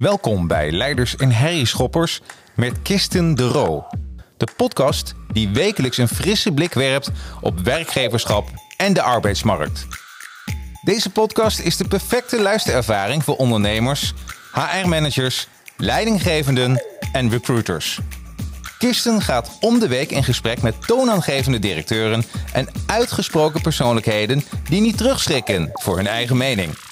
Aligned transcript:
Welkom 0.00 0.46
bij 0.46 0.72
Leiders 0.72 1.16
en 1.16 1.32
Herrieschoppers 1.32 2.20
met 2.54 2.82
Kisten 2.82 3.34
de 3.34 3.48
Roo. 3.48 3.86
De 4.36 4.46
podcast 4.56 5.14
die 5.32 5.48
wekelijks 5.48 5.98
een 5.98 6.08
frisse 6.08 6.52
blik 6.52 6.74
werpt 6.74 7.10
op 7.40 7.58
werkgeverschap 7.58 8.48
en 8.76 8.92
de 8.92 9.02
arbeidsmarkt. 9.02 9.86
Deze 10.84 11.10
podcast 11.10 11.58
is 11.58 11.76
de 11.76 11.88
perfecte 11.88 12.42
luisterervaring 12.42 13.24
voor 13.24 13.36
ondernemers, 13.36 14.14
HR-managers, 14.52 15.48
leidinggevenden 15.76 16.84
en 17.12 17.30
recruiters. 17.30 17.98
Kirsten 18.78 19.22
gaat 19.22 19.56
om 19.60 19.78
de 19.78 19.88
week 19.88 20.10
in 20.10 20.24
gesprek 20.24 20.62
met 20.62 20.86
toonaangevende 20.86 21.58
directeuren 21.58 22.24
en 22.52 22.68
uitgesproken 22.86 23.60
persoonlijkheden 23.60 24.42
die 24.68 24.80
niet 24.80 24.96
terugschrikken 24.96 25.70
voor 25.72 25.96
hun 25.96 26.06
eigen 26.06 26.36
mening. 26.36 26.89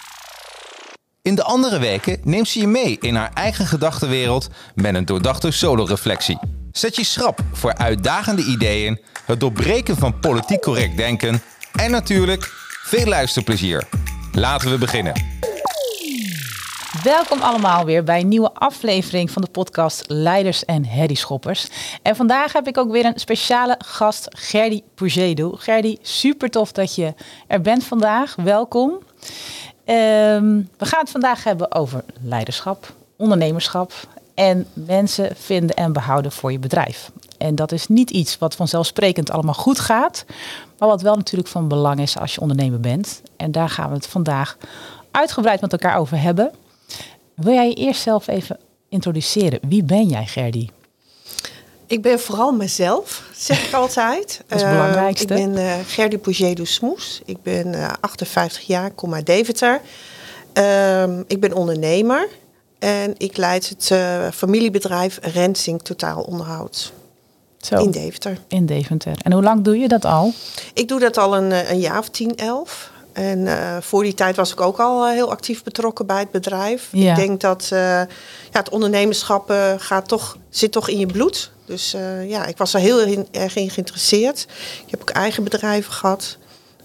In 1.28 1.34
de 1.34 1.42
andere 1.42 1.78
weken 1.78 2.20
neemt 2.22 2.48
ze 2.48 2.60
je 2.60 2.66
mee 2.66 2.96
in 3.00 3.14
haar 3.14 3.30
eigen 3.34 3.66
gedachtenwereld 3.66 4.48
met 4.74 4.94
een 4.94 5.04
doordachte 5.04 5.50
solo-reflectie. 5.50 6.38
Zet 6.72 6.96
je 6.96 7.04
schrap 7.04 7.40
voor 7.52 7.74
uitdagende 7.74 8.44
ideeën, 8.44 9.00
het 9.24 9.40
doorbreken 9.40 9.96
van 9.96 10.18
politiek 10.20 10.60
correct 10.60 10.96
denken 10.96 11.42
en 11.72 11.90
natuurlijk 11.90 12.52
veel 12.82 13.06
luisterplezier. 13.06 13.88
Laten 14.32 14.70
we 14.70 14.78
beginnen. 14.78 15.12
Welkom 17.02 17.40
allemaal 17.40 17.84
weer 17.84 18.04
bij 18.04 18.20
een 18.20 18.28
nieuwe 18.28 18.52
aflevering 18.52 19.30
van 19.30 19.42
de 19.42 19.50
podcast 19.50 20.04
Leiders 20.06 20.64
en 20.64 20.84
Herrieschoppers. 20.84 21.68
En 22.02 22.16
vandaag 22.16 22.52
heb 22.52 22.66
ik 22.66 22.78
ook 22.78 22.90
weer 22.90 23.04
een 23.04 23.18
speciale 23.20 23.80
gast, 23.84 24.26
Gerdy 24.28 24.82
Pugedo. 24.94 25.52
Gerdy, 25.52 25.96
super 26.02 26.50
tof 26.50 26.72
dat 26.72 26.94
je 26.94 27.14
er 27.46 27.60
bent 27.60 27.84
vandaag. 27.84 28.34
Welkom. 28.34 28.98
Ehm, 29.88 30.62
we 30.76 30.84
gaan 30.84 31.00
het 31.00 31.10
vandaag 31.10 31.44
hebben 31.44 31.74
over 31.74 32.04
leiderschap, 32.20 32.94
ondernemerschap 33.16 33.92
en 34.34 34.66
mensen 34.72 35.36
vinden 35.36 35.76
en 35.76 35.92
behouden 35.92 36.32
voor 36.32 36.52
je 36.52 36.58
bedrijf. 36.58 37.10
En 37.38 37.54
dat 37.54 37.72
is 37.72 37.86
niet 37.86 38.10
iets 38.10 38.38
wat 38.38 38.54
vanzelfsprekend 38.54 39.30
allemaal 39.30 39.54
goed 39.54 39.78
gaat, 39.78 40.24
maar 40.78 40.88
wat 40.88 41.02
wel 41.02 41.16
natuurlijk 41.16 41.48
van 41.48 41.68
belang 41.68 42.00
is 42.00 42.18
als 42.18 42.34
je 42.34 42.40
ondernemer 42.40 42.80
bent. 42.80 43.22
En 43.36 43.52
daar 43.52 43.68
gaan 43.68 43.88
we 43.88 43.94
het 43.94 44.06
vandaag 44.06 44.56
uitgebreid 45.10 45.60
met 45.60 45.72
elkaar 45.72 45.96
over 45.96 46.20
hebben. 46.20 46.52
Wil 47.34 47.52
jij 47.52 47.68
je 47.68 47.74
eerst 47.74 48.02
zelf 48.02 48.26
even 48.26 48.58
introduceren? 48.88 49.60
Wie 49.68 49.82
ben 49.82 50.08
jij, 50.08 50.26
Gerdy? 50.26 50.68
Ik 51.88 52.02
ben 52.02 52.20
vooral 52.20 52.52
mezelf, 52.52 53.22
zeg 53.36 53.66
ik 53.66 53.74
altijd. 53.82 54.40
Dat 54.46 54.58
is 54.58 54.64
het 54.64 54.72
belangrijkste. 54.72 55.34
Uh, 55.34 55.40
ik 55.40 55.52
ben 55.52 55.62
uh, 55.62 55.74
Gerdy 55.86 56.18
Pougedo 56.18 56.64
Smoes. 56.64 57.20
Ik 57.24 57.42
ben 57.42 57.66
uh, 57.66 57.92
58 58.00 58.66
jaar, 58.66 58.90
kom 58.90 59.14
uit 59.14 59.26
Deventer. 59.26 59.80
Ehm, 60.52 61.22
ik 61.26 61.40
ben 61.40 61.52
ondernemer 61.52 62.28
en 62.78 63.14
ik 63.16 63.36
leid 63.36 63.68
het 63.68 63.92
familiebedrijf 64.34 65.18
Rensing 65.22 65.82
Totaal 65.82 66.22
Onderhoud. 66.22 66.92
Zo, 67.58 67.82
in 67.82 67.90
Deventer. 67.90 68.38
In 68.48 68.66
Deventer. 68.66 69.12
En 69.22 69.32
hoe 69.32 69.42
lang 69.42 69.62
doe 69.62 69.78
je 69.78 69.88
dat 69.88 70.04
al? 70.04 70.32
Ik 70.74 70.88
doe 70.88 71.00
dat 71.00 71.16
al 71.16 71.36
een, 71.36 71.70
een 71.70 71.80
jaar 71.80 71.98
of 71.98 72.08
tien, 72.08 72.36
elf. 72.36 72.90
En 73.18 73.38
uh, 73.38 73.76
voor 73.80 74.02
die 74.02 74.14
tijd 74.14 74.36
was 74.36 74.52
ik 74.52 74.60
ook 74.60 74.78
al 74.78 75.06
uh, 75.06 75.12
heel 75.12 75.30
actief 75.30 75.62
betrokken 75.62 76.06
bij 76.06 76.18
het 76.18 76.30
bedrijf. 76.30 76.88
Ja. 76.92 77.10
Ik 77.10 77.16
denk 77.16 77.40
dat 77.40 77.68
uh, 77.72 77.78
ja, 77.78 78.06
het 78.52 78.68
ondernemerschap 78.68 79.52
gaat 79.78 80.08
toch, 80.08 80.36
zit 80.48 80.72
toch 80.72 80.88
in 80.88 80.98
je 80.98 81.06
bloed. 81.06 81.52
Dus 81.64 81.96
ja, 82.26 82.46
ik 82.46 82.56
was 82.56 82.74
er 82.74 82.80
heel 82.80 83.00
in, 83.00 83.28
erg 83.30 83.56
in 83.56 83.70
geïnteresseerd. 83.70 84.46
Ik 84.84 84.90
heb 84.90 85.00
ook 85.00 85.10
eigen 85.10 85.44
bedrijven 85.44 85.92
gehad. 85.92 86.38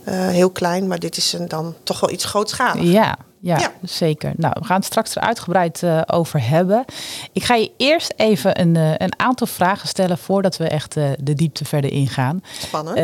heel 0.09 0.50
klein, 0.50 0.88
maar 0.88 1.00
dit 1.00 1.17
is 1.17 1.34
een, 1.34 1.48
dan 1.48 1.75
toch 1.84 2.00
wel 2.00 2.09
iets 2.09 2.25
grootschalig. 2.25 2.84
Ja, 2.84 3.18
ja, 3.44 3.58
ja, 3.58 3.72
zeker. 3.81 4.34
Nou, 4.38 4.53
we 4.59 4.66
gaan 4.66 4.75
het 4.75 4.86
straks 4.86 5.16
er 5.16 5.22
uitgebreid 5.22 5.81
uh, 5.81 6.02
over 6.06 6.47
hebben. 6.47 6.86
Ik 7.31 7.44
ga 7.44 7.56
je 7.56 7.72
eerst 7.78 8.14
even 8.16 8.62
een, 8.62 8.75
uh, 8.75 8.92
een 8.97 9.20
aantal 9.20 9.47
vragen 9.47 9.88
stellen 9.88 10.18
voordat 10.18 10.58
we 10.58 10.68
echt 10.68 10.97
uh, 10.97 11.09
de 11.20 11.34
diepte 11.34 11.66
verder 11.66 11.92
ingaan. 11.92 12.44
Spannend. 12.59 12.97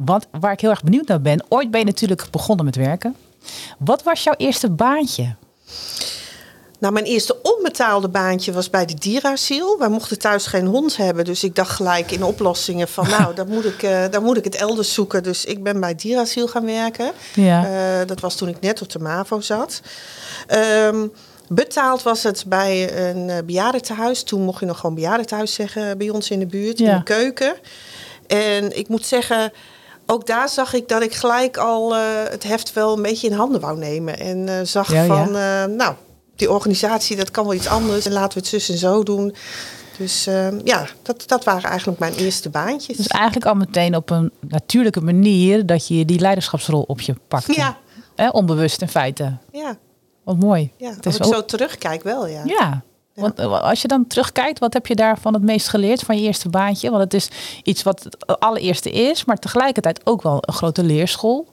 Ehm, 0.00 0.06
wat, 0.06 0.26
waar 0.40 0.52
ik 0.52 0.60
heel 0.60 0.70
erg 0.70 0.82
benieuwd 0.82 1.06
naar 1.06 1.20
ben. 1.20 1.44
Ooit 1.48 1.70
ben 1.70 1.80
je 1.80 1.86
natuurlijk 1.86 2.26
begonnen 2.30 2.64
met 2.64 2.76
werken. 2.76 3.16
Wat 3.78 4.02
was 4.02 4.22
jouw 4.22 4.34
eerste 4.36 4.70
baantje? 4.70 5.34
Nou, 6.78 6.92
mijn 6.92 7.04
eerste 7.04 7.36
onbetaalde 7.42 8.08
baantje 8.08 8.52
was 8.52 8.70
bij 8.70 8.86
de 8.86 8.94
dierasiel. 8.94 9.78
Wij 9.78 9.88
mochten 9.88 10.18
thuis 10.18 10.46
geen 10.46 10.66
hond 10.66 10.96
hebben, 10.96 11.24
dus 11.24 11.44
ik 11.44 11.54
dacht 11.54 11.70
gelijk 11.70 12.10
in 12.10 12.22
oplossingen 12.22 12.88
van... 12.88 13.08
nou, 13.18 13.34
dan 13.34 13.48
moet 13.48 13.64
ik, 13.64 13.82
uh, 13.82 14.04
dan 14.10 14.22
moet 14.22 14.36
ik 14.36 14.44
het 14.44 14.54
elders 14.54 14.94
zoeken. 14.94 15.22
Dus 15.22 15.44
ik 15.44 15.62
ben 15.62 15.80
bij 15.80 15.94
dierasiel 15.94 16.48
gaan 16.48 16.64
werken. 16.64 17.12
Ja. 17.34 17.64
Uh, 18.00 18.06
dat 18.06 18.20
was 18.20 18.34
toen 18.36 18.48
ik 18.48 18.60
net 18.60 18.82
op 18.82 18.90
de 18.90 18.98
MAVO 18.98 19.40
zat. 19.40 19.80
Um, 20.86 21.12
betaald 21.48 22.02
was 22.02 22.22
het 22.22 22.44
bij 22.46 22.98
een 23.08 23.28
uh, 23.28 23.36
bejaardentehuis. 23.44 24.22
Toen 24.22 24.42
mocht 24.42 24.60
je 24.60 24.66
nog 24.66 24.78
gewoon 24.78 24.94
bejaardentehuis 24.94 25.54
zeggen 25.54 25.98
bij 25.98 26.10
ons 26.10 26.30
in 26.30 26.38
de 26.38 26.46
buurt, 26.46 26.78
Ja. 26.78 26.90
in 26.90 26.96
de 26.96 27.02
keuken. 27.02 27.54
En 28.26 28.78
ik 28.78 28.88
moet 28.88 29.06
zeggen... 29.06 29.52
Ook 30.10 30.26
daar 30.26 30.48
zag 30.48 30.72
ik 30.74 30.88
dat 30.88 31.02
ik 31.02 31.14
gelijk 31.14 31.56
al 31.56 31.94
uh, 31.96 32.00
het 32.30 32.42
heft 32.42 32.72
wel 32.72 32.96
een 32.96 33.02
beetje 33.02 33.26
in 33.28 33.32
handen 33.32 33.60
wou 33.60 33.78
nemen. 33.78 34.18
En 34.18 34.38
uh, 34.46 34.54
zag 34.62 34.92
Ja, 34.92 35.02
ja. 35.02 35.06
van, 35.24 35.28
uh, 35.36 35.64
nou, 35.76 35.94
die 36.36 36.50
organisatie, 36.50 37.16
dat 37.16 37.30
kan 37.30 37.44
wel 37.44 37.54
iets 37.54 37.66
anders. 37.68 38.06
En 38.06 38.12
laten 38.12 38.32
we 38.32 38.38
het 38.38 38.48
zus 38.48 38.68
en 38.68 38.78
zo 38.78 39.02
doen. 39.02 39.34
Dus 39.98 40.26
uh, 40.28 40.60
ja, 40.64 40.86
dat, 41.02 41.22
dat 41.26 41.44
waren 41.44 41.70
eigenlijk 41.70 41.98
mijn 41.98 42.14
eerste 42.14 42.48
baantjes. 42.50 42.96
Dus 42.96 43.06
eigenlijk 43.06 43.46
al 43.46 43.54
meteen 43.54 43.96
op 43.96 44.10
een 44.10 44.30
natuurlijke 44.40 45.00
manier 45.00 45.66
dat 45.66 45.88
je 45.88 46.04
die 46.04 46.18
leiderschapsrol 46.20 46.82
op 46.82 47.00
je 47.00 47.14
pakt. 47.28 47.54
Ja, 47.54 47.76
Hè, 48.16 48.28
onbewust 48.28 48.80
in 48.82 48.88
feite. 48.88 49.36
ja, 49.52 49.76
Wat 50.24 50.38
mooi. 50.38 50.72
ja. 50.76 50.90
Het 50.90 51.06
als 51.06 51.14
is 51.14 51.20
ik 51.20 51.26
ook- 51.26 51.34
zo 51.34 51.44
terugkijk 51.44 52.02
wel, 52.02 52.26
ja. 52.26 52.42
Ja. 52.44 52.82
Want 53.20 53.38
eh, 53.38 53.60
als 53.60 53.82
je 53.82 53.88
dan 53.88 54.06
terugkijkt, 54.06 54.58
wat 54.58 54.72
heb 54.72 54.86
je 54.86 54.94
daarvan 54.94 55.34
het 55.34 55.42
meest 55.42 55.68
geleerd 55.68 56.00
van 56.00 56.16
je 56.16 56.22
eerste 56.22 56.48
baantje? 56.48 56.90
Want 56.90 57.02
het 57.02 57.14
is 57.14 57.30
iets 57.62 57.82
wat 57.82 58.04
het 58.04 58.40
allereerste 58.40 58.90
is, 58.90 59.24
maar 59.24 59.36
tegelijkertijd 59.36 60.00
ook 60.04 60.22
wel 60.22 60.38
een 60.40 60.54
grote 60.54 60.82
leerschool. 60.82 61.46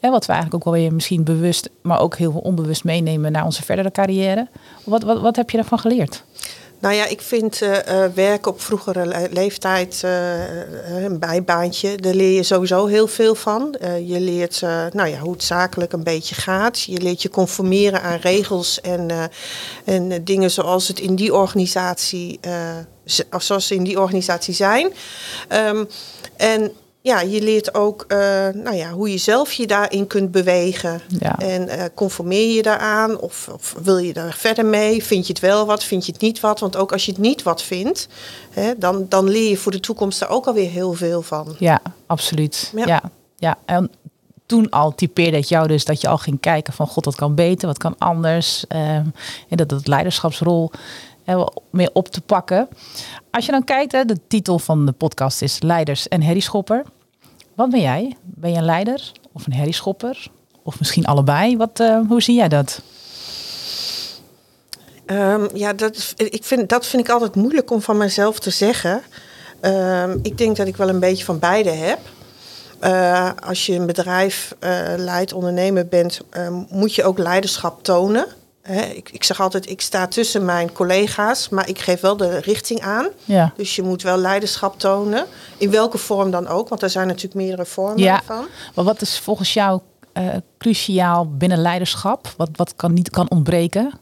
Hè, 0.00 0.10
wat 0.10 0.26
we 0.26 0.32
eigenlijk 0.32 0.66
ook 0.66 0.72
wel 0.72 0.82
weer 0.82 0.92
misschien 0.94 1.24
bewust, 1.24 1.70
maar 1.82 2.00
ook 2.00 2.16
heel 2.16 2.32
onbewust 2.32 2.84
meenemen 2.84 3.32
naar 3.32 3.44
onze 3.44 3.62
verdere 3.62 3.90
carrière. 3.90 4.48
Wat, 4.84 5.02
wat, 5.02 5.20
wat 5.20 5.36
heb 5.36 5.50
je 5.50 5.56
daarvan 5.56 5.78
geleerd? 5.78 6.24
Nou 6.82 6.94
ja, 6.94 7.06
ik 7.06 7.20
vind 7.20 7.62
uh, 7.62 7.70
uh, 7.70 8.04
werk 8.14 8.46
op 8.46 8.60
vroegere 8.60 9.06
le 9.06 9.28
leeftijd 9.30 10.02
uh, 10.04 11.02
een 11.04 11.18
bijbaantje. 11.18 11.96
Daar 11.96 12.14
leer 12.14 12.34
je 12.34 12.42
sowieso 12.42 12.86
heel 12.86 13.06
veel 13.06 13.34
van. 13.34 13.74
Eh, 13.74 14.08
je 14.08 14.20
leert 14.20 14.60
nou 14.92 15.08
ja, 15.08 15.18
hoe 15.18 15.32
het 15.32 15.42
zakelijk 15.42 15.92
een 15.92 16.02
beetje 16.02 16.34
gaat. 16.34 16.80
Je 16.80 17.00
leert 17.00 17.22
je 17.22 17.30
conformeren 17.30 18.02
aan 18.02 18.18
regels 18.18 18.80
en, 18.80 19.10
eh, 19.10 19.24
en 19.84 20.24
dingen 20.24 20.50
zoals 20.50 20.88
het 20.88 21.00
in 21.00 21.14
die 21.14 21.34
organisatie, 21.34 22.40
zoals 23.38 23.66
ze 23.66 23.74
in 23.74 23.84
die 23.84 24.00
organisatie 24.00 24.54
zijn. 24.54 24.92
Um, 25.48 25.88
en 26.36 26.72
ja, 27.02 27.20
je 27.20 27.42
leert 27.42 27.74
ook 27.74 28.04
uh, 28.08 28.18
nou 28.54 28.74
ja, 28.74 28.90
hoe 28.90 29.10
je 29.10 29.18
zelf 29.18 29.52
je 29.52 29.66
daarin 29.66 30.06
kunt 30.06 30.30
bewegen. 30.30 31.00
Ja. 31.18 31.38
En 31.38 31.68
uh, 31.68 31.84
conformeer 31.94 32.54
je 32.54 32.62
daaraan 32.62 33.18
of, 33.18 33.48
of, 33.52 33.74
wil 33.82 33.98
je 33.98 34.12
daar 34.12 34.34
verder 34.34 34.66
mee? 34.66 35.04
Vind 35.04 35.26
je 35.26 35.32
het 35.32 35.42
wel 35.42 35.66
wat, 35.66 35.84
vind 35.84 36.06
je 36.06 36.12
het 36.12 36.20
niet 36.20 36.40
wat? 36.40 36.60
Want 36.60 36.76
ook 36.76 36.92
als 36.92 37.04
je 37.04 37.12
het 37.12 37.20
niet 37.20 37.42
wat 37.42 37.62
vindt, 37.62 38.08
hè, 38.50 38.78
dan, 38.78 39.06
dan 39.08 39.28
leer 39.28 39.48
je 39.48 39.56
voor 39.56 39.72
de 39.72 39.80
toekomst 39.80 40.20
daar 40.20 40.30
ook 40.30 40.46
alweer 40.46 40.70
heel 40.70 40.92
veel 40.92 41.22
van. 41.22 41.56
Ja, 41.58 41.82
absoluut. 42.06 42.72
Ja. 42.76 43.02
Ja. 43.36 43.58
En 43.64 43.90
toen 44.46 44.70
al 44.70 44.94
typeerde 44.94 45.36
het 45.36 45.48
jou 45.48 45.68
dus 45.68 45.84
dat 45.84 46.00
je 46.00 46.08
al 46.08 46.18
ging 46.18 46.40
kijken 46.40 46.72
van 46.72 46.86
god, 46.86 47.04
wat 47.04 47.14
kan 47.14 47.34
beter, 47.34 47.66
wat 47.66 47.78
kan 47.78 47.94
anders. 47.98 48.64
Um, 48.68 48.78
en 49.48 49.56
dat 49.56 49.70
het 49.70 49.86
leiderschapsrol 49.86 50.70
meer 51.70 51.90
op 51.92 52.08
te 52.08 52.20
pakken. 52.20 52.68
Als 53.30 53.46
je 53.46 53.52
dan 53.52 53.64
kijkt, 53.64 53.92
hè, 53.92 54.04
de 54.04 54.18
titel 54.28 54.58
van 54.58 54.86
de 54.86 54.92
podcast 54.92 55.42
is 55.42 55.62
Leiders 55.62 56.08
en 56.08 56.22
Herrieschopper. 56.22 56.82
Wat 57.54 57.70
ben 57.70 57.80
jij? 57.80 58.16
Ben 58.22 58.50
je 58.50 58.56
een 58.56 58.64
leider 58.64 59.12
of 59.32 59.46
een 59.46 59.52
herrieschopper? 59.52 60.26
Of 60.62 60.78
misschien 60.78 61.04
allebei? 61.04 61.56
Wat, 61.56 61.80
uh, 61.80 62.00
hoe 62.08 62.22
zie 62.22 62.36
jij 62.36 62.48
dat? 62.48 62.80
Um, 65.06 65.48
ja, 65.54 65.72
dat, 65.72 66.14
ik 66.16 66.44
vind, 66.44 66.68
dat 66.68 66.86
vind 66.86 67.02
ik 67.02 67.12
altijd 67.12 67.34
moeilijk 67.34 67.70
om 67.70 67.80
van 67.80 67.96
mezelf 67.96 68.38
te 68.38 68.50
zeggen. 68.50 69.02
Um, 69.60 70.18
ik 70.22 70.38
denk 70.38 70.56
dat 70.56 70.66
ik 70.66 70.76
wel 70.76 70.88
een 70.88 71.00
beetje 71.00 71.24
van 71.24 71.38
beide 71.38 71.70
heb. 71.70 71.98
Uh, 72.80 73.30
als 73.46 73.66
je 73.66 73.74
een 73.74 73.86
bedrijf 73.86 74.54
uh, 74.60 74.70
leidt, 74.96 75.32
ondernemer 75.32 75.86
bent, 75.86 76.20
moet 76.68 76.94
je 76.94 77.04
ook 77.04 77.18
leiderschap 77.18 77.82
tonen. 77.84 78.26
He, 78.62 78.80
ik, 78.80 79.10
ik 79.12 79.24
zeg 79.24 79.40
altijd, 79.40 79.70
ik 79.70 79.80
sta 79.80 80.06
tussen 80.06 80.44
mijn 80.44 80.72
collega's, 80.72 81.48
maar 81.48 81.68
ik 81.68 81.78
geef 81.78 82.00
wel 82.00 82.16
de 82.16 82.38
richting 82.38 82.80
aan. 82.80 83.08
Ja. 83.24 83.52
Dus 83.56 83.76
je 83.76 83.82
moet 83.82 84.02
wel 84.02 84.16
leiderschap 84.16 84.78
tonen. 84.78 85.26
In 85.56 85.70
welke 85.70 85.98
vorm 85.98 86.30
dan 86.30 86.46
ook, 86.46 86.68
want 86.68 86.82
er 86.82 86.90
zijn 86.90 87.06
natuurlijk 87.06 87.34
meerdere 87.34 87.64
vormen 87.64 87.98
ja. 87.98 88.22
van. 88.24 88.46
Maar 88.74 88.84
wat 88.84 89.00
is 89.00 89.18
volgens 89.18 89.52
jou 89.52 89.80
uh, 90.14 90.34
cruciaal 90.58 91.28
binnen 91.36 91.58
leiderschap? 91.58 92.34
Wat, 92.36 92.48
wat 92.52 92.76
kan 92.76 92.92
niet 92.92 93.10
kan 93.10 93.30
ontbreken? 93.30 93.92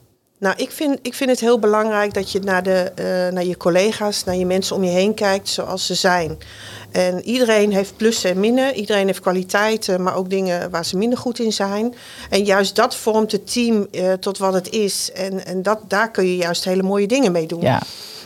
Nou, 0.41 0.55
ik 0.57 0.71
vind, 0.71 0.99
ik 1.03 1.15
vind 1.15 1.31
het 1.31 1.41
heel 1.41 1.59
belangrijk 1.59 2.15
dat 2.15 2.33
je 2.33 2.41
naar, 2.41 2.63
de, 2.63 2.93
eh, 2.95 3.33
naar 3.33 3.45
je 3.45 3.57
collega's, 3.57 4.25
naar 4.25 4.37
je 4.37 4.47
mensen 4.47 4.77
om 4.77 4.85
je 4.85 4.91
heen 4.91 5.15
kijkt 5.15 5.49
zoals 5.49 5.87
ze 5.87 5.95
zijn. 5.95 6.39
En 6.91 7.25
iedereen 7.25 7.73
heeft 7.73 7.97
plussen 7.97 8.31
en 8.31 8.41
minnen. 8.41 8.75
Iedereen 8.75 9.07
heeft 9.07 9.21
kwaliteiten, 9.21 10.03
maar 10.03 10.15
ook 10.15 10.31
dingen 10.31 10.71
waar 10.71 10.85
ze 10.85 10.97
minder 10.97 11.19
goed 11.19 11.39
in 11.39 11.53
zijn. 11.53 11.95
En 12.31 12.45
juist 12.45 12.77
dat 12.77 12.95
vormt 12.95 13.33
het 13.33 13.53
team 13.53 13.87
eh, 13.91 14.13
tot 14.13 14.39
wat 14.39 14.55
het 14.55 14.71
is. 14.71 15.13
En, 15.13 15.47
en 15.47 15.63
dat, 15.63 15.79
daar 15.89 16.11
kun 16.11 16.25
je 16.25 16.37
juist 16.37 16.65
hele 16.65 16.83
mooie 16.83 17.07
dingen 17.07 17.33
mee 17.33 17.47
doen. 17.47 17.61
Ja. 17.61 17.83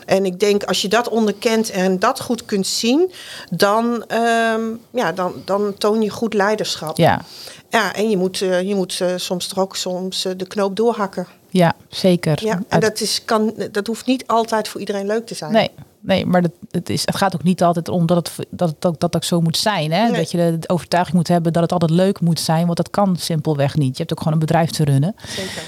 En 0.07 0.25
ik 0.25 0.41
denk 0.41 0.65
als 0.65 0.83
je 0.83 0.89
dat 0.89 1.09
onderkent 1.09 1.71
en 1.71 1.99
dat 1.99 2.21
goed 2.21 2.45
kunt 2.45 2.67
zien, 2.67 3.13
dan, 3.51 4.05
ehm, 4.07 4.63
ja, 4.91 5.13
dan, 5.13 5.33
dan 5.45 5.75
toon 5.79 6.03
je 6.03 6.11
goed 6.11 6.35
leiderschap. 6.35 6.97
Ja, 6.97 7.23
Ja, 7.71 7.95
en 7.95 8.11
je 8.11 8.17
moet, 8.17 8.41
eh, 8.41 8.63
je 8.63 8.75
moet 8.75 9.03
soms 9.17 9.47
toch 9.47 9.59
ook 9.59 9.77
soms 9.77 10.27
de 10.37 10.47
knoop 10.47 10.77
doorhakken. 10.77 11.27
Ja 11.57 11.75
zeker. 11.89 12.45
Ja, 12.45 12.53
en 12.53 12.65
Uit- 12.69 12.83
dat, 12.83 13.01
is, 13.01 13.25
kan, 13.25 13.55
dat 13.71 13.87
hoeft 13.87 14.07
niet 14.07 14.27
altijd 14.27 14.69
voor 14.69 14.81
iedereen 14.81 15.07
leuk 15.07 15.27
te 15.27 15.35
zijn. 15.35 15.53
Nee, 15.53 15.71
nee 16.01 16.27
maar 16.27 16.43
dat, 16.43 16.51
het, 16.71 16.91
is, 16.91 17.07
het 17.07 17.17
gaat 17.17 17.35
ook 17.35 17.43
niet 17.43 17.63
altijd 17.63 17.89
om 17.89 18.07
dat 18.07 18.17
het, 18.17 18.47
dat 18.51 18.69
het 18.69 18.87
ook, 18.87 19.01
dat 19.01 19.17
ook 19.17 19.25
zo 19.25 19.41
moet 19.41 19.57
zijn. 19.57 19.93
Hè? 19.93 20.03
Nee. 20.03 20.17
Dat 20.17 20.31
je 20.31 20.57
de 20.59 20.69
overtuiging 20.69 21.17
moet 21.17 21.29
hebben 21.29 21.53
dat 21.53 21.63
het 21.63 21.73
altijd 21.73 21.91
leuk 21.91 22.21
moet 22.21 22.41
zijn. 22.41 22.65
Want 22.65 22.77
dat 22.77 22.91
kan 22.91 23.17
simpelweg 23.17 23.77
niet. 23.77 23.93
Je 23.93 23.99
hebt 23.99 24.13
ook 24.13 24.19
gewoon 24.19 24.33
een 24.33 24.39
bedrijf 24.39 24.71
te 24.71 24.85
runnen. 24.85 25.15
Zeker. 25.27 25.63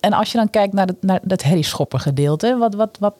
En 0.00 0.12
als 0.12 0.32
je 0.32 0.38
dan 0.38 0.50
kijkt 0.50 0.74
naar, 0.74 0.86
het, 0.86 1.02
naar 1.02 1.20
dat 1.22 1.42
herrieschopper 1.42 2.00
gedeelte. 2.00 2.56
Wat, 2.56 2.74
wat, 2.74 2.96
wat, 3.00 3.14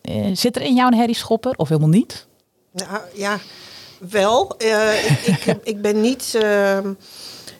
eh, 0.00 0.26
zit 0.32 0.56
er 0.56 0.62
in 0.62 0.74
jou 0.74 0.92
een 0.92 0.98
herrieschopper 0.98 1.52
of 1.56 1.68
helemaal 1.68 1.88
niet? 1.88 2.26
Nou, 2.72 3.00
ja, 3.14 3.38
wel. 3.98 4.56
Eh, 4.58 5.04
ik, 5.04 5.26
ik, 5.26 5.58
ik 5.72 5.82
ben 5.82 6.00
niet, 6.00 6.34
ehm, 6.40 6.92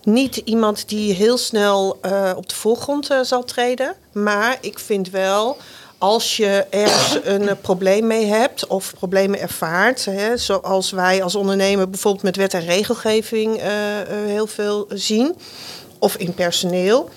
niet 0.06 0.36
iemand 0.36 0.88
die 0.88 1.12
heel 1.12 1.38
snel 1.38 1.98
eh, 2.00 2.32
op 2.36 2.48
de 2.48 2.54
voorgrond 2.54 3.10
eh, 3.10 3.20
zal 3.22 3.44
treden. 3.44 3.94
Maar 4.12 4.58
ik 4.60 4.78
vind 4.78 5.10
wel, 5.10 5.56
als 5.98 6.36
je 6.36 6.66
ergens 6.70 7.18
een 7.32 7.48
eh, 7.48 7.54
probleem 7.60 8.06
mee 8.06 8.26
hebt 8.26 8.66
of 8.66 8.94
problemen 8.94 9.40
ervaart, 9.40 10.04
hè, 10.04 10.36
zoals 10.36 10.90
wij 10.90 11.22
als 11.22 11.34
ondernemer 11.34 11.90
bijvoorbeeld 11.90 12.24
met 12.24 12.36
wet 12.36 12.54
en 12.54 12.64
regelgeving 12.64 13.60
heel 14.26 14.46
veel 14.46 14.86
zien, 14.88 15.36
of 15.98 16.16
in 16.16 16.34
personeel, 16.34 17.10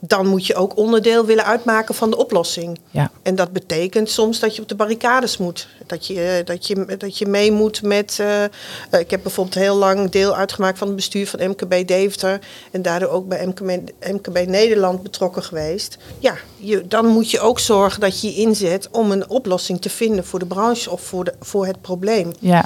dan 0.00 0.26
moet 0.26 0.46
je 0.46 0.54
ook 0.54 0.76
onderdeel 0.76 1.24
willen 1.24 1.44
uitmaken 1.44 1.94
van 1.94 2.10
de 2.10 2.16
oplossing. 2.16 2.78
Ja, 2.90 3.10
En 3.22 3.34
dat 3.34 3.52
betekent 3.52 4.10
soms 4.10 4.38
dat 4.40 4.56
je 4.56 4.62
op 4.62 4.68
de 4.68 4.74
barricades 4.74 5.36
moet. 5.36 5.68
Dat 5.86 6.06
je, 6.06 6.22
eh, 6.22 6.46
dat 6.46 6.66
je, 6.66 6.94
dat 6.98 7.18
je 7.18 7.26
mee 7.26 7.52
moet 7.52 7.82
met. 7.82 8.16
eh, 8.20 8.44
eh, 8.44 8.50
ik 8.90 9.10
heb 9.10 9.22
bijvoorbeeld 9.22 9.56
heel 9.56 9.76
lang 9.76 10.10
deel 10.10 10.36
uitgemaakt 10.36 10.78
van 10.78 10.86
het 10.86 10.96
bestuur 10.96 11.26
van 11.26 11.48
MKB 11.48 11.86
Deventer. 11.88 12.38
En 12.70 12.82
daardoor 12.82 13.08
ook 13.08 13.28
bij 13.28 13.46
MKB, 13.46 13.90
MKB 14.12 14.46
Nederland 14.46 15.02
betrokken 15.02 15.42
geweest. 15.42 15.96
Ja, 16.18 16.34
je, 16.56 16.86
dan 16.88 17.06
moet 17.06 17.30
je 17.30 17.40
ook 17.40 17.58
zorgen 17.60 18.00
dat 18.00 18.20
je 18.20 18.26
je 18.28 18.34
inzet 18.34 18.88
om 18.90 19.10
een 19.10 19.28
oplossing 19.28 19.80
te 19.80 19.90
vinden 19.90 20.24
voor 20.24 20.38
de 20.38 20.46
branche 20.46 20.90
of 20.90 21.00
voor, 21.02 21.24
de, 21.24 21.34
voor 21.40 21.66
het 21.66 21.80
probleem. 21.80 22.32
ja, 22.40 22.64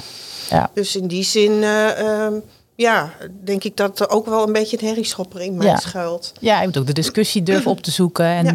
ja. 0.49 0.69
Dus 0.73 0.95
in 0.95 1.07
die 1.07 1.23
zin. 1.23 1.63
eh, 1.63 1.99
ehm, 1.99 2.33
ja, 2.75 3.11
denk 3.43 3.63
ik 3.63 3.77
dat 3.77 3.99
er 3.99 4.09
ook 4.09 4.25
wel 4.25 4.47
een 4.47 4.53
beetje 4.53 4.77
een 4.81 4.87
herrieschopper 4.87 5.41
in 5.41 5.55
mij 5.57 5.67
Ja. 5.67 5.75
schuilt. 5.77 6.31
Ja, 6.39 6.59
je 6.59 6.65
moet 6.67 6.77
ook 6.77 6.85
de 6.87 6.93
discussie 6.93 7.43
durven 7.49 7.71
op 7.71 7.81
te 7.81 7.91
zoeken. 7.91 8.25
En 8.25 8.45
Ja. 8.45 8.51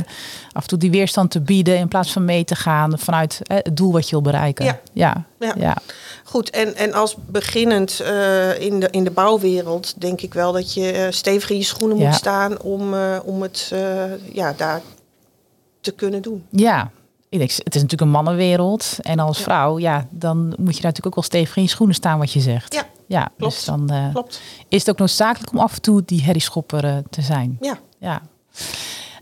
af 0.52 0.62
en 0.62 0.68
toe 0.68 0.78
die 0.78 0.90
weerstand 0.90 1.30
te 1.30 1.40
bieden 1.40 1.76
in 1.78 1.88
plaats 1.88 2.12
van 2.12 2.24
mee 2.24 2.44
te 2.44 2.54
gaan 2.54 2.98
vanuit 2.98 3.40
hè, 3.42 3.56
het 3.56 3.76
doel 3.76 3.92
wat 3.92 4.04
je 4.04 4.10
wil 4.10 4.22
bereiken. 4.22 4.64
Ja. 4.64 4.80
ja, 4.92 5.24
Ja. 5.38 5.54
ja. 5.58 5.76
Goed, 6.24 6.50
en, 6.50 6.74
en 6.76 6.92
als 6.92 7.16
beginnend 7.26 8.00
eh, 8.00 8.60
in, 8.60 8.80
de, 8.80 8.88
in 8.90 9.04
de 9.04 9.10
bouwwereld 9.10 10.00
denk 10.00 10.20
ik 10.20 10.34
wel 10.34 10.52
dat 10.52 10.74
je 10.74 10.90
eh, 10.90 11.06
stevig 11.10 11.50
in 11.50 11.56
je 11.56 11.64
schoenen 11.64 11.96
moet 11.96 12.14
staan 12.14 12.60
om, 12.60 12.94
eh, 12.94 13.18
om 13.24 13.42
het 13.42 13.72
ja, 14.32 14.52
daar 14.56 14.80
te 15.80 15.90
kunnen 15.90 16.22
doen. 16.22 16.44
Ja, 16.50 16.90
ik 17.28 17.38
denk, 17.38 17.50
het 17.50 17.74
is 17.74 17.82
natuurlijk 17.82 18.00
een 18.00 18.10
mannenwereld. 18.10 18.96
En 19.02 19.18
als 19.18 19.42
vrouw, 19.42 19.78
ja, 19.78 20.06
dan 20.10 20.38
moet 20.46 20.76
je 20.76 20.82
daar 20.82 20.92
natuurlijk 20.92 21.06
ook 21.06 21.14
wel 21.14 21.24
stevig 21.24 21.56
in 21.56 21.62
je 21.62 21.68
schoenen 21.68 21.94
staan 21.94 22.18
wat 22.18 22.32
je 22.32 22.40
zegt. 22.40 22.74
Ja, 22.74 22.86
ja 23.10 23.28
klopt. 23.36 23.54
dus 23.54 23.64
dan 23.64 23.90
eh, 23.90 24.12
klopt. 24.12 24.40
is 24.68 24.78
het 24.78 24.90
ook 24.90 24.98
noodzakelijk 24.98 25.52
om 25.52 25.58
af 25.58 25.74
en 25.74 25.80
toe 25.80 26.02
die 26.04 26.22
herrieschopper 26.22 26.84
eh, 26.84 26.96
te 27.10 27.22
zijn. 27.22 27.56
Ja, 27.60 27.78
Ja. 27.98 28.22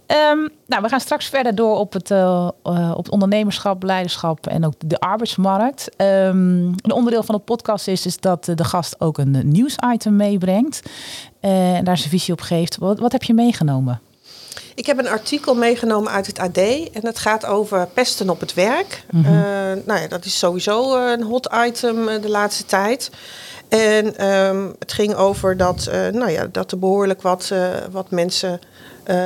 Ehm, 0.06 0.48
nou, 0.66 0.82
we 0.82 0.88
gaan 0.88 1.00
straks 1.00 1.26
verder 1.26 1.54
door 1.54 1.76
op 1.76 1.92
het, 1.92 2.10
eh, 2.10 2.48
op 2.62 2.96
het 2.96 3.10
ondernemerschap, 3.10 3.82
leiderschap 3.82 4.46
en 4.46 4.66
ook 4.66 4.74
de 4.78 5.00
arbeidsmarkt. 5.00 5.96
Ehm, 5.96 6.62
een 6.66 6.92
onderdeel 6.92 7.22
van 7.22 7.34
de 7.34 7.40
podcast 7.40 7.88
is, 7.88 8.06
is 8.06 8.16
dat 8.16 8.44
de 8.44 8.64
gast 8.64 9.00
ook 9.00 9.18
een 9.18 9.48
nieuwsitem 9.48 10.16
meebrengt 10.16 10.82
en 11.40 11.84
daar 11.84 11.98
zijn 11.98 12.10
visie 12.10 12.32
op 12.32 12.40
geeft. 12.40 12.76
Wat, 12.76 12.98
wat 12.98 13.12
heb 13.12 13.22
je 13.22 13.34
meegenomen? 13.34 14.00
Ik 14.78 14.86
heb 14.86 14.98
een 14.98 15.08
artikel 15.08 15.54
meegenomen 15.54 16.12
uit 16.12 16.26
het 16.26 16.38
AD 16.38 16.56
en 16.92 17.06
het 17.06 17.18
gaat 17.18 17.46
over 17.46 17.86
pesten 17.94 18.30
op 18.30 18.40
het 18.40 18.54
werk. 18.54 19.04
Mhm. 19.10 19.24
Eh, 19.24 19.32
nou 19.84 20.00
ja, 20.00 20.08
dat 20.08 20.24
is 20.24 20.38
sowieso 20.38 20.96
eh, 20.96 21.10
een 21.10 21.22
hot 21.22 21.48
item 21.66 22.08
eh, 22.08 22.22
de 22.22 22.28
laatste 22.28 22.64
tijd. 22.64 23.10
En 23.68 24.16
ehm, 24.16 24.66
het 24.78 24.92
ging 24.92 25.14
over 25.14 25.56
dat, 25.56 25.90
nou 26.12 26.30
ja, 26.30 26.46
dat 26.52 26.72
er 26.72 26.78
behoorlijk 26.78 27.22
wat, 27.22 27.52
wat 27.90 28.10
mensen 28.10 28.60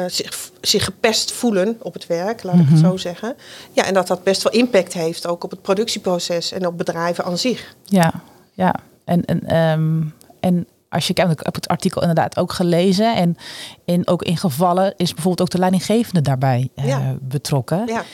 zich, 0.06 0.50
zich 0.60 0.84
gepest 0.84 1.32
voelen 1.32 1.76
op 1.82 1.92
het 1.92 2.06
werk, 2.06 2.42
laat 2.42 2.54
ik 2.54 2.60
het 2.60 2.80
Mhm. 2.80 2.84
zo 2.90 2.96
zeggen. 2.96 3.36
Ja, 3.72 3.84
en 3.84 3.94
dat 3.94 4.06
dat 4.06 4.22
best 4.22 4.42
wel 4.42 4.52
impact 4.52 4.92
heeft 4.92 5.26
ook 5.26 5.44
op 5.44 5.50
het 5.50 5.62
productieproces 5.62 6.52
en 6.52 6.66
op 6.66 6.78
bedrijven 6.78 7.24
aan 7.24 7.38
zich. 7.38 7.74
Ja, 7.84 8.12
ja. 8.52 8.74
En, 9.04 9.24
en, 9.24 9.46
ehm, 9.46 10.02
en 10.40 10.66
als 10.92 11.06
je 11.06 11.12
kijkt, 11.12 11.30
ik 11.30 11.40
heb 11.42 11.54
het 11.54 11.68
artikel 11.68 12.00
inderdaad 12.00 12.38
ook 12.38 12.52
gelezen. 12.52 13.16
En 13.16 13.36
in, 13.84 14.08
ook 14.08 14.22
in 14.22 14.36
gevallen 14.36 14.94
is 14.96 15.14
bijvoorbeeld 15.14 15.40
ook 15.40 15.50
de 15.50 15.58
leidinggevende 15.58 16.20
daarbij 16.20 16.70
eh, 16.74 17.10
betrokken. 17.20 17.86
Ja. 17.86 18.04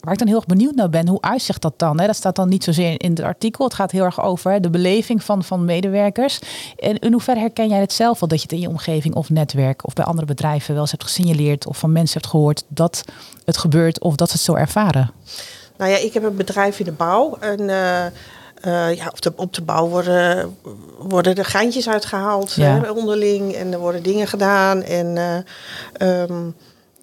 Waar 0.00 0.12
ik 0.12 0.18
dan 0.18 0.28
heel 0.28 0.36
erg 0.36 0.46
benieuwd 0.46 0.74
naar 0.74 0.90
ben, 0.90 1.08
hoe 1.08 1.20
uitzicht 1.20 1.62
dat 1.62 1.78
dan? 1.78 2.00
Hè? 2.00 2.06
Dat 2.06 2.16
staat 2.16 2.36
dan 2.36 2.48
niet 2.48 2.64
zozeer 2.64 3.02
in 3.02 3.10
het 3.10 3.22
artikel. 3.22 3.64
Het 3.64 3.74
gaat 3.74 3.90
heel 3.90 4.04
erg 4.04 4.22
over 4.22 4.52
hè, 4.52 4.60
de 4.60 4.70
beleving 4.70 5.24
van, 5.24 5.44
van 5.44 5.64
medewerkers. 5.64 6.38
En 6.76 6.98
in 6.98 7.12
hoeverre 7.12 7.40
herken 7.40 7.68
jij 7.68 7.80
het 7.80 7.92
zelf 7.92 8.20
wel 8.20 8.28
dat 8.28 8.38
je 8.38 8.44
het 8.44 8.52
in 8.52 8.60
je 8.60 8.68
omgeving 8.68 9.14
of 9.14 9.30
netwerk 9.30 9.86
of 9.86 9.92
bij 9.92 10.04
andere 10.04 10.26
bedrijven 10.26 10.72
wel 10.72 10.82
eens 10.82 10.90
hebt 10.90 11.02
gesignaleerd 11.02 11.66
of 11.66 11.78
van 11.78 11.92
mensen 11.92 12.20
hebt 12.20 12.30
gehoord 12.30 12.64
dat 12.68 13.04
het 13.44 13.56
gebeurt 13.56 14.00
of 14.00 14.14
dat 14.14 14.28
ze 14.28 14.36
het 14.36 14.44
zo 14.44 14.54
ervaren? 14.54 15.10
Nou 15.76 15.90
ja, 15.90 15.96
ik 15.96 16.12
heb 16.12 16.22
een 16.22 16.36
bedrijf 16.36 16.78
in 16.78 16.84
de 16.84 16.92
bouw. 16.92 17.36
En 17.40 17.70
eh, 17.70 18.06
eh, 18.60 18.94
ja, 18.94 19.06
op, 19.06 19.22
de, 19.22 19.32
op 19.36 19.54
de 19.54 19.62
bouw 19.62 19.88
worden, 19.88 20.56
worden 20.98 21.34
er 21.34 21.44
geintjes 21.44 21.88
uitgehaald 21.88 22.52
Ja. 22.52 22.80
hè, 22.80 22.90
onderling. 22.90 23.54
En 23.54 23.72
er 23.72 23.78
worden 23.78 24.02
dingen 24.02 24.26
gedaan. 24.26 24.82
En 24.82 25.16
eh, 25.16 26.22
ehm, 26.22 26.50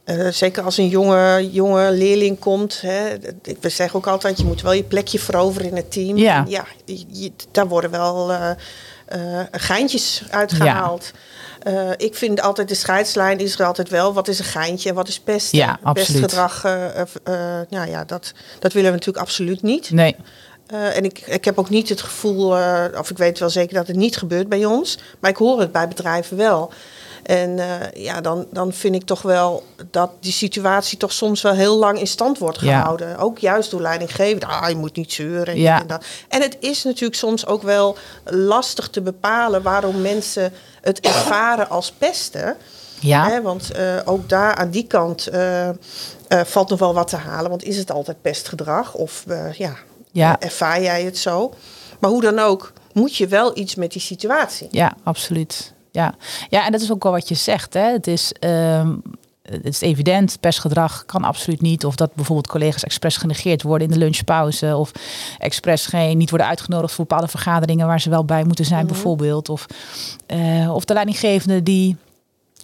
eh, 0.04 0.28
zeker 0.28 0.64
als 0.64 0.78
een 0.78 0.88
jonge, 0.88 1.50
jonge 1.52 1.92
leerling 1.92 2.40
komt. 2.40 2.82
Hè, 2.82 3.14
ik 3.44 3.58
we 3.62 3.70
zeggen 3.70 3.96
ook 4.00 4.08
altijd, 4.08 4.38
je 4.40 4.46
moet 4.46 4.62
wel 4.62 4.72
je 4.74 4.84
plekje 4.84 5.20
veroveren 5.20 5.70
in 5.70 5.76
het 5.76 5.92
team. 5.92 6.18
Ja. 6.18 6.46
Ja 6.48 6.66
je- 6.86 7.32
daar 7.52 7.68
worden 7.68 7.92
wel 7.92 8.32
geintjes 9.52 10.24
uitgehaald. 10.30 11.12
Eh, 11.62 11.90
ik 11.98 12.16
vind 12.16 12.42
altijd 12.42 12.68
de 12.70 12.76
scheidslijn 12.76 13.40
is 13.40 13.60
er 13.60 13.66
altijd 13.66 13.90
wel. 13.90 14.14
Wat 14.14 14.28
is 14.28 14.40
een 14.40 14.46
geintje 14.46 14.90
en 14.90 14.96
wat 14.96 15.08
is 15.08 15.20
pest? 15.20 15.52
Ja, 15.52 15.80
absoluut. 15.84 16.22
Pestgedrag, 16.22 16.64
nou 17.70 17.90
ja, 17.90 18.04
dat, 18.04 18.34
dat 18.60 18.74
willen 18.74 18.90
we 18.92 18.96
natuurlijk 18.98 19.26
absoluut 19.26 19.62
niet. 19.62 19.92
Nee. 19.92 20.16
Eh, 20.68 20.96
en 20.98 21.04
ik, 21.04 21.20
ik 21.20 21.46
heb 21.46 21.60
ook 21.60 21.70
niet 21.70 21.90
het 21.90 22.02
gevoel, 22.02 22.58
eh, 22.58 23.00
of 23.00 23.10
ik 23.10 23.18
weet 23.18 23.40
wel 23.40 23.50
zeker 23.50 23.76
dat 23.76 23.88
het 23.88 23.96
niet 23.96 24.18
gebeurt 24.18 24.50
bij 24.50 24.66
ons, 24.66 24.98
maar 25.20 25.30
ik 25.30 25.38
hoor 25.38 25.60
het 25.60 25.72
bij 25.72 25.88
bedrijven 25.88 26.38
wel. 26.38 26.72
En 27.24 27.60
eh, 27.60 28.04
ja, 28.04 28.22
dan, 28.22 28.46
dan 28.52 28.74
vind 28.74 28.96
ik 28.96 29.04
toch 29.04 29.22
wel 29.22 29.64
dat 29.92 30.12
die 30.20 30.32
situatie 30.32 30.98
toch 30.98 31.12
soms 31.12 31.42
wel 31.42 31.54
heel 31.54 31.78
lang 31.78 32.00
in 32.00 32.08
stand 32.08 32.38
wordt 32.38 32.60
Ja. 32.60 32.78
gehouden. 32.80 33.18
Ook 33.18 33.38
juist 33.40 33.72
door 33.72 33.82
leidinggevenden. 33.82 34.50
Ah, 34.50 34.70
je 34.70 34.76
moet 34.76 34.96
niet 34.96 35.14
zeuren. 35.14 35.54
en 35.54 35.60
Ja. 35.60 35.74
dit 35.74 35.82
En, 35.82 35.88
dat. 35.88 36.06
en 36.30 36.42
het 36.42 36.58
is 36.60 36.84
natuurlijk 36.84 37.20
soms 37.20 37.46
ook 37.46 37.62
wel 37.62 37.98
lastig 38.24 38.90
te 38.90 39.02
bepalen 39.02 39.62
waarom 39.62 40.02
mensen 40.02 40.54
het 40.82 41.00
ervaren 41.00 41.70
als 41.70 41.92
pesten. 41.92 42.56
Ja. 43.00 43.30
Hè, 43.30 43.42
want 43.42 43.72
ook 44.06 44.30
daar 44.30 44.56
aan 44.56 44.70
die 44.70 44.88
kant 44.88 45.30
valt 46.30 46.70
nog 46.70 46.80
wel 46.80 46.94
wat 46.94 47.08
te 47.08 47.16
halen. 47.16 47.50
Want 47.50 47.64
is 47.64 47.78
het 47.78 47.92
altijd 47.92 48.22
pestgedrag? 48.22 48.94
Of 48.94 49.24
ja, 49.58 49.74
Ja. 50.16 50.40
ervaar 50.40 50.82
jij 50.82 51.04
het 51.04 51.18
zo? 51.18 51.54
Maar 52.00 52.10
hoe 52.10 52.22
dan 52.22 52.40
ook, 52.40 52.74
moet 52.94 53.16
je 53.16 53.28
wel 53.28 53.58
iets 53.58 53.76
met 53.76 53.92
die 53.92 54.02
situatie. 54.02 54.68
Ja, 54.72 54.96
absoluut. 55.04 55.74
Ja. 55.92 56.14
ja, 56.50 56.66
en 56.66 56.72
dat 56.72 56.82
is 56.82 56.92
ook 56.92 57.04
wel 57.04 57.12
wat 57.12 57.28
je 57.28 57.36
zegt. 57.36 57.74
Hè. 57.74 57.92
Het, 57.92 58.08
is, 58.08 58.34
ehm, 58.40 58.96
het 59.42 59.66
is 59.66 59.82
evident, 59.82 60.40
persgedrag 60.40 61.06
kan 61.06 61.24
absoluut 61.24 61.62
niet. 61.62 61.86
Of 61.86 61.96
dat 61.96 62.14
bijvoorbeeld 62.16 62.48
collega's 62.48 62.84
expres 62.84 63.18
genegeerd 63.18 63.64
worden 63.64 63.88
in 63.88 63.94
de 63.94 64.00
lunchpauze. 64.00 64.76
Of 64.76 64.92
expres 65.38 65.86
geen, 65.86 66.18
niet 66.18 66.30
worden 66.30 66.48
uitgenodigd 66.48 66.94
voor 66.94 67.06
bepaalde 67.06 67.32
vergaderingen 67.32 67.88
waar 67.88 68.02
ze 68.02 68.10
wel 68.10 68.26
bij 68.26 68.44
moeten 68.44 68.66
zijn, 68.66 68.88
bijvoorbeeld. 68.88 69.50
Of, 69.50 69.66
eh, 70.26 70.74
of 70.74 70.86
de 70.86 70.94
leidinggevende 70.94 71.64
die 71.64 71.98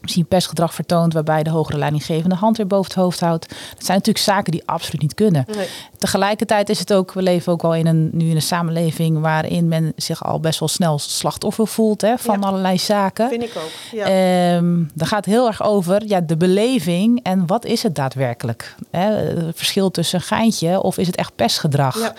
misschien 0.02 0.26
pestgedrag 0.26 0.74
vertoont 0.74 1.14
waarbij 1.14 1.44
de 1.44 1.50
hogere 1.50 1.78
leidinggevende 1.78 2.36
hand 2.36 2.58
weer 2.58 2.68
boven 2.68 2.92
het 2.92 3.02
hoofd 3.02 3.20
houdt. 3.20 3.50
Dat 3.50 3.86
zijn 3.86 3.98
natuurlijk 3.98 4.26
zaken 4.26 4.52
die 4.52 4.62
absoluut 4.66 5.02
niet 5.02 5.14
kunnen. 5.14 5.46
Nee. 5.56 5.68
Tegelijkertijd 5.98 6.70
is 6.70 6.80
het 6.80 6.94
ook, 6.94 7.14
we 7.14 7.22
leven 7.22 7.52
ook 7.52 7.62
wel 7.62 7.76
in 7.76 7.88
een, 7.88 8.10
nu 8.14 8.30
in 8.30 8.36
een 8.36 8.42
samenleving 8.42 9.20
waarin 9.20 9.68
men 9.68 9.94
zich 9.96 10.24
al 10.24 10.40
best 10.40 10.60
wel 10.60 10.70
snel 10.70 11.00
slachtoffer 11.00 11.68
voelt 11.68 12.02
hè, 12.02 12.18
van 12.18 12.40
Ja. 12.40 12.48
allerlei 12.48 12.78
zaken. 12.78 13.30
Vind 13.30 13.44
ik 13.44 13.54
ook. 13.56 13.72
Ja. 13.92 14.06
Ehm 14.06 14.84
gaat 15.12 15.26
heel 15.26 15.48
erg 15.48 15.64
over 15.64 16.08
ja, 16.08 16.22
de 16.22 16.38
beleving 16.38 17.20
en 17.24 17.48
wat 17.48 17.66
is 17.66 17.84
het 17.84 17.96
daadwerkelijk? 17.96 18.76
Hè? 18.92 19.12
Het 19.14 19.56
verschil 19.58 19.92
tussen 19.92 20.20
een 20.20 20.26
geintje 20.26 20.82
of 20.82 20.98
is 20.98 21.08
het 21.08 21.16
echt 21.16 21.36
pestgedrag? 21.36 22.00
Ja. 22.00 22.14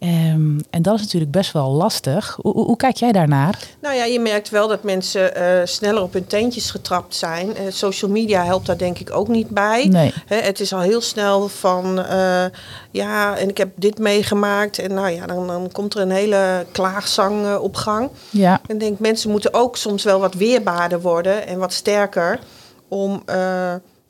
Ehm, 0.00 0.58
en 0.70 0.82
dat 0.82 0.94
is 0.94 1.00
natuurlijk 1.00 1.30
best 1.30 1.52
wel 1.52 1.70
lastig. 1.70 2.38
Hoe, 2.40 2.52
hoe, 2.52 2.64
hoe 2.64 2.76
kijk 2.76 2.96
jij 2.96 3.12
daarnaar? 3.12 3.58
Nou 3.80 3.94
ja, 3.94 4.04
je 4.04 4.20
merkt 4.20 4.48
wel 4.48 4.68
dat 4.68 4.82
mensen 4.82 5.34
eh, 5.34 5.66
sneller 5.66 6.02
op 6.02 6.12
hun 6.12 6.26
teentjes 6.26 6.70
getrapt 6.70 7.14
zijn. 7.14 7.56
Eh, 7.56 7.62
social 7.68 8.10
media 8.10 8.44
helpt 8.44 8.66
daar 8.66 8.78
denk 8.78 8.98
ik 8.98 9.10
ook 9.10 9.28
niet 9.28 9.48
bij. 9.48 9.86
Nee. 9.86 10.12
Hè, 10.26 10.36
het 10.36 10.60
is 10.60 10.72
al 10.72 10.80
heel 10.80 11.00
snel 11.00 11.48
van, 11.48 12.04
eh, 12.04 12.44
ja, 12.90 13.36
en 13.36 13.48
ik 13.48 13.58
heb 13.58 13.70
dit 13.74 13.98
meegemaakt. 13.98 14.78
En 14.78 14.94
nou 14.94 15.10
ja, 15.10 15.26
dan, 15.26 15.46
dan 15.46 15.72
komt 15.72 15.94
er 15.94 16.00
een 16.00 16.10
hele 16.10 16.66
klaagzang 16.72 17.56
op 17.56 17.76
gang. 17.76 18.10
Ja, 18.30 18.60
En 18.66 18.74
ik 18.74 18.80
denk, 18.80 18.98
mensen 18.98 19.30
moeten 19.30 19.54
ook 19.54 19.76
soms 19.76 20.04
wel 20.04 20.20
wat 20.20 20.34
weerbaarder 20.34 21.00
worden 21.00 21.46
en 21.46 21.58
wat 21.58 21.72
sterker. 21.72 22.38
Om 22.88 23.22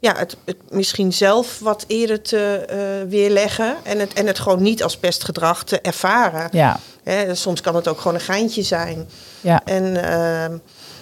ja, 0.00 0.14
het, 0.16 0.36
het 0.44 0.56
misschien 0.70 1.12
zelf 1.12 1.58
wat 1.58 1.84
eerder 1.86 2.22
te 2.22 2.64
eh, 2.68 3.08
weerleggen. 3.08 3.76
En 3.82 3.98
het, 3.98 4.12
en 4.12 4.26
het 4.26 4.38
gewoon 4.38 4.62
niet 4.62 4.82
als 4.82 4.96
pestgedrag 4.96 5.64
te 5.64 5.80
ervaren. 5.80 6.48
ja, 6.52 6.80
Hè, 7.02 7.34
soms 7.34 7.60
kan 7.60 7.74
het 7.74 7.88
ook 7.88 8.00
gewoon 8.00 8.14
een 8.14 8.20
geintje 8.20 8.62
zijn. 8.62 9.08
ja. 9.40 9.60
En 9.64 10.04
ehm, 10.04 10.58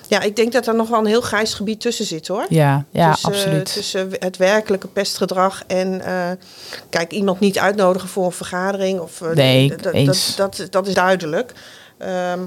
ja, 0.09 0.21
ik 0.21 0.37
denk 0.37 0.52
dat 0.52 0.67
er 0.67 0.75
nog 0.75 0.88
wel 0.88 0.99
een 0.99 1.07
heel 1.07 1.21
grijs 1.21 1.55
gebied 1.55 1.81
tussen 1.81 2.05
zit 2.05 2.28
hoor. 2.28 2.47
Ja, 2.49 2.85
ja 2.90 3.11
tussen, 3.11 3.28
absoluut. 3.28 3.73
tussen 3.73 4.11
het 4.19 4.37
werkelijke 4.37 4.88
pestgedrag 4.88 5.62
en 5.67 6.00
eh, 6.05 6.31
kijk, 6.88 7.12
iemand 7.12 7.40
niet 7.40 7.59
uitnodigen 7.59 8.09
voor 8.09 8.25
een 8.25 8.33
vergadering. 8.33 9.00
Of, 9.00 9.21
eh, 9.21 9.31
Nee, 9.31 9.69
dat, 9.69 9.83
dat, 9.83 9.93
eens. 9.93 10.37
dat, 10.37 10.67
dat 10.71 10.87
is 10.87 10.95
duidelijk. 10.95 11.52
Ehm, 11.99 12.40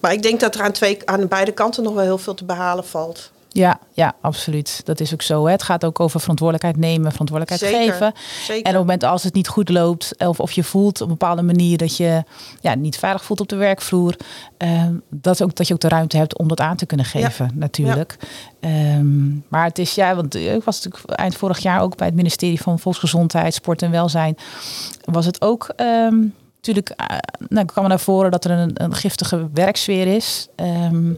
maar 0.00 0.12
ik 0.12 0.22
denk 0.22 0.40
dat 0.40 0.54
er 0.54 0.62
aan, 0.62 0.72
twee, 0.72 0.98
aan 1.04 1.28
beide 1.28 1.52
kanten 1.52 1.82
nog 1.82 1.94
wel 1.94 2.04
heel 2.04 2.18
veel 2.18 2.34
te 2.34 2.44
behalen 2.44 2.84
valt. 2.84 3.30
Ja, 3.54 3.78
ja, 3.92 4.14
absoluut. 4.20 4.80
Dat 4.84 5.00
is 5.00 5.12
ook 5.12 5.22
zo. 5.22 5.44
Hè. 5.44 5.50
Het 5.50 5.62
gaat 5.62 5.84
ook 5.84 6.00
over 6.00 6.20
verantwoordelijkheid 6.20 6.76
nemen, 6.76 7.12
verantwoordelijkheid 7.12 7.72
Zeker, 7.72 7.92
geven. 7.92 8.12
Zeker. 8.44 8.62
En 8.62 8.70
op 8.70 8.76
het 8.76 8.80
moment 8.80 9.04
als 9.04 9.22
het 9.22 9.34
niet 9.34 9.48
goed 9.48 9.68
loopt, 9.68 10.14
of, 10.18 10.40
of 10.40 10.52
je 10.52 10.64
voelt 10.64 11.00
op 11.00 11.06
een 11.06 11.16
bepaalde 11.18 11.42
manier 11.42 11.78
dat 11.78 11.96
je 11.96 12.22
ja, 12.60 12.74
niet 12.74 12.96
veilig 12.96 13.24
voelt 13.24 13.40
op 13.40 13.48
de 13.48 13.56
werkvloer, 13.56 14.16
ehm, 14.56 14.94
dat, 15.10 15.42
ook, 15.42 15.54
dat 15.54 15.68
je 15.68 15.74
ook 15.74 15.80
de 15.80 15.88
ruimte 15.88 16.16
hebt 16.16 16.38
om 16.38 16.48
dat 16.48 16.60
aan 16.60 16.76
te 16.76 16.86
kunnen 16.86 17.06
geven, 17.06 17.50
natuurlijk. 17.54 18.16
Ehm, 18.60 19.28
maar 19.48 19.64
het 19.64 19.78
is 19.78 19.94
ja, 19.94 20.14
want 20.14 20.34
ik 20.34 20.64
was 20.64 20.82
natuurlijk 20.82 21.18
eind 21.18 21.36
vorig 21.36 21.58
jaar 21.58 21.80
ook 21.80 21.96
bij 21.96 22.06
het 22.06 22.16
ministerie 22.16 22.60
van 22.60 22.78
Volksgezondheid, 22.78 23.54
Sport 23.54 23.82
en 23.82 23.90
Welzijn. 23.90 24.36
Was 25.04 25.26
het 25.26 25.40
ook 25.40 25.72
ehm, 25.76 26.16
natuurlijk, 26.56 26.88
eh, 26.88 27.18
nou, 27.48 27.66
kwam 27.66 27.84
er 27.84 27.90
naar 27.90 28.00
voren 28.00 28.30
dat 28.30 28.44
er 28.44 28.50
een, 28.50 28.70
een 28.74 28.94
giftige 28.94 29.48
werksfeer 29.52 30.06
is. 30.06 30.48
Ehm, 30.56 31.12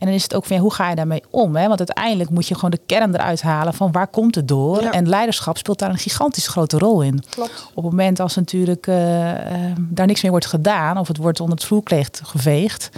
en 0.00 0.06
dan 0.06 0.14
is 0.14 0.22
het 0.22 0.34
ook 0.34 0.44
van 0.44 0.56
ja, 0.56 0.62
hoe 0.62 0.72
ga 0.72 0.88
je 0.90 0.94
daarmee 0.96 1.22
om? 1.30 1.56
Hè? 1.56 1.66
Want 1.66 1.78
uiteindelijk 1.78 2.30
moet 2.30 2.48
je 2.48 2.54
gewoon 2.54 2.70
de 2.70 2.80
kern 2.86 3.14
eruit 3.14 3.42
halen 3.42 3.74
van 3.74 3.92
waar 3.92 4.06
komt 4.08 4.34
het 4.34 4.48
door? 4.48 4.82
Ja. 4.82 4.92
En 4.92 5.08
leiderschap 5.08 5.56
speelt 5.56 5.78
daar 5.78 5.90
een 5.90 5.98
gigantisch 5.98 6.46
grote 6.48 6.78
rol 6.78 7.02
in. 7.02 7.22
Klopt. 7.30 7.66
Op 7.74 7.82
het 7.82 7.84
moment 7.92 8.20
als 8.20 8.34
natuurlijk 8.34 8.86
eh, 8.86 9.30
eh, 9.70 9.76
daar 9.78 10.06
niks 10.06 10.22
mee 10.22 10.30
wordt 10.30 10.46
gedaan 10.46 10.98
of 10.98 11.08
het 11.08 11.16
wordt 11.16 11.40
onder 11.40 11.56
het 11.56 11.66
vloerkleed 11.66 12.20
geveegd, 12.24 12.90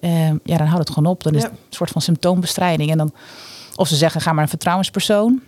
eh, 0.00 0.26
ja, 0.28 0.56
dan 0.56 0.66
houdt 0.66 0.88
het 0.88 0.90
gewoon 0.96 1.10
op. 1.12 1.22
Dan 1.22 1.34
is 1.34 1.42
Ja. 1.42 1.48
het 1.48 1.56
een 1.56 1.64
soort 1.76 1.90
van 1.90 2.00
symptoombestrijding. 2.02 2.90
En 2.90 2.98
dan, 2.98 3.12
of 3.76 3.88
ze 3.88 3.96
zeggen, 3.96 4.20
ga 4.20 4.32
maar 4.32 4.42
een 4.42 4.48
vertrouwenspersoon. 4.48 5.40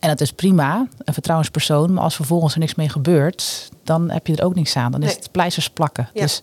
En 0.00 0.08
dat 0.08 0.20
is 0.20 0.32
prima, 0.32 0.86
een 1.04 1.12
vertrouwenspersoon. 1.14 1.92
Maar 1.92 2.02
als 2.02 2.16
vervolgens 2.16 2.52
er 2.54 2.58
niks 2.60 2.74
mee 2.74 2.88
gebeurt, 2.88 3.68
dan 3.84 4.10
heb 4.10 4.26
je 4.26 4.36
er 4.36 4.44
ook 4.44 4.54
niks 4.54 4.76
aan. 4.76 4.92
Dan 4.92 5.02
is 5.02 5.06
Nee. 5.08 5.16
het 5.16 5.30
pleisters 5.30 5.70
plakken. 5.70 6.08
Ja. 6.14 6.20
Dus, 6.22 6.40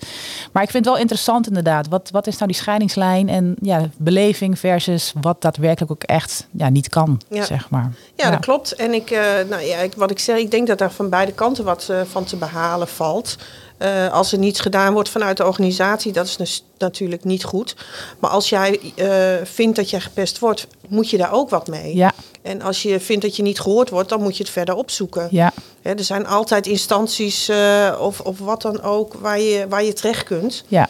maar 0.52 0.64
ik 0.64 0.70
vind 0.70 0.86
het 0.86 0.94
wel 0.94 1.02
interessant 1.04 1.48
inderdaad. 1.48 1.88
Wat, 1.88 2.10
wat 2.12 2.28
is 2.28 2.34
nou 2.38 2.48
die 2.48 2.56
scheidingslijn 2.62 3.30
en 3.30 3.56
ja, 3.62 3.90
beleving 3.98 4.60
versus 4.60 5.14
wat 5.22 5.42
daadwerkelijk 5.42 5.92
ook 5.92 6.04
echt 6.04 6.48
ja, 6.52 6.70
niet 6.70 6.90
kan, 6.90 7.22
Ja. 7.30 7.46
zeg 7.46 7.70
maar. 7.70 7.92
Ja, 8.16 8.30
dat 8.30 8.40
klopt. 8.40 8.72
En 8.76 8.94
ik, 8.94 9.10
eh, 9.12 9.20
nou 9.50 9.62
ja, 9.62 9.78
ik, 9.78 9.94
wat 9.96 10.12
ik 10.12 10.20
zeg, 10.20 10.38
ik 10.38 10.52
denk 10.52 10.68
dat 10.68 10.78
daar 10.78 10.92
van 10.92 11.10
beide 11.10 11.32
kanten 11.32 11.64
wat 11.64 11.88
eh, 11.90 12.02
van 12.12 12.24
te 12.24 12.36
behalen 12.36 12.88
valt. 12.88 13.38
Eh, 13.84 14.12
als 14.14 14.32
er 14.32 14.38
niets 14.38 14.60
gedaan 14.60 14.94
wordt 14.94 15.10
vanuit 15.10 15.38
de 15.38 15.46
organisatie, 15.46 16.12
dat 16.12 16.26
is 16.26 16.36
dus 16.38 16.64
natuurlijk 16.78 17.24
niet 17.24 17.44
goed. 17.44 17.76
Maar 18.20 18.30
als 18.30 18.50
jij 18.50 18.80
eh, 18.96 19.46
vindt 19.46 19.76
dat 19.76 19.90
jij 19.90 20.00
gepest 20.00 20.40
wordt, 20.40 20.68
moet 20.88 21.10
je 21.10 21.18
daar 21.18 21.32
ook 21.34 21.50
wat 21.50 21.68
mee. 21.68 21.96
Ja, 21.96 22.12
En 22.42 22.62
als 22.62 22.82
je 22.84 23.00
vindt 23.00 23.22
dat 23.22 23.36
je 23.36 23.44
niet 23.44 23.60
gehoord 23.60 23.90
wordt, 23.90 24.10
dan 24.10 24.22
moet 24.22 24.38
je 24.38 24.44
het 24.44 24.52
verder 24.52 24.76
opzoeken. 24.76 25.28
ja, 25.32 25.52
Hè, 25.82 25.92
er 25.94 26.04
zijn 26.04 26.28
altijd 26.28 26.68
instanties 26.68 27.50
eh, 27.50 27.98
of, 28.00 28.20
of 28.20 28.40
wat 28.40 28.62
dan 28.62 28.82
ook 28.82 29.14
waar 29.14 29.40
je, 29.40 29.66
waar 29.70 29.84
je 29.84 29.94
terecht 29.94 30.24
kunt. 30.24 30.64
ja. 30.68 30.88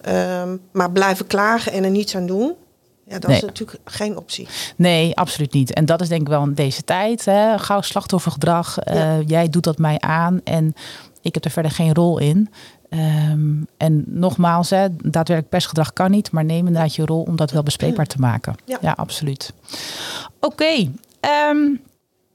Ehm, 0.00 0.56
maar 0.72 0.90
blijven 0.90 1.26
klagen 1.26 1.72
en 1.72 1.84
er 1.84 1.90
niets 1.90 2.16
aan 2.16 2.26
doen, 2.26 2.54
ja, 3.06 3.18
dat 3.18 3.28
Nee. 3.30 3.36
is 3.36 3.44
natuurlijk 3.44 3.78
geen 3.84 4.16
optie. 4.16 4.48
Nee, 4.76 5.16
absoluut 5.16 5.52
niet. 5.52 5.72
En 5.72 5.84
dat 5.86 6.00
is 6.00 6.08
denk 6.08 6.20
ik 6.20 6.28
wel 6.28 6.42
in 6.42 6.54
deze 6.54 6.84
tijd. 6.84 7.24
Hè. 7.24 7.58
Gauw 7.58 7.80
slachtoffergedrag. 7.80 8.76
Ja. 8.84 9.18
jij 9.26 9.48
doet 9.48 9.64
dat 9.64 9.78
mij 9.78 9.98
aan 10.00 10.40
en 10.44 10.74
ik 11.26 11.34
heb 11.34 11.44
er 11.44 11.50
verder 11.50 11.70
geen 11.70 11.94
rol 11.94 12.18
in. 12.18 12.50
Ehm, 12.88 13.62
en 13.76 14.04
nogmaals, 14.06 14.70
hè, 14.70 14.86
daadwerkelijk 14.90 15.48
pestgedrag 15.48 15.92
kan 15.92 16.10
niet, 16.10 16.30
maar 16.30 16.44
neem 16.44 16.66
inderdaad 16.66 16.94
je 16.94 17.06
rol 17.06 17.22
om 17.22 17.36
dat 17.36 17.50
wel 17.50 17.62
bespreekbaar 17.62 18.06
te 18.06 18.18
maken. 18.18 18.54
Ja. 18.64 18.78
Ja, 18.80 18.92
absoluut. 18.92 19.52
Oké, 20.40 20.90
ehm, 21.20 21.62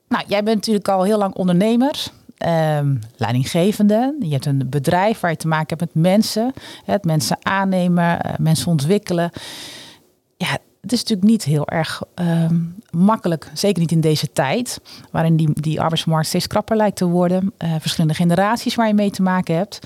nou 0.08 0.24
jij 0.28 0.44
bent 0.44 0.56
natuurlijk 0.56 0.88
al 0.88 1.04
heel 1.04 1.18
lang 1.18 1.34
ondernemer, 1.34 2.06
ehm, 2.38 2.96
leidinggevende. 3.18 4.16
Je 4.20 4.32
hebt 4.32 4.46
een 4.46 4.70
bedrijf 4.70 5.20
waar 5.20 5.32
je 5.32 5.38
te 5.38 5.48
maken 5.48 5.78
hebt 5.78 5.94
met 5.94 6.04
mensen, 6.04 6.54
hè, 6.86 6.94
het 6.94 7.06
mensen 7.06 7.38
aannemen, 7.42 8.22
eh, 8.22 8.34
mensen 8.38 8.68
ontwikkelen 8.68 9.32
ja, 10.42 10.58
het 10.82 10.92
is 10.92 11.00
natuurlijk 11.00 11.30
niet 11.30 11.44
heel 11.44 11.68
erg 11.68 12.02
ehm, 12.16 12.56
makkelijk, 12.92 13.52
zeker 13.54 13.82
niet 13.82 13.92
in 13.92 14.02
deze 14.02 14.32
tijd, 14.32 14.80
waarin 15.12 15.36
die, 15.36 15.50
die 15.54 15.82
arbeidsmarkt 15.82 16.28
steeds 16.28 16.48
krapper 16.48 16.76
lijkt 16.76 16.98
te 16.98 17.06
worden. 17.06 17.54
eh, 17.58 17.76
verschillende 17.80 18.16
generaties 18.16 18.76
waar 18.76 18.88
je 18.88 18.94
mee 18.94 19.12
te 19.12 19.22
maken 19.22 19.56
hebt. 19.56 19.80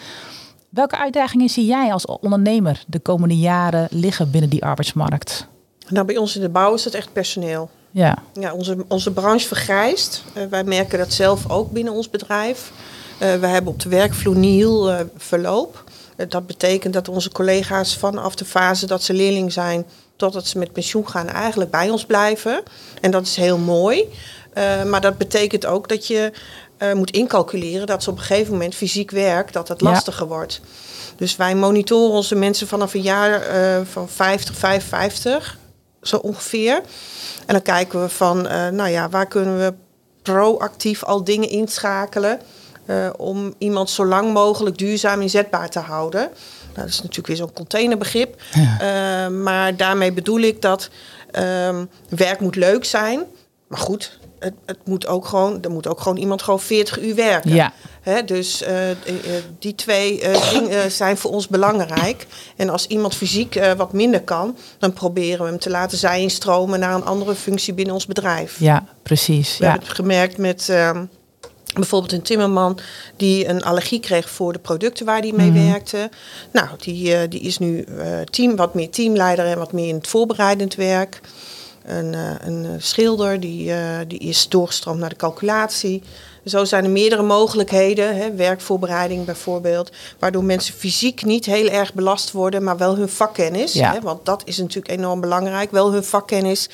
Welke 0.70 0.98
uitdagingen 0.98 1.50
zie 1.50 1.66
jij 1.66 1.92
als 1.94 2.06
ondernemer 2.06 2.84
de 2.88 3.00
komende 3.00 3.38
jaren 3.38 3.88
liggen 3.92 4.32
binnen 4.32 4.50
die 4.50 4.64
arbeidsmarkt? 4.64 5.48
Nou, 5.88 6.06
bij 6.06 6.18
ons 6.18 6.36
in 6.36 6.42
de 6.42 6.50
bouw 6.50 6.74
is 6.74 6.84
dat 6.84 6.94
echt 6.94 7.14
personeel. 7.14 7.70
Ja, 7.92 8.18
Ja, 8.34 8.54
onze, 8.54 8.86
onze 8.88 9.12
branche 9.12 9.48
vergrijst. 9.48 10.24
Eh, 10.34 10.44
wij 10.50 10.64
merken 10.64 10.98
dat 11.00 11.14
zelf 11.14 11.50
ook 11.50 11.72
binnen 11.72 11.94
ons 11.94 12.10
bedrijf. 12.10 12.72
Eh 13.18 13.36
we 13.36 13.48
hebben 13.48 13.74
op 13.74 13.80
de 13.82 13.90
werkvloer 13.90 14.90
eh, 14.90 15.06
verloop. 15.18 15.84
Dat 16.28 16.48
betekent 16.48 16.94
dat 16.94 17.10
onze 17.10 17.32
collega's 17.32 17.98
vanaf 17.98 18.36
de 18.36 18.46
fase 18.46 18.86
dat 18.88 19.04
ze 19.04 19.14
leerling 19.14 19.54
zijn... 19.54 19.86
totdat 20.16 20.48
ze 20.48 20.58
met 20.58 20.72
pensioen 20.72 21.10
gaan 21.10 21.30
eigenlijk 21.30 21.72
bij 21.72 21.90
ons 21.90 22.06
blijven. 22.06 22.64
En 23.02 23.12
dat 23.12 23.26
is 23.26 23.36
heel 23.36 23.58
mooi. 23.58 24.10
Eh, 24.54 24.84
maar 24.84 25.02
dat 25.02 25.18
betekent 25.18 25.66
ook 25.66 25.90
dat 25.90 26.08
je 26.08 26.32
eh, 26.78 26.94
moet 26.94 27.12
incalculeren... 27.12 27.88
dat 27.88 28.04
ze 28.04 28.10
op 28.10 28.18
een 28.18 28.24
gegeven 28.24 28.54
moment 28.54 28.76
fysiek 28.76 29.12
werk, 29.12 29.54
dat 29.54 29.68
het 29.68 29.82
Ja. 29.82 29.90
lastiger 29.90 30.28
wordt. 30.28 30.62
Dus 31.18 31.36
wij 31.36 31.56
monitoren 31.56 32.16
onze 32.16 32.36
mensen 32.36 32.68
vanaf 32.68 32.94
een 32.94 33.02
jaar 33.02 33.42
eh, 33.42 33.82
van 33.92 34.10
50, 34.10 34.56
55, 34.56 35.58
zo 36.02 36.18
ongeveer. 36.18 36.82
En 37.46 37.54
dan 37.54 37.62
kijken 37.62 38.02
we 38.02 38.10
van, 38.10 38.42
nou 38.72 38.90
ja, 38.90 39.10
waar 39.10 39.28
kunnen 39.28 39.58
we 39.58 39.74
proactief 40.22 41.04
al 41.04 41.24
dingen 41.24 41.50
inschakelen 41.50 42.40
om 43.18 43.54
iemand 43.58 43.90
zo 43.90 44.06
lang 44.06 44.34
mogelijk 44.34 44.78
duurzaam 44.78 45.22
inzetbaar 45.22 45.70
te 45.70 45.80
houden. 45.80 46.30
Nou, 46.76 46.88
dat 46.88 46.96
is 46.96 47.02
natuurlijk 47.02 47.28
weer 47.28 47.36
zo'n 47.38 47.54
containerbegrip. 47.54 48.42
Eh, 48.80 49.28
maar 49.28 49.76
daarmee 49.78 50.12
bedoel 50.14 50.40
ik 50.40 50.62
dat 50.62 50.90
ehm, 51.32 51.86
werk 52.10 52.40
moet 52.40 52.56
leuk 52.56 52.86
zijn. 52.86 53.24
Maar 53.68 53.80
goed, 53.80 54.20
het, 54.40 54.54
het 54.66 54.78
moet 54.86 55.08
ook 55.08 55.26
gewoon, 55.26 55.62
er 55.62 55.72
moet 55.72 55.88
ook 55.88 56.02
gewoon 56.02 56.18
iemand 56.18 56.42
gewoon 56.42 56.60
40 56.60 57.02
uur 57.02 57.16
werken. 57.16 57.54
ja, 57.54 57.74
Hè, 58.02 58.24
dus 58.24 58.62
eh, 58.62 58.92
eh, 58.92 58.98
die 59.60 59.76
twee 59.76 60.22
dingen 60.54 60.92
zijn 60.92 61.18
voor 61.18 61.32
ons 61.32 61.48
belangrijk. 61.48 62.28
En 62.56 62.70
als 62.70 62.88
iemand 62.88 63.16
fysiek 63.16 63.60
wat 63.78 63.94
minder 63.94 64.22
kan, 64.22 64.58
dan 64.80 64.94
proberen 64.94 65.44
we 65.44 65.50
hem 65.50 65.60
te 65.60 65.70
laten 65.70 65.98
zij 65.98 66.22
instromen 66.22 66.80
naar 66.80 66.96
een 66.96 67.06
andere 67.06 67.36
functie 67.36 67.74
binnen 67.74 67.94
ons 67.94 68.06
bedrijf. 68.06 68.60
ja, 68.60 68.86
precies. 69.04 69.58
We 69.58 69.64
Ja, 69.64 69.70
hebben 69.70 69.88
het 69.88 69.98
gemerkt 69.98 70.38
met 70.38 70.70
ehm, 70.70 71.06
bijvoorbeeld 71.74 72.12
een 72.12 72.22
timmerman 72.22 72.80
die 73.16 73.48
een 73.48 73.64
allergie 73.64 74.00
kreeg 74.00 74.30
voor 74.30 74.54
de 74.54 74.60
producten 74.60 75.06
waar 75.06 75.20
hij 75.20 75.32
mee 75.36 75.52
Mhm. 75.52 75.66
werkte. 75.66 76.10
Nou, 76.52 76.68
die, 76.78 77.16
eh, 77.16 77.30
die 77.30 77.40
is 77.40 77.58
nu 77.58 77.82
eh, 77.82 78.20
team, 78.22 78.56
wat 78.56 78.74
meer 78.74 78.90
teamleider 78.90 79.46
en 79.46 79.58
wat 79.58 79.72
meer 79.72 79.88
in 79.88 79.96
het 79.96 80.08
voorbereidend 80.08 80.76
werk. 80.76 81.22
een, 81.86 82.14
eh, 82.14 82.32
een 82.42 82.82
schilder 82.82 83.40
die, 83.40 83.72
die 84.08 84.20
is 84.20 84.50
doorgestroomd 84.50 85.00
naar 85.00 85.10
de 85.10 85.16
calculatie. 85.16 86.02
Zo 86.46 86.66
zijn 86.66 86.84
er 86.84 86.90
meerdere 86.90 87.22
mogelijkheden, 87.24 88.16
hè, 88.18 88.36
werkvoorbereiding 88.36 89.26
bijvoorbeeld, 89.26 89.92
waardoor 90.20 90.44
mensen 90.44 90.74
fysiek 90.74 91.24
niet 91.26 91.46
heel 91.46 91.68
erg 91.70 91.94
belast 91.94 92.32
worden, 92.32 92.64
maar 92.64 92.78
wel 92.78 92.96
hun 92.96 93.10
vakkennis, 93.10 93.74
Ja. 93.74 93.92
hè, 93.94 94.02
want 94.02 94.26
dat 94.26 94.42
is 94.46 94.58
natuurlijk 94.58 94.98
enorm 95.00 95.22
belangrijk, 95.22 95.72
wel 95.72 95.92
hun 95.92 96.04
vakkennis 96.04 96.70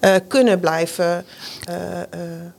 eh, 0.00 0.14
kunnen 0.28 0.60
blijven 0.60 1.24
eh, 1.64 2.00
eh, 2.00 2.06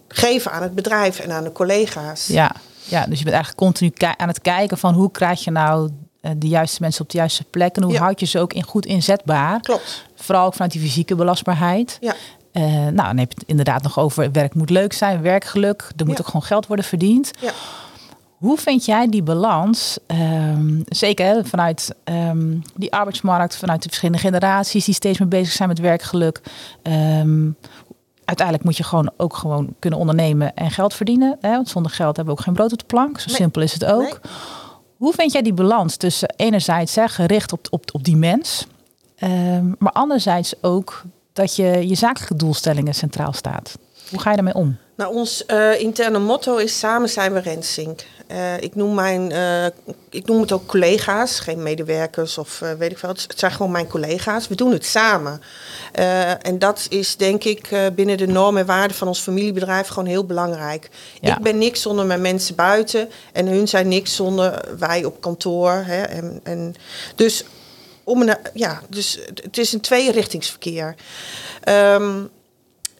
geven 0.08 0.52
aan 0.52 0.62
het 0.62 0.76
bedrijf 0.76 1.20
en 1.20 1.32
aan 1.32 1.44
de 1.44 1.52
collega's. 1.52 2.28
Ja. 2.28 2.52
ja, 2.84 3.06
dus 3.06 3.18
je 3.18 3.24
bent 3.24 3.36
eigenlijk 3.36 3.58
continu 3.58 3.92
aan 4.18 4.28
het 4.28 4.42
kijken 4.42 4.78
van 4.78 4.94
hoe 4.94 5.12
krijg 5.12 5.44
je 5.44 5.52
nou 5.52 5.90
de 6.38 6.48
juiste 6.48 6.78
mensen 6.82 7.02
op 7.02 7.10
de 7.10 7.18
juiste 7.18 7.44
plek 7.44 7.76
en 7.76 7.84
hoe 7.84 7.94
Ja. 7.94 8.00
houd 8.00 8.20
je 8.20 8.26
ze 8.26 8.40
ook 8.40 8.54
in 8.54 8.64
goed 8.64 8.86
inzetbaar. 8.86 9.60
Klopt. 9.62 10.04
Vooral 10.16 10.46
ook 10.46 10.54
vanuit 10.54 10.72
die 10.72 10.82
fysieke 10.82 11.16
belastbaarheid. 11.16 11.98
Ja. 12.02 12.14
Eh, 12.58 12.64
nou, 12.64 12.94
dan 12.96 13.18
heb 13.18 13.32
je 13.32 13.40
het 13.40 13.48
inderdaad 13.48 13.84
nog 13.84 14.00
over 14.00 14.32
werk 14.32 14.54
moet 14.54 14.70
leuk 14.70 14.94
zijn, 14.94 15.22
werkgeluk. 15.22 15.92
Er 15.96 16.06
moet 16.06 16.20
ook 16.20 16.26
gewoon 16.26 16.44
geld 16.44 16.68
worden 16.68 16.86
verdiend. 16.86 17.32
Ja. 17.40 17.52
Hoe 18.38 18.58
vind 18.58 18.86
jij 18.86 19.08
die 19.10 19.24
balans, 19.24 19.98
ehm, 20.08 20.82
zeker 20.86 21.46
vanuit 21.46 21.96
ehm, 22.04 22.58
die 22.76 22.94
arbeidsmarkt, 22.94 23.58
vanuit 23.58 23.82
de 23.82 23.88
verschillende 23.88 24.22
generaties 24.22 24.86
die 24.86 24.94
steeds 24.94 25.20
meer 25.20 25.28
bezig 25.28 25.54
zijn 25.54 25.70
met 25.70 25.80
werkgeluk? 25.80 26.42
Ehm, 26.82 27.50
uiteindelijk 28.26 28.66
moet 28.66 28.78
je 28.78 28.84
gewoon 28.84 29.12
ook 29.18 29.36
gewoon 29.36 29.76
kunnen 29.80 30.00
ondernemen 30.00 30.56
en 30.56 30.72
geld 30.72 30.94
verdienen. 30.94 31.38
Hè? 31.42 31.52
Want 31.52 31.70
zonder 31.70 31.92
geld 31.92 32.16
hebben 32.16 32.34
we 32.34 32.40
ook 32.40 32.46
geen 32.46 32.56
brood 32.56 32.72
op 32.72 32.80
de 32.80 32.86
plank. 32.86 33.20
Zo 33.20 33.28
Nee. 33.28 33.36
simpel 33.36 33.62
is 33.62 33.74
het 33.74 33.86
ook. 33.86 34.02
Nee. 34.02 34.32
Hoe 34.98 35.14
vind 35.14 35.32
jij 35.32 35.42
die 35.42 35.54
balans 35.54 35.96
tussen 35.96 36.34
enerzijds 36.36 36.96
hè, 36.96 37.08
gericht 37.08 37.52
op, 37.52 37.68
op, 37.70 37.84
op 37.92 38.04
die 38.04 38.18
mens, 38.18 38.68
maar 39.78 39.92
anderzijds 39.92 40.54
ook 40.62 41.04
dat 41.38 41.56
je 41.56 41.88
je 41.88 41.96
zakelijke 41.96 42.36
doelstellingen 42.36 42.94
centraal 42.94 43.34
staat? 43.34 43.78
Hoe 44.10 44.20
ga 44.20 44.30
je 44.30 44.36
daarmee 44.36 44.54
om? 44.54 44.78
Nou, 44.96 45.16
ons 45.16 45.46
eh, 45.46 45.80
interne 45.80 46.20
motto 46.20 46.58
is 46.58 46.80
samen 46.80 47.10
zijn 47.10 47.34
we 47.34 47.40
Rensink. 47.40 48.06
Eh, 48.28 48.62
ik, 48.62 48.76
noem 48.76 48.94
mijn, 48.94 49.32
eh, 49.32 49.66
ik 50.10 50.26
noem 50.26 50.42
het 50.42 50.52
ook 50.52 50.66
collega's, 50.66 51.40
geen 51.40 51.64
medewerkers 51.64 52.38
of 52.38 52.60
weet 52.78 52.92
ik 52.92 52.98
veel. 52.98 53.10
Het 53.10 53.34
zijn 53.36 53.52
gewoon 53.52 53.72
mijn 53.72 53.88
collega's. 53.88 54.48
We 54.48 54.56
doen 54.56 54.72
het 54.72 54.86
samen. 54.86 55.42
En 56.42 56.60
dat 56.60 56.86
is 56.90 57.16
denk 57.16 57.44
ik 57.44 57.70
binnen 57.96 58.18
de 58.18 58.28
normen 58.28 58.62
en 58.62 58.68
waarden 58.68 58.98
van 58.98 59.08
ons 59.08 59.20
familiebedrijf 59.20 59.88
gewoon 59.88 60.10
heel 60.10 60.26
belangrijk. 60.26 60.90
Ja. 61.22 61.38
Ik 61.38 61.44
ben 61.44 61.58
niks 61.58 61.82
zonder 61.82 62.06
mijn 62.06 62.22
mensen 62.22 62.56
buiten 62.56 63.10
en 63.34 63.48
hun 63.48 63.68
zijn 63.68 63.88
niks 63.88 64.16
zonder 64.16 64.78
wij 64.80 65.06
op 65.06 65.22
kantoor. 65.22 65.72
Hè, 65.86 66.02
en, 66.02 66.40
en 66.44 66.76
dus, 67.16 67.46
om 68.08 68.30
ja, 68.54 68.82
dus 68.90 69.20
het- 69.42 69.58
is 69.58 69.74
een 69.74 69.82
tweerichtingsverkeer. 69.82 70.96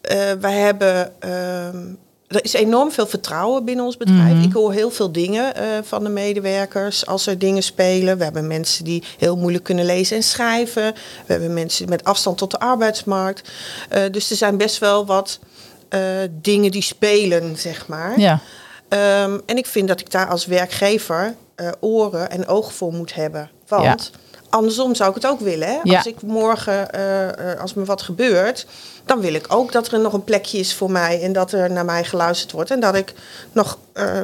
Eh, 0.00 0.30
wij 0.40 0.52
hebben. 0.58 1.12
ehm, 1.20 1.86
er 2.26 2.44
is 2.44 2.52
enorm 2.52 2.92
veel 2.92 3.06
vertrouwen 3.06 3.64
binnen 3.64 3.84
ons 3.84 3.96
bedrijf. 3.96 4.34
Mhm. 4.34 4.42
Ik 4.42 4.52
hoor 4.52 4.72
heel 4.72 4.90
veel 4.90 5.12
dingen 5.12 5.54
eh, 5.54 5.64
van 5.82 6.04
de 6.04 6.10
medewerkers 6.10 7.06
als 7.06 7.26
er 7.26 7.38
dingen 7.38 7.62
spelen. 7.62 8.18
We 8.18 8.24
hebben 8.24 8.46
mensen 8.46 8.84
die 8.84 9.02
heel 9.18 9.36
moeilijk 9.36 9.64
kunnen 9.64 9.84
lezen 9.84 10.16
en 10.16 10.22
schrijven. 10.22 10.92
We 11.26 11.32
hebben 11.32 11.54
mensen 11.54 11.88
met 11.88 12.04
afstand 12.04 12.38
tot 12.38 12.50
de 12.50 12.58
arbeidsmarkt. 12.58 13.50
Eh, 13.88 14.02
dus 14.10 14.30
er 14.30 14.36
zijn 14.36 14.56
best 14.56 14.78
wel 14.78 15.06
wat 15.06 15.38
dingen 16.30 16.70
die 16.70 16.82
spelen, 16.82 17.56
zeg 17.58 17.86
maar. 17.86 18.20
Ja, 18.20 18.40
Ehm, 18.88 19.38
en 19.46 19.56
ik 19.56 19.66
vind 19.66 19.88
dat 19.88 20.00
ik 20.00 20.10
daar 20.10 20.28
als 20.28 20.46
werkgever 20.46 21.34
oren 21.80 22.30
en 22.30 22.46
ogen 22.46 22.72
voor 22.74 22.92
moet 22.92 23.14
hebben. 23.14 23.50
Want 23.68 24.10
andersom 24.50 24.94
zou 24.94 25.08
ik 25.08 25.14
het 25.14 25.26
ook 25.26 25.40
willen. 25.40 25.68
Hè? 25.68 25.78
Ja. 25.82 25.96
Als 25.96 26.06
ik 26.06 26.22
morgen, 26.22 26.92
eh, 26.92 27.52
eh, 27.52 27.60
als 27.60 27.74
me 27.74 27.84
wat 27.84 28.02
gebeurt, 28.02 28.66
dan 29.04 29.20
wil 29.20 29.34
ik 29.34 29.44
ook 29.48 29.72
dat 29.72 29.92
er 29.92 30.00
nog 30.00 30.12
een 30.12 30.24
plekje 30.24 30.58
is 30.58 30.74
voor 30.74 30.90
mij. 30.90 31.22
En 31.22 31.32
dat 31.32 31.52
er 31.52 31.70
naar 31.70 31.84
mij 31.84 32.04
geluisterd 32.04 32.52
wordt. 32.52 32.70
En 32.70 32.80
dat 32.80 32.94
ik 32.94 33.14
nog 33.52 33.78
eh, 33.92 34.20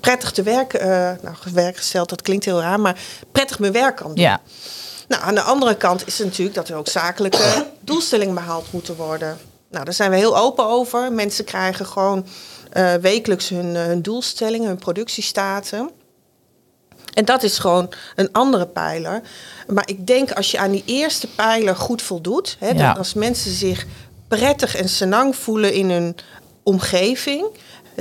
prettig 0.00 0.30
te 0.30 0.42
werk, 0.42 0.82
nou 1.22 1.36
werkgesteld, 1.52 2.08
dat 2.08 2.22
klinkt 2.22 2.44
heel 2.44 2.60
raar, 2.60 2.80
maar 2.80 3.00
prettig 3.32 3.58
mijn 3.58 3.72
werk 3.72 3.96
kan 3.96 4.06
doen. 4.06 4.24
ja, 4.24 4.40
Nou, 5.08 5.22
aan 5.22 5.34
de 5.34 5.40
andere 5.40 5.76
kant 5.76 6.06
is 6.06 6.18
het 6.18 6.26
natuurlijk 6.26 6.56
dat 6.56 6.68
er 6.68 6.76
ook 6.76 6.88
zakelijke 6.88 7.66
doelstellingen 7.80 8.34
behaald 8.34 8.72
moeten 8.72 8.96
worden. 8.96 9.38
Nou, 9.70 9.84
daar 9.84 9.94
zijn 9.94 10.10
we 10.10 10.16
heel 10.16 10.36
open 10.36 10.66
over. 10.66 11.12
Mensen 11.12 11.44
krijgen 11.44 11.86
gewoon 11.86 12.26
wekelijks 13.00 13.48
hun, 13.48 13.76
hun 13.76 14.02
doelstellingen, 14.02 14.68
hun 14.68 14.78
productiestaten. 14.78 15.90
En 17.18 17.24
dat 17.24 17.42
is 17.42 17.58
gewoon 17.58 17.88
een 18.14 18.28
andere 18.32 18.66
pijler. 18.66 19.20
Maar 19.66 19.88
ik 19.88 20.06
denk 20.06 20.30
als 20.32 20.50
je 20.50 20.58
aan 20.58 20.70
die 20.70 20.82
eerste 20.86 21.26
pijler 21.26 21.76
goed 21.76 22.02
voldoet, 22.02 22.56
hè, 22.58 22.68
Ja. 22.68 22.92
als 22.92 23.14
mensen 23.14 23.50
zich 23.50 23.86
prettig 24.28 24.76
en 24.76 24.88
senang 24.88 25.36
voelen 25.36 25.72
in 25.72 25.90
hun 25.90 26.16
omgeving, 26.62 27.46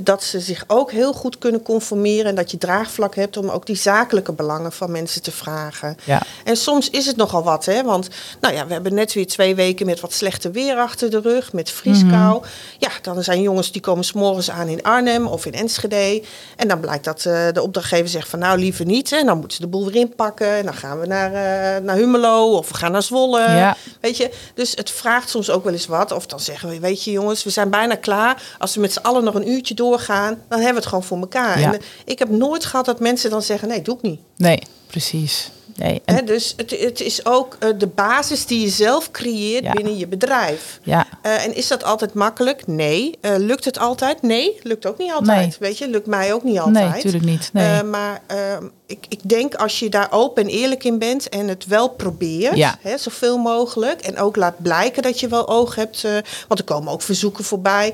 dat 0.04 0.24
ze 0.24 0.40
zich 0.40 0.64
ook 0.68 0.92
heel 0.92 1.14
goed 1.14 1.38
kunnen 1.38 1.62
conformeren 1.62 2.26
en 2.26 2.36
dat 2.36 2.52
je 2.52 2.58
draagvlak 2.58 3.16
hebt 3.16 3.38
om 3.38 3.50
ook 3.50 3.66
die 3.66 3.76
zakelijke 3.76 4.32
belangen 4.32 4.72
van 4.72 4.92
mensen 4.92 5.22
te 5.22 5.32
vragen. 5.32 5.98
ja. 6.04 6.22
En 6.44 6.58
soms 6.58 6.90
is 6.90 7.06
het 7.06 7.16
nogal 7.16 7.44
wat, 7.44 7.66
hè? 7.66 7.84
Want 7.84 8.08
nou 8.42 8.54
ja, 8.54 8.68
we 8.68 8.74
hebben 8.74 8.94
net 8.94 9.14
weer 9.14 9.28
twee 9.28 9.56
weken 9.56 9.86
met 9.86 10.00
wat 10.00 10.14
slechte 10.14 10.52
weer 10.52 10.76
achter 10.76 11.10
de 11.10 11.20
rug, 11.20 11.54
met 11.54 11.72
vrieskou. 11.72 12.44
Ja, 12.78 12.90
dan 13.02 13.24
zijn 13.24 13.42
jongens 13.42 13.72
die 13.72 13.82
komen 13.82 14.04
s'morgens 14.04 14.50
aan 14.50 14.68
in 14.68 14.84
Arnhem 14.84 15.28
of 15.28 15.46
in 15.46 15.54
Enschede. 15.54 16.24
En 16.56 16.68
dan 16.68 16.80
blijkt 16.80 17.04
dat 17.04 17.26
eh, 17.26 17.48
de 17.54 17.62
opdrachtgever 17.62 18.08
zegt 18.08 18.30
van 18.30 18.40
nou 18.40 18.60
liever 18.60 18.86
niet. 18.86 19.12
En 19.12 19.26
dan 19.26 19.38
moeten 19.38 19.58
ze 19.58 19.64
de 19.64 19.70
boel 19.70 19.86
weer 19.86 19.96
inpakken. 19.96 20.52
En 20.52 20.66
dan 20.66 20.74
gaan 20.74 21.00
we 21.00 21.06
naar, 21.06 21.34
eh, 21.34 21.84
naar 21.84 21.96
Hummelo 21.96 22.58
of 22.58 22.68
we 22.68 22.74
gaan 22.74 22.92
naar 22.92 23.04
Zwolle. 23.04 23.40
Ja. 23.40 23.78
Weet 24.02 24.18
je, 24.18 24.32
dus 24.54 24.72
het 24.76 24.92
vraagt 24.92 25.30
soms 25.30 25.50
ook 25.50 25.64
wel 25.64 25.74
eens 25.74 25.86
wat. 25.86 26.12
Of 26.12 26.26
dan 26.26 26.40
zeggen 26.40 26.70
we, 26.70 26.80
weet 26.80 27.04
je 27.04 27.12
jongens, 27.12 27.44
we 27.44 27.50
zijn 27.50 27.70
bijna 27.70 27.96
klaar. 27.96 28.42
Als 28.58 28.76
we 28.76 28.82
met 28.82 28.94
z'n 28.94 29.00
allen 29.00 29.24
nog 29.24 29.36
een 29.36 29.50
uurtje 29.50 29.74
doorgaan, 29.88 30.42
dan 30.50 30.60
hebben 30.60 30.70
we 30.70 30.80
het 30.80 30.86
gewoon 30.88 31.04
voor 31.04 31.18
elkaar. 31.18 31.60
Ja. 31.60 31.74
En 31.74 31.82
ik 32.06 32.20
heb 32.20 32.30
nooit 32.30 32.66
gehad 32.66 32.86
dat 32.86 33.00
mensen 33.00 33.30
dan 33.30 33.42
zeggen, 33.42 33.68
nee, 33.68 33.82
doe 33.82 33.96
ik 33.96 34.02
niet. 34.02 34.20
Nee, 34.38 34.60
precies. 34.88 35.52
Nee. 35.78 36.02
En, 36.06 36.16
Hè, 36.16 36.24
dus 36.24 36.54
het, 36.58 36.72
het 36.80 37.02
is 37.02 37.26
ook 37.26 37.56
eh, 37.60 37.70
de 37.78 37.88
basis 37.88 38.46
die 38.46 38.62
je 38.62 38.70
zelf 38.70 39.12
creëert 39.12 39.64
Ja. 39.64 39.72
binnen 39.74 39.98
je 39.98 40.08
bedrijf. 40.08 40.80
ja, 40.84 41.06
Eh, 41.22 41.46
en 41.46 41.56
is 41.56 41.68
dat 41.68 41.84
altijd 41.84 42.14
makkelijk? 42.14 42.68
Nee. 42.68 43.18
Eh, 43.22 43.32
lukt 43.38 43.66
het 43.66 43.80
altijd? 43.80 44.22
Nee, 44.22 44.60
lukt 44.64 44.86
ook 44.86 44.98
niet 44.98 45.12
altijd. 45.12 45.40
Nee. 45.40 45.56
Weet 45.60 45.78
je, 45.78 45.88
lukt 45.88 46.08
mij 46.08 46.34
ook 46.34 46.44
niet 46.44 46.60
altijd. 46.60 46.86
nee, 46.86 46.94
natuurlijk 46.96 47.26
niet. 47.26 47.50
Nee. 47.54 47.84
Maar 47.84 48.22
ehm, 48.28 48.66
ik, 48.86 49.06
ik 49.10 49.20
denk 49.24 49.56
als 49.56 49.80
je 49.80 49.90
daar 49.90 50.08
open 50.12 50.44
en 50.44 50.50
eerlijk 50.50 50.84
in 50.84 51.00
bent 51.00 51.30
en 51.30 51.48
het 51.48 51.66
wel 51.66 51.90
probeert, 51.90 52.56
Ja. 52.58 52.78
hè, 52.82 52.98
zoveel 52.98 53.38
mogelijk. 53.38 54.02
En 54.02 54.18
ook 54.20 54.36
laat 54.36 54.62
blijken 54.62 55.04
dat 55.04 55.20
je 55.20 55.28
wel 55.28 55.48
oog 55.48 55.76
hebt. 55.76 56.02
want 56.48 56.60
er 56.60 56.66
komen 56.66 56.92
ook 56.94 57.02
verzoeken 57.02 57.44
voorbij. 57.44 57.94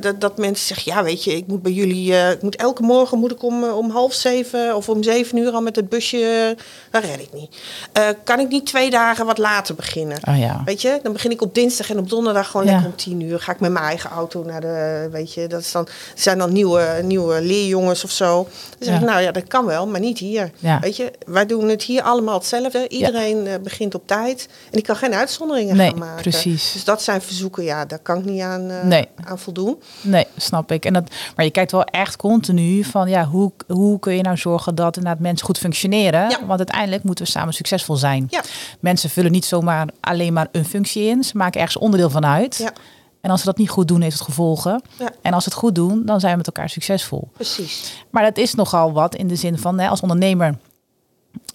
dat, 0.00 0.20
dat 0.20 0.38
mensen 0.38 0.66
zeggen, 0.66 0.92
ja 0.92 1.02
weet 1.02 1.24
je, 1.24 1.36
ik 1.36 1.46
moet 1.46 1.62
bij 1.62 1.72
jullie, 1.72 2.12
ik 2.12 2.42
moet 2.42 2.56
elke 2.56 2.82
morgen 2.82 3.18
moet 3.18 3.30
ik 3.32 3.42
om, 3.42 3.64
om 3.64 3.90
half 3.90 4.12
zeven 4.14 4.76
of 4.76 4.88
om 4.88 5.02
zeven 5.02 5.38
uur 5.38 5.50
al 5.52 5.60
met 5.62 5.76
het 5.76 5.88
busje. 5.88 6.56
Dat 7.00 7.10
red 7.10 7.20
ik 7.20 7.32
niet. 7.32 7.56
Eh, 7.92 8.02
kan 8.24 8.40
ik 8.40 8.48
niet 8.48 8.66
twee 8.66 8.90
dagen 8.90 9.26
wat 9.26 9.38
later 9.38 9.74
beginnen? 9.74 10.18
oh 10.28 10.38
ja. 10.38 10.62
Weet 10.64 10.82
je, 10.82 11.00
dan 11.02 11.12
begin 11.12 11.30
ik 11.30 11.42
op 11.42 11.54
dinsdag 11.54 11.90
en 11.90 11.98
op 11.98 12.08
donderdag 12.08 12.46
gewoon 12.50 12.66
Ja. 12.66 12.72
lekker 12.72 12.90
om 12.90 12.96
tien 12.96 13.20
uur. 13.20 13.40
Ga 13.40 13.52
ik 13.52 13.60
met 13.60 13.70
mijn 13.72 13.84
eigen 13.84 14.10
auto 14.10 14.42
naar 14.44 14.60
de, 14.60 15.08
weet 15.10 15.34
je, 15.34 15.46
dat 15.46 15.60
is 15.60 15.72
dan, 15.72 15.88
zijn 16.14 16.38
dan 16.38 16.52
nieuwe, 16.52 17.00
nieuwe 17.04 17.42
leerjongens 17.42 18.04
of 18.04 18.10
zo. 18.10 18.42
Dan 18.42 18.48
zeg 18.78 18.94
ik, 18.94 19.00
Ja. 19.00 19.06
nou 19.06 19.20
ja, 19.22 19.32
dat 19.32 19.46
kan 19.46 19.64
wel, 19.64 19.86
maar 19.86 20.00
niet 20.00 20.18
hier. 20.18 20.50
Weet 20.80 20.96
je, 20.96 21.12
wij 21.26 21.46
doen 21.46 21.68
het 21.68 21.82
hier 21.82 22.02
allemaal 22.02 22.34
hetzelfde. 22.34 22.88
Iedereen 22.88 23.46
eh, 23.46 23.54
begint 23.62 23.94
op 23.94 24.06
tijd. 24.06 24.48
En 24.70 24.78
ik 24.78 24.84
kan 24.84 24.96
geen 24.96 25.14
uitzonderingen 25.14 25.76
Nee, 25.76 25.88
gaan 25.90 25.98
maken. 25.98 26.22
precies. 26.22 26.72
Dus 26.72 26.84
dat 26.84 27.02
zijn 27.02 27.22
verzoeken, 27.22 27.64
ja, 27.64 27.84
daar 27.84 27.98
kan 27.98 28.18
ik 28.18 28.24
niet 28.24 28.40
aan, 28.42 28.70
eh, 28.70 28.82
Nee. 28.82 29.08
aan 29.24 29.38
voldoen. 29.38 29.82
Nee, 30.00 30.26
snap 30.36 30.72
ik. 30.72 30.84
En 30.84 30.92
dat, 30.92 31.02
maar 31.36 31.44
je 31.44 31.50
kijkt 31.50 31.72
wel 31.72 31.84
echt 31.84 32.16
continu 32.16 32.84
van 32.84 33.08
ja, 33.08 33.24
hoe, 33.24 33.52
hoe 33.66 33.98
kun 33.98 34.16
je 34.16 34.22
nou 34.22 34.36
zorgen 34.36 34.74
dat 34.74 34.96
inderdaad 34.96 35.20
mensen 35.22 35.46
goed 35.46 35.58
functioneren? 35.58 36.28
Want 36.46 36.58
uiteindelijk 36.58 36.85
moeten 37.02 37.24
we 37.24 37.30
samen 37.30 37.54
succesvol 37.54 37.96
zijn. 37.96 38.26
Ja. 38.30 38.42
Mensen 38.80 39.10
vullen 39.10 39.32
niet 39.32 39.44
zomaar 39.44 39.88
alleen 40.00 40.32
maar 40.32 40.48
een 40.52 40.64
functie 40.64 41.02
in. 41.02 41.24
Ze 41.24 41.36
maken 41.36 41.60
ergens 41.60 41.78
onderdeel 41.78 42.10
van 42.10 42.26
uit. 42.26 42.56
Ja. 42.56 42.72
En 43.20 43.30
als 43.30 43.40
ze 43.40 43.46
dat 43.46 43.58
niet 43.58 43.70
goed 43.70 43.88
doen, 43.88 44.00
heeft 44.00 44.18
het 44.18 44.24
gevolgen. 44.24 44.82
Ja. 44.98 45.10
En 45.22 45.32
als 45.32 45.44
ze 45.44 45.48
het 45.48 45.58
goed 45.58 45.74
doen, 45.74 46.02
dan 46.04 46.20
zijn 46.20 46.32
we 46.32 46.38
met 46.38 46.46
elkaar 46.46 46.68
succesvol. 46.68 47.28
Precies. 47.32 48.04
Maar 48.10 48.22
dat 48.22 48.36
is 48.36 48.54
nogal 48.54 48.92
wat 48.92 49.14
in 49.14 49.28
de 49.28 49.36
zin 49.36 49.58
van 49.58 49.78
hè, 49.78 49.88
als 49.88 50.00
ondernemer 50.00 50.58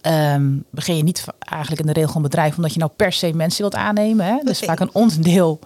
ehm, 0.02 0.58
begin 0.70 0.98
je 0.98 1.04
niet 1.04 1.26
eigenlijk 1.40 1.82
in 1.82 1.88
de 1.94 2.00
regel 2.00 2.16
een 2.16 2.22
bedrijf 2.22 2.56
omdat 2.56 2.74
je 2.74 2.80
nou 2.80 2.92
per 2.96 3.12
se 3.12 3.34
mensen 3.34 3.62
wilt 3.62 3.76
aannemen. 3.76 4.26
Hè? 4.26 4.38
Dat 4.38 4.50
is 4.50 4.60
vaak 4.60 4.80
een 4.80 4.94
onderdeel 4.94 5.60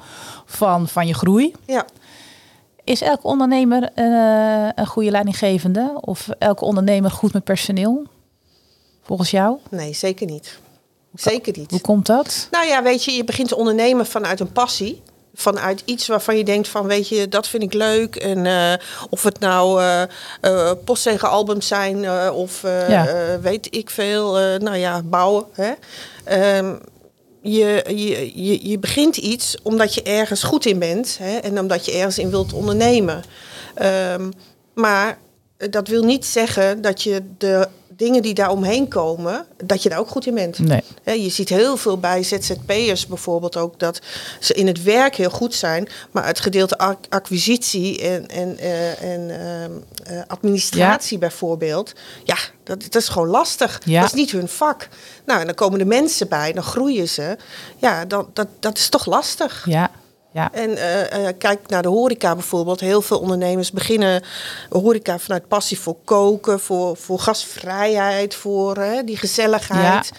van, 0.46 0.88
van 0.88 1.08
je 1.08 1.14
groei. 1.14 1.54
Ja. 1.66 1.86
Is 2.84 3.02
elke 3.02 3.28
ondernemer 3.28 3.84
eh, 3.94 4.70
een 4.76 4.88
goede 4.88 5.12
leidinggevende? 5.12 5.98
Of 6.02 6.30
elke 6.30 6.66
ondernemer 6.66 7.12
goed 7.12 7.34
met 7.34 7.44
personeel? 7.44 8.04
Volgens 9.06 9.32
jou? 9.32 9.58
Nee, 9.70 9.94
zeker 9.94 10.26
niet. 10.28 10.60
Zeker 11.14 11.54
niet. 11.58 11.72
Hoe 11.72 11.82
komt 11.82 12.06
dat? 12.06 12.48
Nou 12.52 12.68
ja, 12.68 12.84
weet 12.84 13.04
je, 13.04 13.12
je 13.12 13.24
begint 13.24 13.48
te 13.48 13.56
ondernemen 13.56 14.06
vanuit 14.06 14.40
een 14.40 14.52
passie. 14.52 15.02
Vanuit 15.34 15.82
iets 15.86 16.08
waarvan 16.08 16.38
je 16.38 16.44
denkt 16.44 16.68
van, 16.68 16.88
weet 16.88 17.08
je, 17.10 17.28
dat 17.28 17.48
vind 17.48 17.64
ik 17.64 17.74
leuk. 17.74 18.16
En 18.16 18.46
eh, 18.46 18.74
of 19.10 19.24
het 19.24 19.40
nou 19.40 19.82
eh 20.42 20.72
postzegelalbums 20.86 21.68
zijn 21.68 22.12
of 22.32 22.62
Ja. 22.62 23.40
weet 23.42 23.76
ik 23.76 23.90
veel. 23.90 24.34
nou 24.60 24.76
ja, 24.76 25.02
bouwen. 25.04 25.46
Hè? 25.54 25.72
Ehm, 26.24 26.76
je, 27.42 27.84
je, 27.88 28.44
je, 28.44 28.70
je 28.70 28.80
begint 28.80 29.18
iets 29.18 29.58
omdat 29.64 29.94
je 29.94 30.02
ergens 30.04 30.44
goed 30.44 30.66
in 30.66 30.80
bent 30.80 31.18
hè, 31.20 31.38
en 31.38 31.60
omdat 31.60 31.86
je 31.86 31.92
ergens 31.92 32.18
in 32.18 32.30
wilt 32.30 32.54
ondernemen. 32.54 33.24
Ehm, 33.76 34.32
maar 34.74 35.18
dat 35.58 35.88
wil 35.88 36.04
niet 36.04 36.26
zeggen 36.26 36.82
dat 36.82 37.02
je 37.02 37.22
de 37.38 37.68
dingen 37.98 38.22
die 38.22 38.34
daar 38.34 38.50
omheen 38.50 38.88
komen, 38.88 39.46
dat 39.64 39.84
je 39.84 39.90
daar 39.90 40.00
ook 40.00 40.10
goed 40.10 40.26
in 40.26 40.34
bent. 40.34 40.60
Nee. 40.60 41.22
Je 41.22 41.30
ziet 41.30 41.50
heel 41.50 41.78
veel 41.78 41.98
bij 41.98 42.24
ZZP'ers 42.24 43.08
bijvoorbeeld 43.08 43.58
ook 43.58 43.80
dat 43.80 44.00
ze 44.40 44.54
in 44.54 44.68
het 44.68 44.84
werk 44.84 45.16
heel 45.16 45.30
goed 45.30 45.54
zijn, 45.54 45.88
maar 46.12 46.26
het 46.26 46.40
gedeelte 46.40 46.78
ac- 46.78 47.06
acquisitie 47.10 48.02
en, 48.02 48.28
en, 48.28 48.58
eh, 48.58 49.14
en 49.14 49.30
ehm, 49.30 49.72
eh, 50.04 50.22
administratie 50.28 51.18
bijvoorbeeld, 51.18 51.94
ja, 52.24 52.38
dat, 52.64 52.82
dat 52.82 52.96
is 53.02 53.10
gewoon 53.10 53.28
lastig. 53.28 53.82
Ja. 53.86 54.00
Dat 54.02 54.10
is 54.10 54.16
niet 54.20 54.32
hun 54.32 54.48
vak. 54.48 54.88
Nou, 55.26 55.40
en 55.40 55.46
dan 55.46 55.56
komen 55.56 55.80
de 55.80 55.86
mensen 55.86 56.28
bij, 56.28 56.54
dan 56.54 56.64
groeien 56.64 57.10
ze. 57.10 57.38
Ja, 57.78 58.06
dan, 58.06 58.30
dat, 58.34 58.48
dat 58.60 58.78
is 58.78 58.90
toch 58.90 59.06
lastig. 59.06 59.66
Ja, 59.70 59.92
ja. 60.36 60.50
En 60.54 60.78
eh, 60.78 61.28
eh, 61.28 61.34
kijk 61.38 61.60
naar 61.68 61.82
de 61.82 61.88
horeca 61.88 62.34
bijvoorbeeld. 62.34 62.80
Heel 62.80 63.02
veel 63.02 63.20
ondernemers 63.20 63.72
beginnen 63.72 64.24
horeca 64.70 65.20
vanuit 65.20 65.48
passie 65.48 65.80
voor 65.80 65.96
koken, 66.04 66.60
voor, 66.60 66.98
voor 66.98 67.20
gastvrijheid, 67.20 68.36
voor 68.36 68.78
eh, 68.78 69.00
die 69.06 69.18
gezelligheid. 69.18 70.12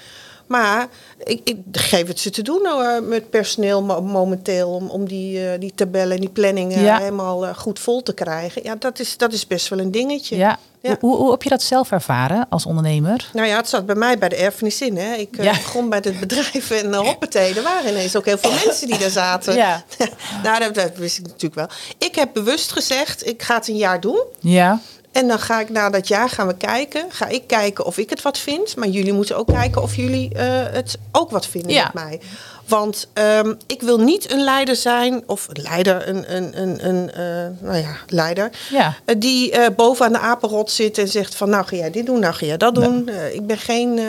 Maar 0.46 0.88
ik, 1.24 1.40
ik 1.44 1.56
geef 1.72 2.06
het 2.06 2.20
ze 2.20 2.30
te 2.30 2.42
doen 2.42 2.62
met 3.08 3.30
personeel 3.30 3.82
mo- 3.82 4.00
momenteel 4.02 4.68
om, 4.68 4.88
om 4.90 5.08
die, 5.08 5.58
die 5.58 5.72
tabellen 5.74 6.14
en 6.14 6.20
die 6.20 6.30
planningen 6.30 6.80
Ja. 6.82 6.98
helemaal 6.98 7.54
goed 7.54 7.78
vol 7.78 8.02
te 8.02 8.12
krijgen. 8.14 8.62
Ja, 8.62 8.74
dat 8.78 8.98
is, 8.98 9.16
dat 9.16 9.32
is 9.32 9.46
best 9.46 9.68
wel 9.68 9.78
een 9.78 9.90
dingetje. 9.90 10.36
ja. 10.36 10.58
Ja. 10.88 10.96
Hoe, 11.00 11.16
hoe 11.16 11.30
heb 11.30 11.42
je 11.42 11.48
dat 11.48 11.62
zelf 11.62 11.90
ervaren 11.90 12.46
als 12.48 12.66
ondernemer? 12.66 13.30
Nou 13.32 13.46
ja, 13.46 13.56
het 13.56 13.68
zat 13.68 13.86
bij 13.86 13.94
mij 13.94 14.18
bij 14.18 14.28
de 14.28 14.36
erfenis 14.36 14.80
in. 14.80 14.96
Hè. 14.96 15.14
Ik 15.14 15.36
eh, 15.36 15.44
Ja. 15.44 15.52
begon 15.52 15.88
bij 15.88 16.00
het 16.02 16.20
bedrijf 16.20 16.70
en 16.70 16.86
uh, 16.88 16.98
hoppatee, 16.98 17.54
er 17.54 17.62
waren 17.62 17.90
ineens 17.90 18.16
ook 18.16 18.24
heel 18.24 18.38
veel 18.38 18.52
mensen 18.64 18.86
die 18.86 18.98
daar 18.98 19.10
zaten. 19.10 19.54
Ja. 19.54 19.82
nou, 20.42 20.58
dat, 20.60 20.74
dat 20.74 20.96
wist 20.96 21.18
ik 21.18 21.26
natuurlijk 21.26 21.54
wel. 21.54 21.68
Ik 21.98 22.14
heb 22.14 22.28
bewust 22.32 22.72
gezegd, 22.72 23.26
ik 23.26 23.42
ga 23.42 23.54
het 23.54 23.68
een 23.68 23.76
jaar 23.76 24.00
doen. 24.00 24.22
Ja, 24.40 24.80
En 25.16 25.28
dan 25.28 25.38
ga 25.38 25.60
ik 25.60 25.70
na 25.70 25.90
dat 25.90 26.08
jaar 26.08 26.28
gaan 26.28 26.46
we 26.46 26.56
kijken. 26.56 27.04
Ga 27.08 27.28
ik 27.28 27.46
kijken 27.46 27.84
of 27.84 27.98
ik 27.98 28.10
het 28.10 28.22
wat 28.22 28.38
vind. 28.38 28.76
Maar 28.76 28.88
jullie 28.88 29.12
moeten 29.12 29.36
ook 29.36 29.46
kijken 29.46 29.82
of 29.82 29.96
jullie 29.96 30.34
eh, 30.34 30.44
het 30.72 30.98
ook 31.12 31.30
wat 31.30 31.46
vinden 31.46 31.72
Ja. 31.72 31.84
met 31.84 31.92
mij. 32.04 32.20
Want 32.68 33.08
ehm, 33.12 33.54
ik 33.66 33.82
wil 33.82 33.98
niet 34.00 34.32
een 34.32 34.44
leider 34.44 34.76
zijn, 34.76 35.22
of 35.26 35.48
een 35.48 35.62
leider, 35.62 36.08
een, 36.08 36.34
een, 36.36 36.62
een, 36.62 36.88
een 36.88 37.10
eh, 37.12 37.66
nou 37.68 37.76
ja, 37.76 37.96
leider. 38.06 38.50
ja. 38.70 38.94
eh, 39.04 39.14
die 39.18 39.50
eh, 39.52 39.66
boven 39.76 40.06
aan 40.06 40.12
de 40.12 40.18
apenrot 40.18 40.70
zit 40.70 40.98
en 40.98 41.08
zegt 41.08 41.34
van 41.34 41.50
nou 41.50 41.64
ga 41.66 41.76
jij 41.76 41.90
dit 41.90 42.06
doen, 42.06 42.20
nou 42.20 42.34
ga 42.34 42.46
jij 42.46 42.56
dat 42.56 42.74
doen. 42.74 43.10
Ik 43.32 43.46
ben 43.46 43.58
geen 43.58 44.00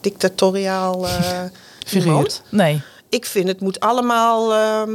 dictatoriaal 0.00 1.06
Figuur. 1.86 2.06
iemand. 2.06 2.42
Nee. 2.48 2.80
Ik 3.08 3.26
vind 3.26 3.48
het 3.48 3.60
moet 3.60 3.80
allemaal 3.80 4.52
ehm, 4.54 4.90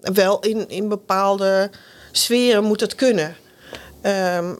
wel 0.00 0.40
in, 0.40 0.68
in 0.68 0.88
bepaalde 0.88 1.70
sferen 2.12 2.64
moet 2.64 2.80
het 2.80 2.94
kunnen. 2.94 3.36
Ehm, 4.02 4.54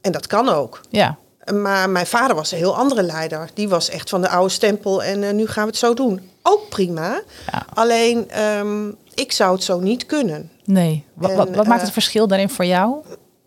en 0.00 0.12
dat 0.12 0.26
kan 0.26 0.48
ook. 0.48 0.80
Ja. 0.90 1.18
Maar 1.54 1.90
mijn 1.90 2.06
vader 2.06 2.36
was 2.36 2.52
een 2.52 2.58
heel 2.58 2.76
andere 2.76 3.02
leider. 3.02 3.50
Die 3.54 3.68
was 3.68 3.88
echt 3.88 4.08
van 4.08 4.20
de 4.20 4.28
oude 4.28 4.48
stempel 4.52 5.02
en 5.02 5.22
eh, 5.22 5.32
nu 5.32 5.46
gaan 5.46 5.62
we 5.64 5.70
het 5.70 5.78
zo 5.78 5.94
doen. 5.94 6.30
Ook 6.42 6.68
prima. 6.68 7.22
Ja. 7.52 7.66
Alleen, 7.74 8.30
ehm, 8.30 8.88
ik 9.14 9.32
zou 9.32 9.52
het 9.54 9.62
zo 9.64 9.80
niet 9.80 10.06
kunnen. 10.06 10.50
Nee. 10.64 11.04
Wat, 11.14 11.30
En, 11.30 11.36
wat, 11.36 11.48
wat 11.48 11.66
maakt 11.66 11.78
eh, 11.78 11.84
het 11.84 11.92
verschil 11.92 12.26
daarin 12.26 12.50
voor 12.50 12.64
jou? 12.64 12.94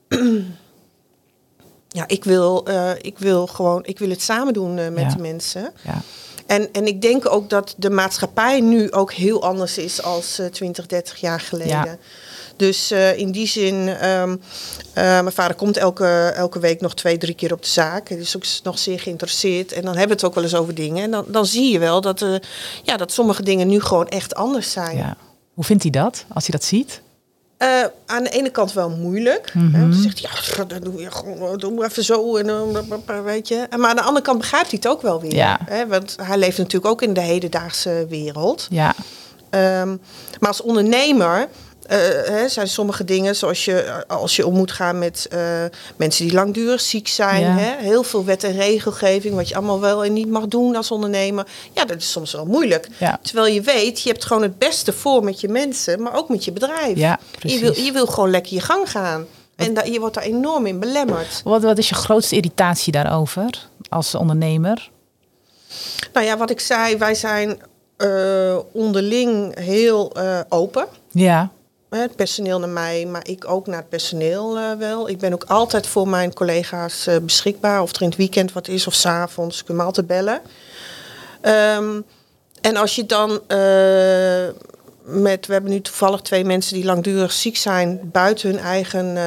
Ja, 1.91 2.03
ik 2.07 2.23
wil, 2.23 2.65
eh, 2.65 2.91
ik 3.01 3.17
wil 3.19 3.47
gewoon, 3.47 3.85
ik 3.85 3.99
wil 3.99 4.09
het 4.09 4.21
samen 4.21 4.53
doen 4.53 4.73
met 4.73 4.97
Ja. 5.03 5.09
de 5.09 5.21
mensen. 5.21 5.73
Ja. 5.83 6.01
En, 6.47 6.71
en 6.73 6.85
ik 6.87 7.01
denk 7.01 7.29
ook 7.33 7.49
dat 7.49 7.75
de 7.77 7.89
maatschappij 7.89 8.59
nu 8.61 8.91
ook 8.91 9.13
heel 9.13 9.43
anders 9.43 9.77
is 9.77 10.03
als 10.03 10.39
eh 10.39 10.45
20, 10.45 10.85
30 10.85 11.19
jaar 11.19 11.39
geleden. 11.39 11.99
Dus 12.59 12.91
eh, 12.91 13.17
in 13.17 13.31
die 13.31 13.47
zin, 13.47 13.87
ehm, 13.87 14.35
eh, 14.93 15.03
mijn 15.03 15.31
vader 15.31 15.55
komt 15.55 15.77
elke, 15.77 16.33
elke 16.35 16.59
week 16.59 16.81
nog 16.81 16.95
twee, 16.95 17.17
drie 17.17 17.33
keer 17.33 17.53
op 17.53 17.61
de 17.61 17.67
zaak. 17.67 18.09
Hij 18.09 18.17
is 18.17 18.35
ook 18.35 18.43
nog 18.63 18.79
zeer 18.79 18.99
geïnteresseerd. 18.99 19.71
En 19.71 19.81
dan 19.81 19.91
hebben 19.91 20.07
we 20.07 20.13
het 20.13 20.23
ook 20.23 20.33
wel 20.35 20.43
eens 20.43 20.55
over 20.55 20.75
dingen. 20.75 21.03
En 21.03 21.11
dan, 21.11 21.25
dan 21.27 21.45
zie 21.45 21.71
je 21.71 21.79
wel 21.79 22.01
dat, 22.01 22.21
eh, 22.21 22.35
ja, 22.83 22.97
dat 22.97 23.11
sommige 23.11 23.43
dingen 23.43 23.67
nu 23.67 23.81
gewoon 23.81 24.07
echt 24.07 24.35
anders 24.35 24.71
zijn. 24.71 24.97
ja. 24.97 25.17
Hoe 25.53 25.63
vindt 25.63 25.83
hij 25.83 25.91
dat, 25.91 26.25
als 26.33 26.47
hij 26.47 26.59
dat 26.59 26.67
ziet? 26.67 27.01
Aan 28.05 28.23
de 28.23 28.29
ene 28.29 28.49
kant 28.49 28.73
wel 28.73 28.89
moeilijk. 28.89 29.51
Hè, 29.53 29.79
want 29.79 29.93
dan 29.93 30.01
zegt 30.01 30.19
hij, 30.21 30.29
ja, 30.57 30.63
dat 30.63 30.83
doe 30.83 31.01
je 31.01 31.11
gewoon, 31.11 31.57
doe 31.57 31.73
maar 31.73 31.89
even 31.89 32.03
zo. 32.03 32.37
En, 32.37 33.23
weet 33.23 33.47
je. 33.47 33.67
Maar 33.77 33.89
aan 33.89 33.95
de 33.95 34.01
andere 34.01 34.25
kant 34.25 34.37
begrijpt 34.37 34.69
hij 34.69 34.79
het 34.81 34.91
ook 34.91 35.01
wel 35.01 35.21
weer. 35.21 35.35
Ja. 35.35 35.59
Hè, 35.65 35.87
want 35.87 36.15
hij 36.21 36.37
leeft 36.37 36.57
natuurlijk 36.57 36.85
ook 36.85 37.01
in 37.01 37.13
de 37.13 37.21
hedendaagse 37.21 38.05
wereld. 38.09 38.67
Ja. 38.69 38.93
Ehm, 39.49 39.89
maar 40.39 40.49
als 40.49 40.61
ondernemer 40.61 41.47
eh, 41.89 41.97
hè, 42.25 42.49
zijn 42.49 42.67
sommige 42.67 43.03
dingen 43.03 43.35
zoals 43.35 43.65
je 43.65 44.03
als 44.07 44.35
je 44.35 44.47
om 44.47 44.53
moet 44.55 44.71
gaan 44.71 44.97
met 44.99 45.27
eh, 45.29 45.63
mensen 45.95 46.25
die 46.25 46.33
langdurig 46.33 46.81
ziek 46.81 47.07
zijn. 47.07 47.41
Ja. 47.41 47.57
Hè, 47.57 47.75
heel 47.77 48.03
veel 48.03 48.25
wet 48.25 48.43
en 48.43 48.51
regelgeving, 48.51 49.35
wat 49.35 49.49
je 49.49 49.55
allemaal 49.55 49.79
wel 49.79 50.03
en 50.05 50.13
niet 50.13 50.29
mag 50.29 50.47
doen 50.47 50.75
als 50.75 50.91
ondernemer. 50.91 51.47
Ja, 51.73 51.85
dat 51.85 51.97
is 51.97 52.11
soms 52.11 52.31
wel 52.31 52.45
moeilijk. 52.45 52.87
Ja. 52.97 53.19
Terwijl 53.21 53.53
je 53.53 53.61
weet, 53.61 54.01
je 54.01 54.09
hebt 54.09 54.25
gewoon 54.25 54.41
het 54.43 54.57
beste 54.57 54.93
voor 54.93 55.23
met 55.23 55.39
je 55.41 55.47
mensen, 55.47 56.01
maar 56.01 56.15
ook 56.15 56.29
met 56.29 56.45
je 56.45 56.51
bedrijf. 56.51 56.97
Ja, 56.97 57.19
je, 57.39 57.59
wil, 57.59 57.75
je 57.75 57.91
wil 57.91 58.05
gewoon 58.05 58.29
lekker 58.31 58.53
je 58.53 58.61
gang 58.61 58.91
gaan. 58.91 59.25
En 59.55 59.73
da- 59.73 59.83
je 59.83 59.99
wordt 59.99 60.15
daar 60.15 60.23
enorm 60.23 60.65
in 60.65 60.79
belemmerd. 60.79 61.41
Wat, 61.43 61.63
wat 61.63 61.77
is 61.77 61.89
je 61.89 61.95
grootste 61.95 62.35
irritatie 62.35 62.91
daarover 62.91 63.67
als 63.89 64.15
ondernemer? 64.15 64.89
Nou 66.13 66.25
ja, 66.25 66.37
wat 66.37 66.49
ik 66.49 66.59
zei, 66.59 66.97
wij 66.97 67.15
zijn 67.15 67.59
onderling 68.71 69.59
heel 69.59 70.13
open. 70.49 70.85
Ja. 71.11 71.49
Het 71.89 72.15
personeel 72.15 72.59
naar 72.59 72.69
mij, 72.69 73.05
maar 73.05 73.27
ik 73.27 73.47
ook 73.47 73.67
naar 73.67 73.77
het 73.77 73.89
personeel 73.89 74.57
eh, 74.57 74.71
wel. 74.77 75.09
Ik 75.09 75.17
ben 75.17 75.33
ook 75.33 75.43
altijd 75.43 75.87
voor 75.87 76.07
mijn 76.07 76.33
collega's 76.33 77.07
eh, 77.07 77.17
beschikbaar. 77.17 77.81
Of 77.81 77.95
er 77.95 78.01
in 78.01 78.07
het 78.07 78.17
weekend 78.17 78.53
wat 78.53 78.67
is 78.67 78.87
of 78.87 78.93
s'avonds. 78.93 79.63
Kun 79.63 79.73
je 79.73 79.79
me 79.79 79.85
altijd 79.85 80.07
bellen. 80.07 80.41
Ehm, 81.41 82.01
en 82.61 82.75
als 82.75 82.95
je 82.95 83.05
dan 83.05 83.29
eh, 83.47 84.47
met... 85.03 85.45
We 85.45 85.53
hebben 85.53 85.71
nu 85.71 85.81
toevallig 85.81 86.21
twee 86.21 86.45
mensen 86.45 86.73
die 86.73 86.85
langdurig 86.85 87.31
ziek 87.31 87.57
zijn... 87.57 87.99
buiten 88.03 88.49
hun 88.49 88.59
eigen 88.59 89.17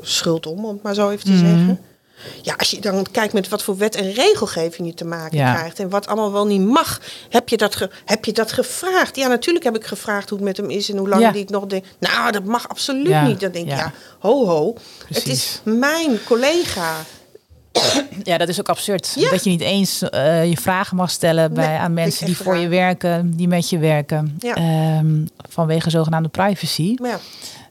schuld 0.00 0.46
om, 0.46 0.64
om 0.64 0.72
het 0.72 0.82
maar 0.82 0.94
zo 0.94 1.10
even 1.10 1.24
te 1.24 1.36
zeggen. 1.36 1.80
Ja, 2.42 2.54
als 2.58 2.70
je 2.70 2.80
dan 2.80 3.06
kijkt 3.10 3.32
met 3.32 3.48
wat 3.48 3.62
voor 3.62 3.76
wet 3.76 3.94
en 3.96 4.12
regelgeving 4.12 4.88
je 4.88 4.94
te 4.94 5.04
maken 5.04 5.38
Ja. 5.38 5.54
krijgt... 5.54 5.78
en 5.80 5.88
wat 5.88 6.06
allemaal 6.06 6.32
wel 6.32 6.46
niet 6.46 6.60
mag, 6.60 7.00
heb 7.28 7.48
je, 7.48 7.56
dat 7.56 7.76
ge- 7.76 7.90
heb 8.04 8.24
je 8.24 8.32
dat 8.32 8.52
gevraagd? 8.52 9.16
Ja, 9.16 9.28
natuurlijk 9.28 9.64
heb 9.64 9.76
ik 9.76 9.84
gevraagd 9.86 10.28
hoe 10.28 10.38
het 10.38 10.46
met 10.46 10.56
hem 10.56 10.70
is... 10.70 10.90
en 10.90 10.96
hoe 10.96 11.08
lang 11.08 11.22
Ja. 11.22 11.32
die 11.32 11.42
ik 11.42 11.50
nog 11.50 11.66
denk... 11.66 11.84
nou, 12.00 12.32
dat 12.32 12.44
mag 12.44 12.68
absoluut 12.68 13.06
Ja, 13.06 13.26
niet. 13.26 13.40
Dan 13.40 13.50
denk 13.52 13.66
ik, 13.66 13.76
ja. 13.76 13.92
ho, 14.18 14.46
ho. 14.46 14.74
Het 15.08 15.26
is 15.26 15.60
mijn 15.64 16.24
collega. 16.24 16.94
Ja, 18.22 18.38
dat 18.38 18.48
is 18.48 18.60
ook 18.60 18.68
absurd. 18.68 19.12
Ja. 19.16 19.30
Dat 19.30 19.44
je 19.44 19.50
niet 19.50 19.60
eens 19.60 20.02
eh, 20.02 20.48
je 20.48 20.56
vragen 20.56 20.96
mag 20.96 21.10
stellen 21.10 21.54
bij, 21.54 21.66
Nee, 21.68 21.76
aan 21.78 21.92
mensen 21.92 22.26
die 22.26 22.36
voor 22.36 22.56
je 22.56 22.68
werken, 22.68 23.36
die 23.36 23.48
met 23.48 23.70
je 23.70 23.78
werken. 23.78 24.36
Ja. 24.38 24.54
Ehm, 24.54 25.24
vanwege 25.48 25.90
zogenaamde 25.90 26.28
privacy. 26.28 26.96
Ja, 27.02 27.18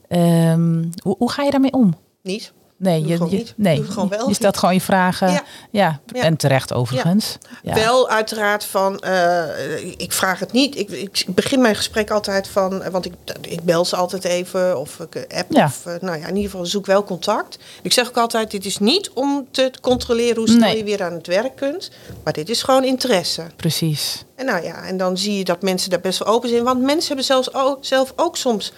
Ehm, 0.08 0.84
hoe, 1.04 1.16
hoe 1.18 1.32
ga 1.32 1.44
je 1.44 1.52
daarmee 1.52 1.74
om? 1.74 1.96
niet. 2.24 2.52
Nee, 2.80 3.00
Doe 3.02 3.10
je, 3.10 3.18
gewoon 3.18 3.32
je- 3.32 3.46
nee, 3.56 3.76
Doe 3.76 3.86
gewoon 3.86 4.10
wel 4.10 4.28
je 4.28 4.34
stelt 4.34 4.58
gewoon 4.58 4.74
je 4.74 4.82
vragen. 4.82 5.42
Ja, 5.72 6.00
en 6.12 6.38
terecht 6.38 6.74
overigens. 6.74 7.38
Ja. 7.64 7.74
Wel 7.74 8.10
uiteraard 8.10 8.64
van, 8.66 9.00
eh, 9.00 9.86
ik 9.98 10.12
vraag 10.12 10.40
het 10.40 10.52
niet. 10.52 10.78
Ik, 10.78 10.90
ik 10.90 11.26
begin 11.28 11.62
mijn 11.62 11.76
gesprek 11.76 12.12
altijd 12.12 12.48
van, 12.48 12.82
eh, 12.84 12.92
want 12.92 13.06
ik, 13.06 13.14
ik 13.42 13.64
bel 13.64 13.86
ze 13.86 13.96
altijd 13.96 14.24
even 14.24 14.80
of 14.80 15.00
ik 15.00 15.16
eh, 15.16 15.40
app. 15.40 15.52
Ja. 15.52 15.66
Of, 15.66 15.86
nou 16.02 16.20
ja, 16.20 16.28
in 16.28 16.36
ieder 16.36 16.52
geval 16.52 16.66
zoek 16.66 16.86
wel 16.86 17.04
contact. 17.04 17.58
Ik 17.82 17.94
zeg 17.94 18.08
ook 18.08 18.18
altijd, 18.18 18.52
dit 18.52 18.66
is 18.66 18.78
niet 18.78 19.10
om 19.14 19.48
te 19.52 19.72
controleren 19.82 20.36
hoe 20.38 20.48
snel 20.50 20.60
Nee. 20.60 20.78
je 20.78 20.84
weer 20.84 21.04
aan 21.04 21.14
het 21.14 21.28
werk 21.28 21.56
kunt. 21.56 21.92
Maar 22.24 22.34
dit 22.34 22.50
is 22.50 22.64
gewoon 22.64 22.84
interesse. 22.84 23.44
Precies. 23.56 24.26
En 24.36 24.46
nou 24.46 24.64
ja, 24.64 24.84
en 24.84 24.98
dan 24.98 25.18
zie 25.18 25.38
je 25.38 25.44
dat 25.44 25.62
mensen 25.62 25.90
daar 25.90 26.00
best 26.02 26.20
wel 26.20 26.28
open 26.34 26.50
zijn. 26.50 26.64
Want 26.64 26.82
mensen 26.82 27.08
hebben 27.08 27.26
zelfs 27.26 27.54
ook, 27.54 27.78
zelf 27.86 28.14
ook 28.16 28.38
soms, 28.38 28.74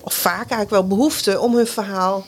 of 0.00 0.14
vaak 0.14 0.36
eigenlijk 0.36 0.70
wel 0.70 0.86
behoefte 0.86 1.40
om 1.40 1.56
hun 1.56 1.66
verhaal 1.66 2.24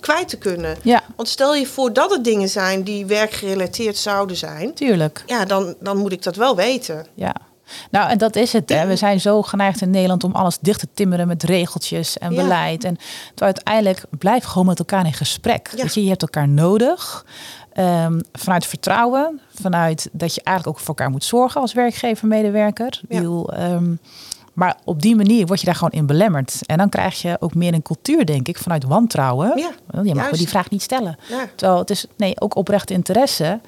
kwijt 0.00 0.28
te 0.28 0.36
kunnen. 0.38 0.76
Ja, 0.82 1.02
Want 1.16 1.28
stel 1.28 1.54
je 1.54 1.66
voor 1.66 1.92
dat 1.92 2.10
het 2.10 2.24
dingen 2.24 2.48
zijn 2.48 2.82
die 2.82 3.06
werkgerelateerd 3.06 3.96
zouden 3.96 4.36
zijn. 4.36 4.74
tuurlijk. 4.74 5.22
Ja, 5.26 5.44
dan, 5.44 5.74
dan 5.80 5.96
moet 5.96 6.12
ik 6.12 6.22
dat 6.22 6.36
wel 6.36 6.56
weten. 6.56 7.06
Ja. 7.14 7.34
Nou, 7.90 8.10
en 8.10 8.18
dat 8.18 8.36
is 8.36 8.52
het. 8.52 8.68
Hè. 8.68 8.86
We 8.86 8.96
zijn 8.96 9.20
zo 9.20 9.42
geneigd 9.42 9.80
in 9.80 9.90
Nederland 9.90 10.24
om 10.24 10.32
alles 10.32 10.58
dicht 10.60 10.80
te 10.80 10.88
timmeren 10.94 11.26
met 11.26 11.42
regeltjes 11.42 12.18
en 12.18 12.32
Ja. 12.32 12.42
beleid. 12.42 12.84
En 12.84 12.96
uiteindelijk 13.34 14.02
blijf 14.18 14.44
gewoon 14.44 14.66
met 14.66 14.78
elkaar 14.78 15.06
in 15.06 15.12
gesprek. 15.12 15.68
Ja. 15.76 15.82
Weet 15.82 15.94
je, 15.94 16.02
je 16.02 16.08
hebt 16.08 16.22
elkaar 16.22 16.48
nodig. 16.48 17.24
Ehm, 17.72 18.20
vanuit 18.32 18.66
vertrouwen, 18.66 19.40
vanuit 19.60 20.08
dat 20.12 20.34
je 20.34 20.40
eigenlijk 20.42 20.76
ook 20.76 20.84
voor 20.84 20.94
elkaar 20.94 21.10
moet 21.10 21.24
zorgen 21.24 21.60
als 21.60 21.72
werkgever, 21.72 22.28
medewerker. 22.28 22.86
Ik 22.86 23.12
Ja. 23.12 23.18
bedoel, 23.18 23.52
ehm, 23.52 23.94
maar 24.56 24.76
op 24.84 25.02
die 25.02 25.16
manier 25.16 25.46
word 25.46 25.60
je 25.60 25.66
daar 25.66 25.74
gewoon 25.74 25.90
in 26.00 26.06
belemmerd. 26.06 26.60
En 26.66 26.78
dan 26.78 26.88
krijg 26.88 27.22
je 27.22 27.36
ook 27.40 27.54
meer 27.54 27.74
een 27.74 27.82
cultuur, 27.82 28.26
denk 28.26 28.48
ik, 28.48 28.58
vanuit 28.58 28.84
wantrouwen. 28.84 29.52
Ja, 29.58 29.70
je 30.02 30.14
mag 30.14 30.24
juist. 30.24 30.38
die 30.38 30.48
vraag 30.48 30.70
niet 30.70 30.82
stellen. 30.82 31.18
Ja. 31.28 31.46
Terwijl 31.54 31.78
het 31.78 31.90
is 31.90 32.06
nee, 32.16 32.40
ook 32.40 32.56
oprechte 32.56 32.92
interesse. 32.92 33.60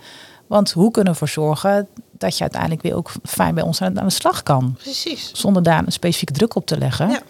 Want 0.46 0.70
hoe 0.72 0.90
kunnen 0.90 1.12
we 1.14 1.20
ervoor 1.20 1.44
zorgen 1.44 1.88
dat 2.12 2.34
je 2.36 2.40
uiteindelijk 2.42 2.82
weer 2.82 2.94
ook 2.94 3.12
fijn 3.24 3.54
bij 3.54 3.64
ons 3.64 3.82
aan, 3.82 3.94
de 3.94 4.10
slag 4.10 4.42
kan. 4.42 4.76
Precies. 4.82 5.30
Zonder 5.34 5.62
daar 5.62 5.82
een 5.86 5.92
specifieke 5.92 6.32
druk 6.32 6.54
op 6.54 6.66
te 6.66 6.78
leggen. 6.78 7.08
Ja. 7.10 7.20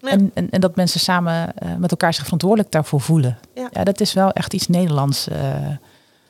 Ja. 0.00 0.10
En, 0.10 0.30
en, 0.34 0.50
en 0.50 0.60
dat 0.60 0.76
mensen 0.76 1.00
samen 1.00 1.56
eh, 1.58 1.68
met 1.78 1.90
elkaar 1.90 2.14
zich 2.14 2.24
verantwoordelijk 2.24 2.70
daarvoor 2.72 3.00
voelen. 3.00 3.38
Ja. 3.54 3.68
Ja, 3.72 3.84
dat 3.84 4.00
is 4.00 4.12
wel 4.12 4.30
echt 4.32 4.54
iets 4.54 4.68
Nederlands. 4.68 5.28
eh, 5.28 5.36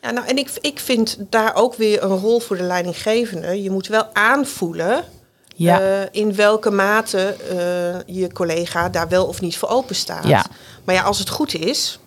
Ja, 0.02 0.10
nou, 0.10 0.26
en 0.26 0.36
ik, 0.36 0.50
ik 0.60 0.78
vind 0.78 1.18
daar 1.30 1.54
ook 1.54 1.74
weer 1.74 2.02
een 2.02 2.16
rol 2.18 2.40
voor 2.40 2.56
de 2.56 2.62
leidinggevende. 2.62 3.62
Je 3.62 3.70
moet 3.70 3.86
wel 3.86 4.06
aanvoelen 4.12 5.04
ja, 5.54 5.80
eh, 5.80 6.08
in 6.10 6.34
welke 6.34 6.70
mate 6.70 7.36
eh, 7.50 8.16
je 8.16 8.32
collega 8.32 8.88
daar 8.88 9.08
wel 9.08 9.26
of 9.26 9.40
niet 9.40 9.56
voor 9.56 9.68
open 9.68 9.94
staat. 9.94 10.26
Ja. 10.26 10.44
Maar 10.84 10.94
ja, 10.94 11.02
als 11.02 11.18
het 11.18 11.28
goed 11.28 11.54
is, 11.54 11.98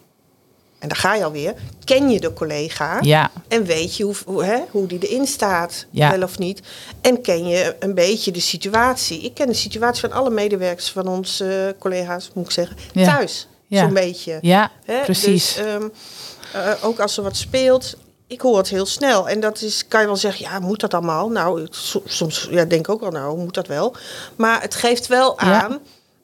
en 0.79 0.87
daar 0.87 0.97
ga 0.97 1.15
je 1.15 1.23
alweer, 1.23 1.53
ken 1.83 2.09
je 2.09 2.19
de 2.19 2.33
collega. 2.33 2.97
ja, 3.01 3.31
En 3.47 3.63
weet 3.63 3.95
je 3.97 4.03
hoe, 4.03 4.15
hoe, 4.25 4.43
hè, 4.43 4.59
hoe 4.71 4.87
die 4.87 5.07
erin 5.07 5.27
staat, 5.27 5.85
Ja. 5.91 6.11
wel 6.11 6.21
of 6.23 6.37
niet. 6.37 6.61
En 7.01 7.21
ken 7.21 7.47
je 7.47 7.75
een 7.79 7.93
beetje 7.93 8.31
de 8.31 8.39
situatie. 8.39 9.21
Ik 9.21 9.33
ken 9.33 9.47
de 9.47 9.53
situatie 9.53 10.01
van 10.01 10.11
alle 10.11 10.29
medewerkers 10.29 10.89
van 10.89 11.07
onze 11.07 11.67
eh, 11.73 11.79
collega's, 11.81 12.31
moet 12.33 12.45
ik 12.45 12.51
zeggen, 12.51 12.77
thuis. 12.93 13.47
Ja. 13.67 13.81
Zo'n 13.81 13.93
beetje. 13.93 14.37
ja, 14.41 14.71
Hè? 14.85 15.03
precies. 15.03 15.53
Dus, 15.55 15.65
ehm, 15.65 15.87
eh, 16.53 16.71
ook 16.81 16.99
als 16.99 17.17
er 17.17 17.23
wat 17.23 17.37
speelt, 17.37 17.95
ik 18.27 18.41
hoor 18.41 18.57
het 18.57 18.69
heel 18.69 18.85
snel. 18.85 19.29
En 19.29 19.39
dat 19.39 19.61
is, 19.61 19.87
kan 19.87 20.01
je 20.01 20.05
wel 20.07 20.15
zeggen, 20.15 20.45
ja, 20.45 20.59
moet 20.59 20.79
dat 20.79 20.93
allemaal? 20.93 21.29
Nou, 21.29 21.67
soms 22.05 22.47
ja, 22.51 22.65
denk 22.65 22.81
ik 22.87 22.89
ook 22.89 23.01
wel, 23.01 23.11
nou, 23.11 23.37
moet 23.37 23.53
dat 23.53 23.67
wel? 23.67 23.95
Maar 24.35 24.61
het 24.61 24.75
geeft 24.75 25.07
wel 25.07 25.35
Ja. 25.43 25.63
aan 25.63 25.79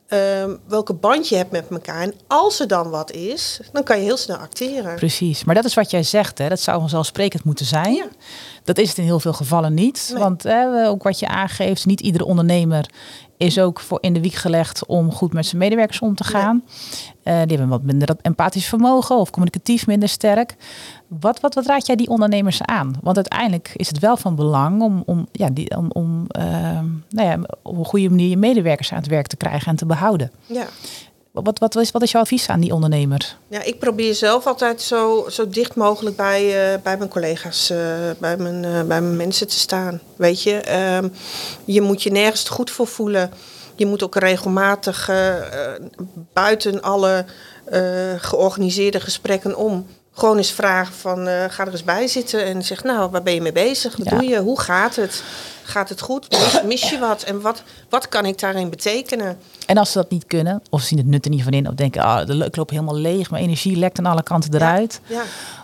ehm, 0.07 0.55
welke 0.67 0.93
band 0.93 1.29
je 1.29 1.35
hebt 1.35 1.51
met 1.51 1.65
elkaar. 1.69 2.01
En 2.01 2.13
als 2.27 2.59
er 2.59 2.67
dan 2.67 2.89
wat 2.89 3.11
is, 3.11 3.59
dan 3.71 3.83
kan 3.83 3.97
je 3.97 4.03
heel 4.03 4.17
snel 4.17 4.37
acteren. 4.37 4.95
Precies, 4.95 5.43
maar 5.43 5.55
dat 5.55 5.65
is 5.65 5.73
wat 5.73 5.91
jij 5.91 6.03
zegt, 6.03 6.37
hè? 6.37 6.49
dat 6.49 6.59
zou 6.59 6.79
vanzelfsprekend 6.79 7.43
moeten 7.43 7.65
zijn. 7.65 7.93
Ja. 7.93 8.05
Dat 8.63 8.77
is 8.77 8.89
het 8.89 8.97
in 8.97 9.03
heel 9.03 9.19
veel 9.19 9.33
gevallen 9.33 9.73
niet. 9.73 10.09
Nee. 10.13 10.23
Want 10.23 10.43
hè, 10.43 10.87
ook 10.87 11.03
wat 11.03 11.19
je 11.19 11.27
aangeeft, 11.27 11.85
niet 11.85 12.01
iedere 12.01 12.25
ondernemer 12.25 12.85
is 13.37 13.59
ook 13.59 13.79
voor 13.79 13.97
in 14.01 14.13
de 14.13 14.21
wieg 14.21 14.41
gelegd 14.41 14.85
om 14.85 15.11
goed 15.11 15.33
met 15.33 15.45
zijn 15.45 15.61
medewerkers 15.61 15.99
om 15.99 16.15
te 16.15 16.23
gaan. 16.23 16.63
Eh, 17.23 17.33
die 17.33 17.57
hebben 17.57 17.67
wat 17.67 17.83
minder 17.83 18.07
dat 18.07 18.21
empathisch 18.21 18.65
vermogen 18.65 19.15
of 19.15 19.29
communicatief 19.29 19.87
minder 19.87 20.09
sterk. 20.09 20.55
Wat, 21.07 21.39
wat, 21.39 21.53
wat 21.53 21.65
raad 21.65 21.85
jij 21.85 21.95
die 21.95 22.07
ondernemers 22.07 22.61
aan? 22.61 22.95
Want 23.01 23.15
uiteindelijk 23.15 23.71
is 23.75 23.87
het 23.87 23.99
wel 23.99 24.17
van 24.17 24.35
belang 24.35 24.81
om, 24.81 25.03
om, 25.05 25.27
ja, 25.31 25.49
die, 25.49 25.77
om, 25.77 25.89
om 25.91 26.25
ehm, 26.27 26.85
nou 27.09 27.27
ja, 27.27 27.39
op 27.61 27.77
een 27.77 27.85
goede 27.85 28.09
manier 28.09 28.29
je 28.29 28.37
medewerkers 28.37 28.91
aan 28.91 28.97
het 28.97 29.07
werk 29.07 29.27
te 29.27 29.37
krijgen 29.37 29.67
en 29.67 29.75
te 29.75 29.85
behouden. 29.85 30.31
Ja. 30.45 30.65
Wat, 31.33 31.59
wat, 31.59 31.75
is, 31.75 31.91
wat 31.91 32.09
jouw 32.09 32.21
advies 32.21 32.49
aan 32.49 32.59
die 32.59 32.73
ondernemer? 32.73 33.37
Ja, 33.47 33.63
ik 33.63 33.79
probeer 33.79 34.15
zelf 34.15 34.45
altijd 34.45 34.81
zo, 34.81 35.25
zo 35.29 35.47
dicht 35.49 35.75
mogelijk 35.75 36.15
bij, 36.15 36.73
eh, 36.73 36.81
bij 36.81 36.97
mijn 36.97 37.09
collega's, 37.09 37.69
eh, 37.69 37.77
bij, 38.17 38.37
mijn, 38.37 38.65
eh, 38.65 38.71
bij 38.71 39.01
mijn 39.01 39.15
mensen 39.15 39.47
te 39.47 39.59
staan. 39.59 40.01
Weet 40.15 40.43
je, 40.43 40.55
Ehm, 40.55 41.09
je 41.65 41.81
moet 41.81 42.03
je 42.03 42.11
nergens 42.11 42.49
goed 42.49 42.71
voor 42.71 42.87
voelen. 42.87 43.31
Je 43.75 43.85
moet 43.85 44.03
ook 44.03 44.15
regelmatig 44.15 45.11
buiten 46.33 46.81
alle 46.81 47.25
georganiseerde 48.17 48.99
gesprekken 48.99 49.55
om. 49.55 49.87
Gewoon 50.15 50.37
eens 50.37 50.51
vragen 50.51 50.93
van 50.93 51.27
eh, 51.27 51.43
ga 51.49 51.65
er 51.65 51.71
eens 51.71 51.83
bij 51.83 52.07
zitten 52.07 52.45
en 52.45 52.63
zeg 52.63 52.83
nou 52.83 53.09
waar 53.11 53.23
ben 53.23 53.33
je 53.33 53.41
mee 53.41 53.51
bezig? 53.51 53.95
Wat 53.97 54.09
Ja. 54.09 54.17
doe 54.17 54.27
je? 54.27 54.39
Hoe 54.39 54.59
gaat 54.59 54.95
het? 54.95 55.23
Gaat 55.63 55.89
het 55.89 56.01
goed? 56.01 56.29
Mis, 56.31 56.61
mis 56.63 56.89
je 56.89 56.99
wat? 56.99 57.23
En 57.23 57.41
wat, 57.41 57.63
wat 57.89 58.09
kan 58.09 58.25
ik 58.25 58.39
daarin 58.39 58.69
betekenen? 58.69 59.37
En 59.65 59.77
als 59.77 59.91
ze 59.91 59.97
dat 59.97 60.09
niet 60.09 60.25
kunnen, 60.27 60.61
of 60.69 60.81
zien 60.81 60.97
het 60.99 61.07
nut 61.07 61.25
er 61.25 61.31
niet 61.31 61.43
van 61.43 61.53
in, 61.53 61.67
of 61.67 61.73
denken, 61.73 62.01
ah, 62.01 62.25
de 62.27 62.33
leuk 62.35 62.55
loopt 62.55 62.69
helemaal 62.69 62.95
leeg, 62.95 63.29
mijn 63.31 63.43
energie 63.43 63.75
lekt 63.77 63.97
aan 63.99 64.05
alle 64.05 64.23
kanten 64.23 64.53
eruit. 64.55 64.99
Ja, 65.05 65.21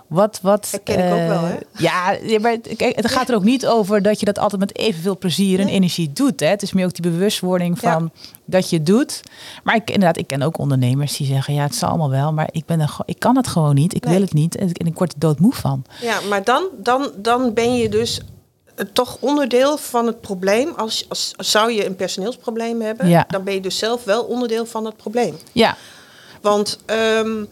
Wat, 0.09 0.39
wat. 0.41 0.67
Herken 0.71 0.97
ik 1.07 1.13
ook 1.13 1.27
wel, 1.27 1.43
hè? 1.43 1.55
Ja, 1.77 2.11
ja, 2.23 2.39
maar 2.39 2.51
het- 2.51 2.73
kijk, 2.77 2.95
het 2.95 3.11
gaat 3.11 3.29
er 3.29 3.35
ook 3.35 3.43
niet 3.43 3.67
over 3.67 4.01
dat 4.01 4.19
je 4.19 4.25
dat 4.25 4.39
altijd 4.39 4.61
met 4.61 4.77
evenveel 4.77 5.17
plezier 5.17 5.59
en 5.59 5.67
energie 5.67 6.11
doet. 6.13 6.39
Hè. 6.39 6.47
Het 6.47 6.61
is 6.61 6.73
meer 6.73 6.85
ook 6.85 6.93
die 6.93 7.11
bewustwording 7.11 7.81
Ja. 7.81 7.91
van 7.91 8.11
dat 8.45 8.69
je 8.69 8.75
het 8.77 8.85
doet. 8.85 9.21
Maar 9.63 9.75
ik, 9.75 9.87
inderdaad, 9.89 10.17
ik 10.17 10.27
ken 10.27 10.41
ook 10.41 10.57
ondernemers 10.57 11.17
die 11.17 11.27
zeggen, 11.27 11.53
ja, 11.53 11.63
het 11.63 11.75
zal 11.75 11.89
allemaal 11.89 12.09
wel, 12.09 12.33
maar 12.33 12.49
ik, 12.51 12.65
ben 12.65 12.79
er, 12.79 12.95
ik 13.05 13.19
kan 13.19 13.35
het 13.37 13.47
gewoon 13.47 13.75
niet, 13.75 13.95
ik 13.95 14.03
Nee. 14.03 14.13
wil 14.13 14.21
het 14.21 14.33
niet 14.33 14.55
en, 14.55 14.69
ik- 14.73 14.97
word 14.97 15.13
er 15.13 15.19
doodmoe 15.19 15.53
van. 15.53 15.83
Ja, 16.01 16.19
maar 16.29 16.43
dan, 16.43 16.63
dan, 16.77 17.11
dan 17.15 17.53
ben 17.53 17.75
je 17.75 17.89
dus 17.89 18.21
eh, 18.75 18.85
toch 18.93 19.17
onderdeel 19.19 19.77
van 19.77 20.05
het 20.05 20.21
probleem. 20.21 20.69
Als, 20.77 21.05
als, 21.09 21.33
zou 21.37 21.71
je 21.71 21.85
een 21.85 21.95
personeelsprobleem 21.95 22.81
hebben, 22.81 23.07
Ja. 23.09 23.25
dan 23.27 23.43
ben 23.43 23.53
je 23.53 23.61
dus 23.61 23.77
zelf 23.77 24.03
wel 24.03 24.23
onderdeel 24.23 24.65
van 24.65 24.85
het 24.85 24.97
probleem. 24.97 25.35
Ja, 25.51 25.75
Want 26.41 26.79
ehm, 26.85 27.43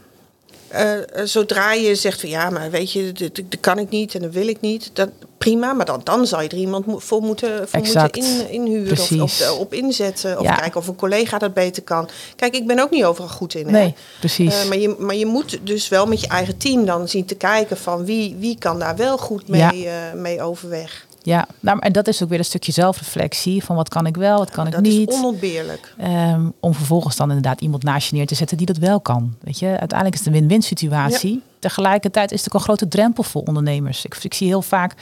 eh, 0.68 0.92
zodra 1.24 1.74
je 1.74 1.96
zegt 1.96 2.20
van 2.20 2.30
ja, 2.30 2.50
maar 2.50 2.72
weet 2.72 2.92
je, 2.92 3.12
dit, 3.12 3.36
dit 3.36 3.58
kan 3.60 3.80
ik 3.80 3.90
niet 3.90 4.16
en 4.16 4.22
dat 4.22 4.32
wil 4.32 4.48
ik 4.48 4.62
niet, 4.62 4.90
dat, 4.94 5.10
prima, 5.38 5.74
maar 5.74 5.86
dan, 5.86 6.02
dan 6.04 6.28
zal 6.28 6.42
je 6.42 6.50
er 6.50 6.58
iemand 6.58 6.86
voor 7.04 7.22
moeten, 7.22 7.68
voor 7.70 7.80
Exact. 7.80 8.16
moeten 8.16 8.50
in, 8.50 8.50
inhuren 8.66 9.22
of, 9.22 9.42
of, 9.42 9.58
op 9.60 9.74
inzetten. 9.74 10.38
Of 10.38 10.44
Ja. 10.44 10.56
kijken 10.56 10.80
of 10.80 10.88
een 10.88 10.96
collega 10.96 11.38
dat 11.38 11.54
beter 11.54 11.84
kan. 11.84 12.10
Kijk, 12.36 12.56
ik 12.56 12.68
ben 12.68 12.80
ook 12.80 12.90
niet 12.92 13.04
overal 13.04 13.30
goed 13.30 13.54
in. 13.56 13.66
hè. 13.66 13.72
nee, 13.72 13.96
precies. 14.20 14.62
Eh, 14.62 14.68
maar, 14.68 14.78
je, 14.78 14.96
maar 15.00 15.16
je 15.16 15.26
moet 15.26 15.60
dus 15.64 15.88
wel 15.90 16.06
met 16.06 16.22
je 16.22 16.28
eigen 16.28 16.58
team 16.58 16.86
dan 16.86 17.08
zien 17.08 17.26
te 17.26 17.36
kijken 17.36 17.78
van 17.78 18.06
wie, 18.06 18.36
wie 18.40 18.58
kan 18.58 18.80
daar 18.80 18.96
wel 18.96 19.18
goed 19.18 19.48
mee, 19.48 19.60
Ja. 19.60 19.72
eh, 20.12 20.20
mee 20.20 20.42
overweg. 20.42 21.06
Ja, 21.28 21.48
nou, 21.60 21.80
en 21.80 21.92
dat 21.92 22.08
is 22.08 22.24
ook 22.24 22.30
weer 22.30 22.40
een 22.40 22.46
stukje 22.46 22.72
zelfreflectie 22.72 23.64
van 23.64 23.76
wat 23.76 23.90
kan 23.90 24.06
ik 24.06 24.18
wel, 24.18 24.38
wat 24.38 24.50
kan 24.50 24.66
ik 24.66 24.72
dat 24.72 24.82
niet. 24.82 25.10
is 25.10 25.16
onontbeerlijk. 25.16 25.94
Ehm, 25.98 26.50
om 26.60 26.74
vervolgens 26.74 27.16
dan 27.16 27.28
inderdaad 27.28 27.62
iemand 27.62 27.84
naast 27.84 28.10
je 28.10 28.16
neer 28.16 28.26
te 28.26 28.36
zetten 28.36 28.58
die 28.58 28.66
dat 28.66 28.78
wel 28.78 29.00
kan. 29.00 29.36
Weet 29.42 29.60
je, 29.60 29.66
uiteindelijk 29.66 30.14
is 30.14 30.26
het 30.26 30.28
een 30.28 30.40
win-win 30.40 30.62
situatie. 30.62 31.42
Tegelijkertijd 31.60 32.32
is 32.32 32.40
het 32.40 32.48
ook 32.50 32.60
een 32.60 32.66
grote 32.66 32.88
drempel 32.88 33.24
voor 33.24 33.42
ondernemers. 33.44 34.06
Ik, 34.06 34.16
ik 34.22 34.34
zie 34.34 34.48
heel 34.48 34.62
vaak 34.62 34.94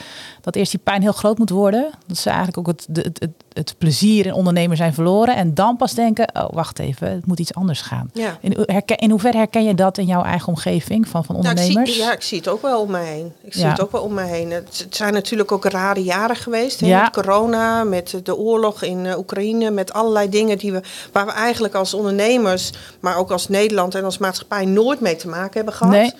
dat 0.41 0.55
eerst 0.55 0.71
die 0.71 0.79
pijn 0.83 1.01
heel 1.01 1.11
groot 1.11 1.37
moet 1.37 1.49
worden. 1.49 1.89
Dat 2.07 2.17
ze 2.17 2.29
eigenlijk 2.29 2.57
ook 2.57 2.67
het, 2.67 2.87
het, 2.93 3.29
het 3.55 3.75
plezier 3.77 4.25
in 4.25 4.33
ondernemer 4.33 4.77
zijn 4.77 4.93
verloren. 4.93 5.35
En 5.35 5.53
dan 5.53 5.77
pas 5.77 5.93
denken, 5.93 6.29
oh 6.33 6.49
wacht 6.49 6.79
even, 6.79 7.11
het 7.11 7.25
moet 7.25 7.39
iets 7.39 7.53
anders 7.53 7.81
gaan. 7.81 8.09
Ja. 8.13 8.37
In, 8.41 8.57
herken, 8.65 8.97
in 8.97 9.09
hoeverre 9.09 9.37
herken 9.37 9.63
je 9.63 9.73
dat 9.75 9.97
in 9.97 10.05
jouw 10.05 10.23
eigen 10.23 10.47
omgeving 10.47 11.07
van, 11.07 11.25
van 11.25 11.35
Nou, 11.35 11.47
ik 11.47 11.57
ondernemers? 11.57 11.93
zie, 11.93 12.01
ja, 12.03 12.11
ik 12.13 12.21
zie 12.21 12.37
het 12.37 12.47
ook 12.47 12.61
wel 12.61 12.81
om 12.81 12.91
mij 12.91 13.05
heen. 13.05 13.33
Ik 13.43 13.53
zie 13.53 13.61
Ja. 13.61 13.69
het 13.69 13.81
ook 13.81 13.91
wel 13.91 14.01
om 14.01 14.13
mij 14.13 14.27
heen. 14.27 14.51
Het, 14.51 14.77
het 14.83 14.95
zijn 14.95 15.13
natuurlijk 15.13 15.51
ook 15.51 15.65
rare 15.65 16.03
jaren 16.03 16.35
geweest. 16.35 16.79
Ja. 16.79 17.01
Met 17.01 17.11
corona, 17.11 17.83
met 17.83 18.19
de 18.23 18.35
oorlog 18.35 18.81
in 18.83 19.05
eh, 19.05 19.17
Oekraïne, 19.17 19.69
met 19.71 19.93
allerlei 19.93 20.29
dingen 20.29 20.57
die 20.57 20.71
we, 20.71 20.81
waar 21.11 21.25
we 21.25 21.31
eigenlijk 21.31 21.73
als 21.73 21.93
ondernemers, 21.93 22.71
maar 22.99 23.17
ook 23.17 23.31
als 23.31 23.47
Nederland 23.47 23.95
en 23.95 24.03
als 24.03 24.17
maatschappij 24.17 24.65
nooit 24.65 24.99
mee 24.99 25.15
te 25.15 25.27
maken 25.27 25.53
hebben 25.53 25.73
gehad. 25.73 25.93
Nee. 25.93 26.13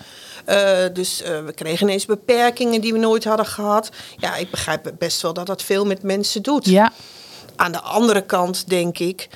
Eh, 0.44 0.78
dus 0.92 1.22
eh, 1.22 1.44
we 1.44 1.52
kregen 1.52 1.86
ineens 1.86 2.06
beperkingen 2.06 2.80
die 2.80 2.92
we 2.92 2.98
nooit 2.98 3.24
hadden 3.24 3.46
gehad. 3.46 3.90
Ja, 4.16 4.36
ik 4.36 4.50
begrijp 4.50 4.92
best 4.98 5.22
wel 5.22 5.32
dat 5.32 5.46
dat 5.46 5.62
veel 5.62 5.86
met 5.86 6.02
mensen 6.02 6.42
doet. 6.42 6.64
Ja, 6.66 6.92
Aan 7.56 7.72
de 7.72 7.80
andere 7.80 8.22
kant 8.22 8.68
denk 8.68 8.98
ik, 8.98 9.28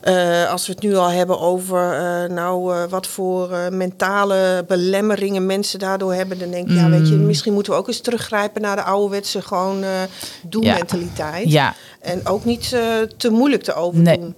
eh, 0.00 0.50
als 0.50 0.66
we 0.66 0.72
het 0.72 0.82
nu 0.82 0.96
al 0.96 1.08
hebben 1.10 1.38
over 1.40 1.92
eh, 1.92 2.30
nou, 2.30 2.74
eh, 2.74 2.82
wat 2.88 3.06
voor 3.06 3.48
mentale 3.70 4.64
belemmeringen 4.66 5.46
mensen 5.46 5.78
daardoor 5.78 6.14
hebben, 6.14 6.38
dan 6.38 6.50
denk 6.50 6.68
ik, 6.68 6.74
ja, 6.76 6.88
weet 6.88 7.08
je, 7.08 7.14
Mm. 7.14 7.26
misschien 7.26 7.52
moeten 7.52 7.72
we 7.72 7.78
ook 7.78 7.86
eens 7.88 8.00
teruggrijpen 8.00 8.62
naar 8.62 8.76
de 8.76 8.82
ouderwetse 8.82 9.42
gewoon 9.42 9.84
doelmentaliteit. 10.42 11.50
ja, 11.50 11.74
En 12.00 12.26
ook 12.26 12.44
niet 12.44 12.68
te 13.16 13.30
moeilijk 13.30 13.62
te 13.62 13.74
overdoen. 13.74 14.36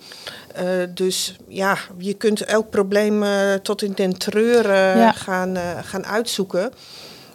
Dus 0.94 1.36
ja, 1.48 1.76
je 1.98 2.14
kunt 2.14 2.40
elk 2.44 2.70
probleem 2.70 3.24
tot 3.62 3.82
in 3.82 3.92
den 3.94 4.18
treur 4.18 4.66
Ja. 4.96 5.12
gaan, 5.12 5.56
gaan 5.84 6.06
uitzoeken. 6.06 6.72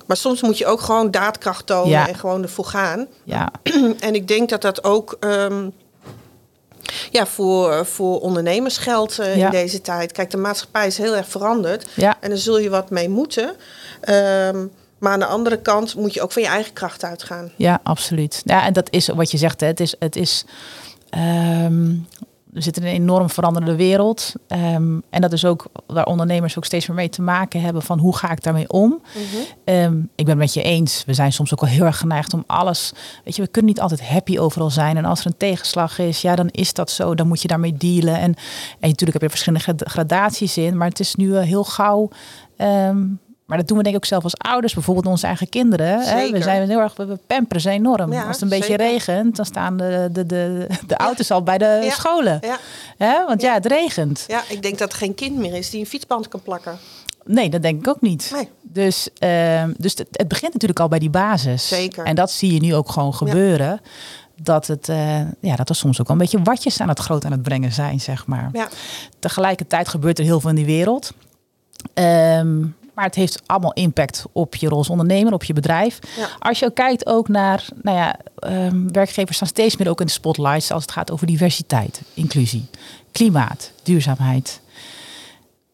Maar 0.05 0.17
soms 0.17 0.41
moet 0.41 0.57
je 0.57 0.65
ook 0.65 0.81
gewoon 0.81 1.11
daadkracht 1.11 1.65
tonen 1.65 1.89
Ja. 1.89 2.07
en 2.07 2.15
gewoon 2.15 2.41
ervoor 2.43 2.65
gaan. 2.65 3.07
ja, 3.23 3.51
En 3.99 4.15
ik 4.15 4.27
denk 4.27 4.49
dat 4.49 4.61
dat 4.61 4.83
ook 4.83 5.17
ehm, 5.19 5.69
ja, 7.11 7.25
voor, 7.25 7.85
voor 7.85 8.19
ondernemers 8.19 8.77
geldt 8.77 9.19
eh, 9.19 9.35
Ja. 9.35 9.45
in 9.45 9.51
deze 9.51 9.81
tijd. 9.81 10.11
Kijk, 10.11 10.31
de 10.31 10.37
maatschappij 10.37 10.87
is 10.87 10.97
heel 10.97 11.15
erg 11.15 11.27
veranderd. 11.27 11.85
ja. 11.93 12.17
En 12.19 12.29
daar 12.29 12.37
zul 12.37 12.59
je 12.59 12.69
wat 12.69 12.89
mee 12.89 13.09
moeten. 13.09 13.55
Ehm, 14.01 14.65
maar 14.99 15.11
aan 15.13 15.19
de 15.19 15.25
andere 15.25 15.57
kant 15.61 15.95
moet 15.95 16.13
je 16.13 16.21
ook 16.21 16.31
van 16.31 16.41
je 16.41 16.47
eigen 16.47 16.73
kracht 16.73 17.03
uitgaan. 17.03 17.51
Ja, 17.55 17.79
absoluut. 17.83 18.41
Ja, 18.45 18.65
en 18.65 18.73
dat 18.73 18.87
is 18.91 19.07
wat 19.07 19.31
je 19.31 19.37
zegt. 19.37 19.59
Hè. 19.61 19.67
Het 19.67 19.79
is, 19.79 19.95
het 19.99 20.15
is 20.15 20.45
ehm, 21.09 21.93
we 22.51 22.61
zitten 22.61 22.83
in 22.83 22.89
een 22.89 22.95
enorm 22.95 23.29
veranderende 23.29 23.75
wereld. 23.75 24.33
Ehm, 24.47 24.99
en 25.09 25.21
dat 25.21 25.31
is 25.33 25.45
ook 25.45 25.65
waar 25.87 26.05
ondernemers 26.05 26.57
ook 26.57 26.65
steeds 26.65 26.87
meer 26.87 26.95
mee 26.95 27.09
te 27.09 27.21
maken 27.21 27.61
hebben 27.61 27.81
van 27.81 27.99
hoe 27.99 28.15
ga 28.15 28.31
ik 28.31 28.43
daarmee 28.43 28.69
om. 28.69 29.01
Ehm, 29.63 29.97
ik 29.99 30.25
ben 30.25 30.27
het 30.27 30.37
met 30.37 30.53
je 30.53 30.61
eens. 30.61 31.03
We 31.05 31.13
zijn 31.13 31.33
soms 31.33 31.53
ook 31.53 31.61
wel 31.61 31.69
heel 31.69 31.85
erg 31.85 31.97
geneigd 31.97 32.33
om 32.33 32.43
alles. 32.47 32.93
Weet 33.23 33.35
je, 33.35 33.41
we 33.41 33.47
kunnen 33.47 33.71
niet 33.71 33.81
altijd 33.81 34.07
happy 34.09 34.37
overal 34.37 34.69
zijn. 34.69 34.97
En 34.97 35.05
als 35.05 35.19
er 35.19 35.25
een 35.25 35.37
tegenslag 35.37 35.99
is, 35.99 36.21
ja, 36.21 36.35
dan 36.35 36.47
is 36.51 36.73
dat 36.73 36.91
zo. 36.91 37.15
Dan 37.15 37.27
moet 37.27 37.41
je 37.41 37.47
daarmee 37.47 37.73
dealen. 37.77 38.15
En, 38.15 38.33
en 38.79 38.89
natuurlijk 38.89 39.13
heb 39.13 39.21
je 39.21 39.29
verschillende 39.29 39.63
grad- 39.65 39.89
gradaties 39.89 40.57
in. 40.57 40.77
Maar 40.77 40.87
het 40.87 40.99
is 40.99 41.15
nu 41.15 41.35
eh, 41.35 41.43
heel 41.43 41.63
gauw. 41.63 42.09
ehm, 42.57 43.05
maar 43.47 43.57
dat 43.57 43.67
doen 43.67 43.77
we 43.77 43.83
denk 43.83 43.95
ik 43.95 44.01
ook 44.01 44.07
zelf 44.07 44.23
als 44.23 44.37
ouders, 44.37 44.73
bijvoorbeeld 44.73 45.05
onze 45.05 45.27
eigen 45.27 45.49
kinderen. 45.49 45.87
Hè? 45.87 46.31
We 46.31 46.41
zijn 46.41 46.69
heel 46.69 46.79
erg, 46.79 46.95
we 46.95 47.19
pamperen 47.27 47.61
ze 47.61 47.69
enorm. 47.69 48.11
Ja, 48.13 48.19
als 48.23 48.33
het 48.33 48.41
een 48.41 48.49
beetje 48.49 48.65
zeker. 48.71 48.85
regent, 48.85 49.35
dan 49.35 49.45
staan 49.45 49.77
de, 49.77 50.09
de, 50.11 50.25
de, 50.25 50.67
de 50.87 50.95
auto's 50.95 51.31
al 51.31 51.43
bij 51.43 51.57
de 51.57 51.79
Ja. 51.83 51.89
scholen. 51.91 52.39
Ja, 52.41 52.57
Hè? 52.97 53.25
Want 53.25 53.41
ja. 53.41 53.53
het 53.53 53.65
regent. 53.65 54.23
ja, 54.27 54.41
ik 54.49 54.61
denk 54.61 54.77
dat 54.77 54.91
er 54.91 54.97
geen 54.97 55.13
kind 55.15 55.35
meer 55.37 55.53
is 55.53 55.69
die 55.69 55.79
een 55.79 55.85
fietsband 55.85 56.27
kan 56.27 56.41
plakken. 56.41 56.77
Nee, 57.25 57.49
dat 57.49 57.61
denk 57.61 57.79
ik 57.79 57.87
ook 57.87 58.01
niet. 58.01 58.31
Nee. 58.33 58.49
Dus, 58.61 59.09
ehm, 59.17 59.73
dus 59.77 59.91
het, 59.97 60.07
het 60.11 60.27
begint 60.27 60.53
natuurlijk 60.53 60.79
al 60.79 60.87
bij 60.87 60.99
die 60.99 61.09
basis. 61.09 61.67
Zeker. 61.67 62.05
En 62.05 62.15
dat 62.15 62.31
zie 62.31 62.53
je 62.53 62.59
nu 62.59 62.75
ook 62.75 62.89
gewoon 62.89 63.13
gebeuren. 63.13 63.81
Dat, 64.41 64.67
het, 64.67 64.89
eh, 64.89 65.19
ja, 65.41 65.55
dat 65.55 65.69
er 65.69 65.75
soms 65.75 65.99
ook 66.01 66.07
wel 66.07 66.15
een 66.15 66.21
beetje 66.21 66.41
watjes 66.41 66.79
aan 66.81 66.89
het 66.89 66.99
groot 66.99 67.25
aan 67.25 67.31
het 67.31 67.41
brengen 67.41 67.71
zijn, 67.71 67.99
zeg 67.99 68.25
maar. 68.25 68.49
Ja. 68.53 68.67
Tegelijkertijd 69.19 69.87
gebeurt 69.87 70.19
er 70.19 70.25
heel 70.25 70.39
veel 70.39 70.49
in 70.49 70.55
die 70.55 70.65
wereld. 70.65 71.11
Ehm, 71.93 72.63
maar 72.97 73.05
het 73.05 73.15
heeft 73.15 73.41
allemaal 73.45 73.73
impact 73.73 74.25
op 74.31 74.55
je 74.55 74.67
rol 74.67 74.77
als 74.77 74.89
ondernemer, 74.89 75.33
op 75.33 75.43
je 75.43 75.53
bedrijf. 75.53 75.99
Ja. 76.17 76.29
Als 76.39 76.59
je 76.59 76.65
ook 76.65 76.75
kijkt 76.75 77.05
ook 77.05 77.27
naar, 77.27 77.65
nou 77.81 77.97
ja, 77.97 78.15
ehm, 78.39 78.87
werkgevers 78.87 79.35
staan 79.35 79.47
steeds 79.47 79.77
meer 79.77 79.89
ook 79.89 79.99
in 79.99 80.05
de 80.05 80.11
spotlights 80.11 80.71
als 80.71 80.81
het 80.81 80.91
gaat 80.91 81.11
over 81.11 81.27
diversiteit, 81.27 82.01
inclusie, 82.13 82.69
klimaat, 83.11 83.71
duurzaamheid. 83.83 84.61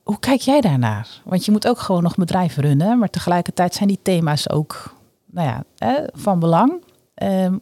Hoe 0.04 0.20
kijk 0.20 0.42
jij 0.42 0.62
daarnaar? 0.62 1.08
Want 1.24 1.46
je 1.46 1.52
moet 1.52 1.68
ook 1.68 1.80
gewoon 1.80 2.04
nog 2.04 2.12
een 2.12 2.26
bedrijf 2.26 2.58
runnen, 2.58 2.98
maar 2.98 3.10
tegelijkertijd 3.10 3.74
zijn 3.74 3.88
die 3.88 4.00
thema's 4.02 4.50
ook, 4.50 4.96
nou 5.26 5.48
ja, 5.48 5.64
hè, 5.78 6.04
van 6.14 6.40
belang. 6.40 6.84
Ehm, 7.14 7.58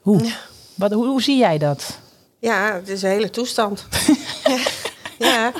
hoe? 0.00 0.32
Wat, 0.74 0.92
hoe? 0.92 1.06
Hoe 1.06 1.22
zie 1.22 1.38
jij 1.38 1.58
dat? 1.58 1.98
Ja, 2.38 2.74
het 2.74 2.88
is 2.88 3.02
een 3.02 3.10
hele 3.10 3.30
toestand. 3.30 3.86
ja. 4.48 4.58
Ja. 5.18 5.52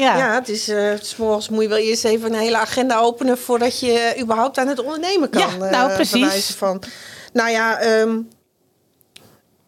Ja, 0.00 0.34
het 0.34 0.48
is, 0.48 0.68
eh 0.68 0.92
s 1.00 1.16
morgens 1.16 1.48
moet 1.48 1.62
je 1.62 1.68
wel 1.68 1.78
eerst 1.78 2.04
even 2.04 2.32
een 2.32 2.40
hele 2.40 2.56
agenda 2.56 2.98
openen 2.98 3.38
voordat 3.38 3.80
je 3.80 4.16
überhaupt 4.20 4.58
aan 4.58 4.68
het 4.68 4.82
ondernemen 4.82 5.30
kan. 5.30 5.40
Ja, 5.40 5.70
nou, 5.70 5.88
eh, 5.88 5.94
precies. 5.94 6.20
bewijzen 6.20 6.54
Van. 6.54 6.82
Nou 7.32 7.50
ja, 7.50 7.78
ehm, 7.78 8.18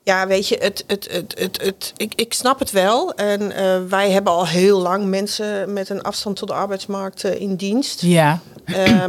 ja, 0.03 0.27
weet 0.27 0.49
je, 0.49 0.57
het, 0.61 0.85
het, 0.87 1.09
het, 1.11 1.39
het, 1.39 1.63
het, 1.63 1.93
ik, 1.97 2.13
ik 2.15 2.33
snap 2.33 2.59
het 2.59 2.71
wel. 2.71 3.15
En 3.15 3.53
eh, 3.53 3.81
wij 3.89 4.11
hebben 4.11 4.33
al 4.33 4.47
heel 4.47 4.81
lang 4.81 5.05
mensen 5.05 5.73
met 5.73 5.89
een 5.89 6.03
afstand 6.03 6.37
tot 6.37 6.49
de 6.49 6.55
arbeidsmarkt 6.55 7.25
in 7.25 7.57
dienst. 7.57 8.01
Ja, 8.01 8.41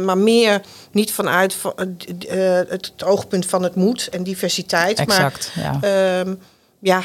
maar 0.00 0.18
meer 0.18 0.60
niet 0.90 1.12
vanuit 1.12 1.54
van, 1.54 1.72
het, 1.76 2.28
het 2.68 3.04
oogpunt 3.04 3.46
van 3.46 3.62
het 3.62 3.74
moed 3.74 4.08
en 4.08 4.22
diversiteit. 4.22 4.98
exact. 4.98 5.50
Ja. 5.54 5.78
Maar 5.80 6.18
ehm, 6.18 6.34
ja, 6.78 7.02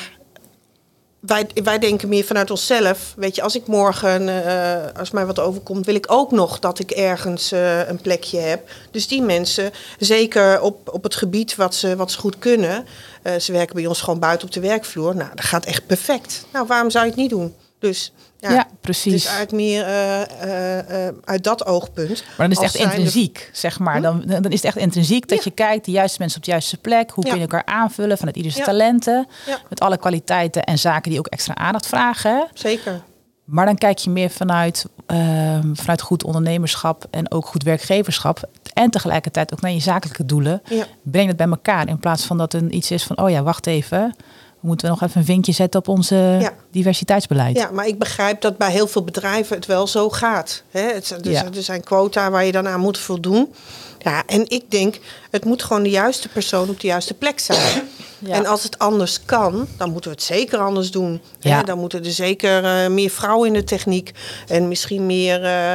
wij, 1.19 1.47
wij 1.63 1.79
denken 1.79 2.09
meer 2.09 2.23
vanuit 2.23 2.51
onszelf. 2.51 3.13
Weet 3.15 3.35
je, 3.35 3.41
als 3.41 3.55
ik 3.55 3.67
morgen, 3.67 4.45
eh, 4.45 4.99
als 4.99 5.11
mij 5.11 5.25
wat 5.25 5.39
overkomt, 5.39 5.85
wil 5.85 5.95
ik 5.95 6.11
ook 6.11 6.31
nog 6.31 6.59
dat 6.59 6.79
ik 6.79 6.91
ergens 6.91 7.51
eh, 7.51 7.87
een 7.87 8.01
plekje 8.01 8.39
heb. 8.39 8.69
Dus 8.91 9.07
die 9.07 9.21
mensen, 9.21 9.71
zeker 9.99 10.61
op, 10.61 10.93
op 10.93 11.03
het 11.03 11.15
gebied 11.15 11.55
wat 11.55 11.75
ze, 11.75 11.95
wat 11.95 12.11
ze 12.11 12.19
goed 12.19 12.39
kunnen. 12.39 12.85
eh, 13.21 13.35
ze 13.35 13.51
werken 13.51 13.75
bij 13.75 13.85
ons 13.85 14.01
gewoon 14.01 14.19
buiten 14.19 14.47
op 14.47 14.53
de 14.53 14.59
werkvloer. 14.59 15.15
Nou, 15.15 15.29
dat 15.35 15.45
gaat 15.45 15.65
echt 15.65 15.85
perfect. 15.85 16.45
Nou, 16.53 16.67
waarom 16.67 16.89
zou 16.89 17.03
je 17.05 17.11
het 17.11 17.19
niet 17.19 17.29
doen? 17.29 17.55
Dus 17.79 18.11
ja, 18.39 18.51
Ja, 18.51 18.67
precies. 18.81 19.13
Is 19.13 19.25
eigenlijk 19.25 19.55
meer 19.55 19.83
eh, 19.83 20.21
eh, 20.21 21.07
eh, 21.07 21.15
uit 21.23 21.43
dat 21.43 21.65
oogpunt. 21.65 22.23
Maar 22.37 22.49
dan 22.49 22.51
is 22.51 22.57
het 22.57 22.81
echt 22.81 22.85
intrinsiek, 22.85 23.49
zeg 23.53 23.79
maar. 23.79 24.01
Dan, 24.01 24.23
dan 24.25 24.43
is 24.45 24.53
het 24.53 24.63
echt 24.63 24.77
intrinsiek 24.77 25.27
dat 25.27 25.43
je 25.43 25.51
kijkt, 25.51 25.85
de 25.85 25.91
juiste 25.91 26.17
mensen 26.19 26.37
op 26.37 26.45
de 26.45 26.51
juiste 26.51 26.77
plek. 26.77 27.11
Hoe 27.11 27.23
Ja. 27.25 27.29
kun 27.29 27.39
je 27.39 27.47
elkaar 27.47 27.65
aanvullen 27.75 28.17
vanuit 28.17 28.35
ieders 28.35 28.55
talenten. 28.55 29.27
Met 29.69 29.79
alle 29.79 29.97
kwaliteiten 29.97 30.63
en 30.63 30.79
zaken 30.79 31.09
die 31.09 31.19
ook 31.19 31.27
extra 31.27 31.55
aandacht 31.55 31.87
vragen. 31.87 32.47
Zeker. 32.53 33.01
Maar 33.43 33.65
dan 33.65 33.77
kijk 33.77 33.97
je 33.97 34.09
meer 34.09 34.29
vanuit, 34.29 34.85
ehm, 35.05 35.73
vanuit 35.73 36.01
goed 36.01 36.23
ondernemerschap 36.23 37.05
en 37.11 37.31
ook 37.31 37.45
goed 37.45 37.63
werkgeverschap. 37.63 38.49
En 38.73 38.89
tegelijkertijd 38.89 39.53
ook 39.53 39.61
naar 39.61 39.71
je 39.71 39.79
zakelijke 39.79 40.25
doelen. 40.25 40.61
Breng 41.03 41.27
het 41.27 41.37
bij 41.37 41.47
elkaar. 41.47 41.87
In 41.87 41.99
plaats 41.99 42.25
van 42.25 42.37
dat 42.37 42.53
er 42.53 42.69
iets 42.69 42.91
is 42.91 43.03
van, 43.03 43.17
oh 43.17 43.29
ja, 43.29 43.43
wacht 43.43 43.67
even. 43.67 44.15
We 44.59 44.67
moeten 44.67 44.89
nog 44.89 45.01
even 45.01 45.19
een 45.19 45.25
vinkje 45.25 45.51
zetten 45.51 45.79
op 45.79 45.87
onze 45.87 46.15
Ja. 46.15 46.53
diversiteitsbeleid. 46.71 47.57
Ja, 47.57 47.69
maar 47.71 47.87
ik 47.87 47.99
begrijp 47.99 48.41
dat 48.41 48.57
bij 48.57 48.71
heel 48.71 48.87
veel 48.87 49.03
bedrijven 49.03 49.55
het 49.55 49.65
wel 49.65 49.87
zo 49.87 50.09
gaat. 50.09 50.63
Hè? 50.71 50.81
Het, 50.81 51.09
er, 51.09 51.29
Ja. 51.31 51.45
er 51.55 51.63
zijn 51.63 51.83
quota 51.83 52.29
waar 52.31 52.45
je 52.45 52.51
dan 52.51 52.67
aan 52.67 52.79
moet 52.79 52.97
voldoen. 52.97 53.53
Ja, 53.99 54.23
en 54.25 54.49
ik 54.49 54.63
denk, 54.71 54.99
het 55.31 55.45
moet 55.45 55.63
gewoon 55.63 55.83
de 55.83 55.89
juiste 55.89 56.27
persoon 56.29 56.69
op 56.69 56.79
de 56.79 56.87
juiste 56.87 57.13
plek 57.13 57.39
zijn. 57.39 57.81
Ja. 58.19 58.33
En 58.35 58.45
als 58.45 58.63
het 58.63 58.79
anders 58.79 59.25
kan, 59.25 59.67
dan 59.77 59.91
moeten 59.91 60.11
we 60.11 60.15
het 60.17 60.25
zeker 60.25 60.59
anders 60.59 60.91
doen. 60.91 61.21
Hè? 61.39 61.63
Dan 61.63 61.79
moeten 61.79 62.05
er 62.05 62.11
zeker 62.11 62.63
eh, 62.63 62.87
meer 62.87 63.09
vrouwen 63.09 63.47
in 63.47 63.53
de 63.53 63.63
techniek. 63.63 64.11
En 64.47 64.67
misschien 64.67 65.05
meer 65.05 65.43
eh, 65.43 65.73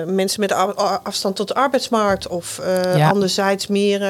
eh, 0.00 0.06
mensen 0.06 0.40
met 0.40 0.52
afstand 1.02 1.36
tot 1.36 1.48
de 1.48 1.54
arbeidsmarkt. 1.54 2.26
Of 2.28 2.60
Ja. 2.96 3.08
anderzijds 3.10 3.66
meer 3.66 4.00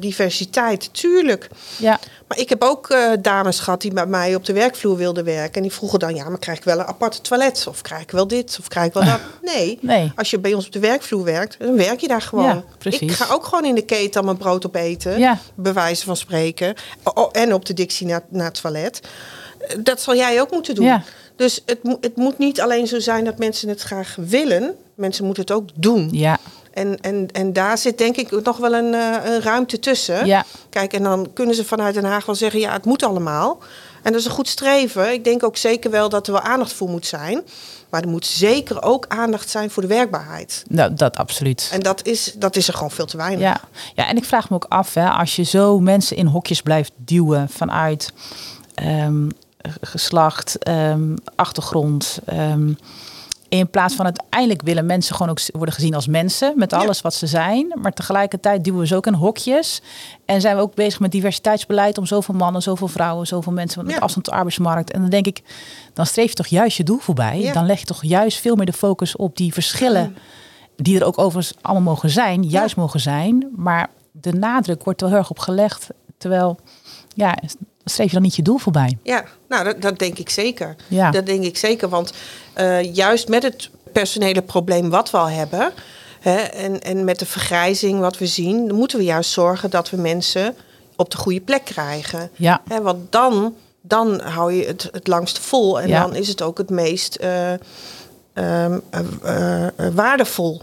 diversiteit. 0.00 0.88
Tuurlijk. 0.94 1.48
ja. 1.78 1.98
Maar 2.28 2.38
ik 2.38 2.48
heb 2.48 2.62
ook 2.62 2.96
dames 3.20 3.60
gehad 3.60 3.80
die 3.80 3.92
bij 3.92 4.06
mij 4.06 4.34
op 4.34 4.44
de 4.44 4.52
werkvloer 4.52 4.96
wilden 4.96 5.24
werken. 5.24 5.54
En 5.54 5.62
die 5.62 5.72
vroegen 5.72 5.98
dan, 5.98 6.14
ja, 6.14 6.28
maar 6.28 6.38
krijg 6.38 6.58
ik 6.58 6.64
wel 6.64 6.78
een 6.78 6.84
aparte 6.86 7.20
toilet? 7.20 7.66
Of 7.68 7.82
krijg 7.82 8.02
ik 8.02 8.10
wel 8.10 8.26
dit? 8.26 8.56
Of 8.60 8.68
krijg 8.68 8.86
ik 8.86 8.92
wel 8.92 9.04
dat? 9.04 9.20
Nee. 9.54 9.78
Nee. 9.80 10.12
Als 10.16 10.30
je 10.30 10.38
bij 10.38 10.54
ons 10.54 10.66
op 10.66 10.72
de 10.72 10.78
werkvloer 10.78 11.24
werkt, 11.24 11.56
dan 11.58 11.76
werk 11.76 12.00
je 12.00 12.08
daar 12.08 12.22
gewoon. 12.22 12.64
Ik 12.82 13.10
ga 13.12 13.34
ook 13.34 13.44
gewoon 13.44 13.64
in 13.64 13.74
de 13.74 13.84
keten 13.84 14.24
mijn 14.24 14.36
brood 14.36 14.66
opeten. 14.66 15.18
Ja. 15.18 15.38
Bij 15.54 15.72
wijze 15.72 16.04
van 16.04 16.16
spreken. 16.16 16.74
O- 17.02 17.10
o- 17.14 17.28
en 17.32 17.54
op 17.54 17.64
de 17.64 17.74
dictie 17.74 18.06
naar, 18.06 18.22
naar 18.28 18.44
het 18.46 18.60
toilet. 18.60 19.00
Eh, 19.58 19.76
Dat 19.82 20.00
zal 20.00 20.14
jij 20.14 20.40
ook 20.40 20.50
moeten 20.50 20.74
doen. 20.74 20.84
Ja. 20.84 21.02
Dus 21.36 21.62
het, 21.66 21.78
het 22.00 22.16
moet 22.16 22.38
niet 22.38 22.60
alleen 22.60 22.86
zo 22.86 22.98
zijn 22.98 23.24
dat 23.24 23.38
mensen 23.38 23.68
het 23.68 23.80
graag 23.80 24.16
willen. 24.20 24.74
Mensen 24.94 25.24
moeten 25.24 25.42
het 25.42 25.52
ook 25.52 25.68
doen. 25.74 26.08
Ja, 26.12 26.38
En, 26.72 26.98
en, 27.00 27.28
en 27.32 27.52
daar 27.52 27.78
zit 27.78 27.98
denk 27.98 28.16
ik 28.16 28.44
nog 28.44 28.56
wel 28.56 28.74
een, 28.74 28.94
eh, 28.94 29.16
een 29.24 29.40
ruimte 29.42 29.78
tussen. 29.78 30.26
ja. 30.26 30.44
Kijk, 30.70 30.92
en 30.92 31.02
dan 31.02 31.30
kunnen 31.32 31.54
ze 31.54 31.64
vanuit 31.64 31.94
Den 31.94 32.04
Haag 32.04 32.26
wel 32.26 32.34
zeggen, 32.34 32.60
ja, 32.60 32.72
het 32.72 32.84
moet 32.84 33.02
allemaal. 33.02 33.58
En 34.02 34.12
dat 34.12 34.20
is 34.20 34.26
een 34.26 34.32
goed 34.32 34.48
streven. 34.48 35.12
Ik 35.12 35.24
denk 35.24 35.42
ook 35.42 35.56
zeker 35.56 35.90
wel 35.90 36.08
dat 36.08 36.26
er 36.26 36.32
wel 36.32 36.42
aandacht 36.42 36.72
voor 36.72 36.88
moet 36.88 37.06
zijn. 37.06 37.42
Maar 37.90 38.02
er 38.02 38.08
moet 38.08 38.26
zeker 38.26 38.82
ook 38.82 39.04
aandacht 39.08 39.48
zijn 39.48 39.70
voor 39.70 39.82
de 39.82 39.88
werkbaarheid. 39.88 40.64
Nou, 40.68 40.94
dat 40.94 41.16
absoluut. 41.16 41.68
En 41.72 41.80
dat 41.80 42.06
is, 42.06 42.32
dat 42.36 42.56
is 42.56 42.68
er 42.68 42.74
gewoon 42.74 42.90
veel 42.90 43.06
te 43.06 43.16
weinig. 43.16 43.40
Ja. 43.40 43.60
ja, 43.94 44.08
en 44.08 44.16
ik 44.16 44.24
vraag 44.24 44.48
me 44.50 44.54
ook 44.54 44.66
af, 44.68 44.94
hè, 44.94 45.08
als 45.10 45.36
je 45.36 45.42
zo 45.42 45.78
mensen 45.80 46.16
in 46.16 46.26
hokjes 46.26 46.62
blijft 46.62 46.92
duwen 46.96 47.48
vanuit 47.48 48.12
ehm, 48.74 49.28
geslacht, 49.80 50.58
ehm, 50.58 51.16
achtergrond. 51.34 52.18
ehm, 52.24 52.72
in 53.48 53.70
plaats 53.70 53.94
van 53.94 54.04
uiteindelijk 54.04 54.62
willen 54.62 54.86
mensen 54.86 55.14
gewoon 55.14 55.30
ook 55.32 55.40
worden 55.52 55.74
gezien 55.74 55.94
als 55.94 56.06
mensen 56.06 56.52
met 56.56 56.70
Ja. 56.70 56.76
alles 56.78 57.00
wat 57.00 57.14
ze 57.14 57.26
zijn. 57.26 57.72
Maar 57.82 57.92
tegelijkertijd 57.92 58.64
duwen 58.64 58.80
we 58.80 58.86
ze 58.86 58.96
ook 58.96 59.06
in 59.06 59.14
hokjes. 59.14 59.82
En 60.24 60.40
zijn 60.40 60.56
we 60.56 60.62
ook 60.62 60.74
bezig 60.74 61.00
met 61.00 61.10
diversiteitsbeleid 61.12 61.98
om 61.98 62.06
zoveel 62.06 62.34
mannen, 62.34 62.62
zoveel 62.62 62.88
vrouwen, 62.88 63.26
zoveel 63.26 63.52
mensen 63.52 63.84
met 63.84 63.94
Ja. 63.94 63.98
afstand 64.00 64.24
tot 64.24 64.32
de 64.32 64.38
arbeidsmarkt. 64.38 64.90
En 64.90 65.00
dan 65.00 65.10
denk 65.10 65.26
ik, 65.26 65.42
dan 65.92 66.06
streef 66.06 66.28
je 66.28 66.34
toch 66.34 66.46
juist 66.46 66.76
je 66.76 66.84
doel 66.84 66.98
voorbij. 66.98 67.40
Ja. 67.40 67.52
Dan 67.52 67.66
leg 67.66 67.78
je 67.80 67.86
toch 67.86 68.04
juist 68.04 68.38
veel 68.40 68.56
meer 68.56 68.66
de 68.66 68.72
focus 68.72 69.16
op 69.16 69.36
die 69.36 69.52
verschillen 69.52 70.16
die 70.76 70.98
er 71.00 71.06
ook 71.06 71.18
overigens 71.18 71.58
allemaal 71.62 71.82
mogen 71.94 72.10
zijn, 72.10 72.42
juist 72.42 72.76
mogen 72.76 73.00
zijn. 73.00 73.48
Maar 73.56 73.90
de 74.12 74.32
nadruk 74.32 74.84
wordt 74.84 75.02
er 75.02 75.08
heel 75.08 75.16
erg 75.16 75.30
op 75.30 75.38
gelegd. 75.38 75.88
Terwijl, 76.18 76.58
ja, 77.14 77.36
streef 77.88 78.06
je 78.08 78.12
dan 78.14 78.22
niet 78.22 78.36
je 78.36 78.42
doel 78.42 78.58
voorbij. 78.58 78.98
Ja, 79.02 79.24
nou, 79.48 79.64
dat, 79.64 79.82
dat 79.82 79.98
denk 79.98 80.18
ik 80.18 80.30
zeker. 80.30 80.76
Ja. 80.88 81.10
Dat 81.10 81.26
denk 81.26 81.44
ik 81.44 81.56
zeker, 81.56 81.88
want 81.88 82.12
eh, 82.52 82.94
juist 82.94 83.28
met 83.28 83.42
het 83.42 83.70
personele 83.92 84.42
probleem 84.42 84.90
wat 84.90 85.10
we 85.10 85.16
al 85.16 85.28
hebben... 85.28 85.72
Hè, 86.20 86.36
en, 86.36 86.80
en 86.82 87.04
met 87.04 87.18
de 87.18 87.26
vergrijzing 87.26 88.00
wat 88.00 88.18
we 88.18 88.26
zien... 88.26 88.74
moeten 88.74 88.98
we 88.98 89.04
juist 89.04 89.30
zorgen 89.30 89.70
dat 89.70 89.90
we 89.90 89.96
mensen 89.96 90.54
op 90.96 91.10
de 91.10 91.16
goede 91.16 91.40
plek 91.40 91.64
krijgen. 91.64 92.30
Ja, 92.36 92.62
Hè, 92.68 92.82
want 92.82 93.12
dan, 93.12 93.54
dan 93.80 94.20
hou 94.20 94.52
je 94.52 94.66
het 94.66 94.88
het 94.92 95.06
langst 95.06 95.38
vol. 95.38 95.80
En 95.80 95.88
Ja. 95.88 96.00
dan 96.00 96.14
is 96.14 96.28
het 96.28 96.42
ook 96.42 96.58
het 96.58 96.70
meest 96.70 97.14
eh, 97.14 97.52
ehm, 97.52 97.58
eh, 98.34 98.78
eh, 99.22 99.66
eh, 99.66 99.94
waardevol. 99.94 100.62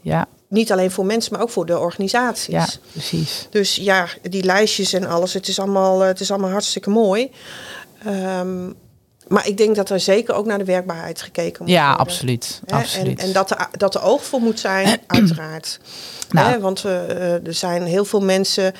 ja, 0.00 0.26
Niet 0.52 0.72
alleen 0.72 0.90
voor 0.90 1.06
mensen, 1.06 1.32
maar 1.32 1.42
ook 1.42 1.50
voor 1.50 1.66
de 1.66 1.78
organisaties. 1.78 2.46
ja, 2.54 2.66
precies. 2.90 3.46
Dus 3.50 3.76
ja, 3.76 4.06
die 4.30 4.44
lijstjes 4.44 4.92
en 4.92 5.04
alles, 5.06 5.32
het 5.32 5.48
is 5.48 5.58
allemaal, 5.58 6.00
eh, 6.02 6.06
het 6.06 6.20
is 6.20 6.30
allemaal 6.30 6.50
hartstikke 6.50 6.90
mooi. 6.90 7.30
Ehm, 8.04 8.66
maar 9.28 9.46
ik 9.46 9.56
denk 9.56 9.76
dat 9.76 9.90
er 9.90 10.00
zeker 10.00 10.34
ook 10.34 10.46
naar 10.46 10.58
de 10.58 10.64
werkbaarheid 10.64 11.22
gekeken 11.22 11.62
moet 11.64 11.72
Ja, 11.72 11.86
worden. 11.86 12.06
absoluut. 12.06 12.60
Hè, 12.66 12.76
absoluut. 12.76 13.18
En, 13.20 13.26
en 13.26 13.32
dat, 13.32 13.50
er, 13.50 13.68
dat 13.76 13.94
er 13.94 14.02
oog 14.02 14.24
voor 14.24 14.40
moet 14.40 14.60
zijn, 14.60 15.00
uiteraard. 15.06 15.78
Nou. 16.30 16.60
Want 16.60 16.84
eh, 16.84 17.46
er 17.46 17.54
zijn 17.54 17.82
heel 17.82 18.04
veel 18.04 18.20
mensen 18.20 18.74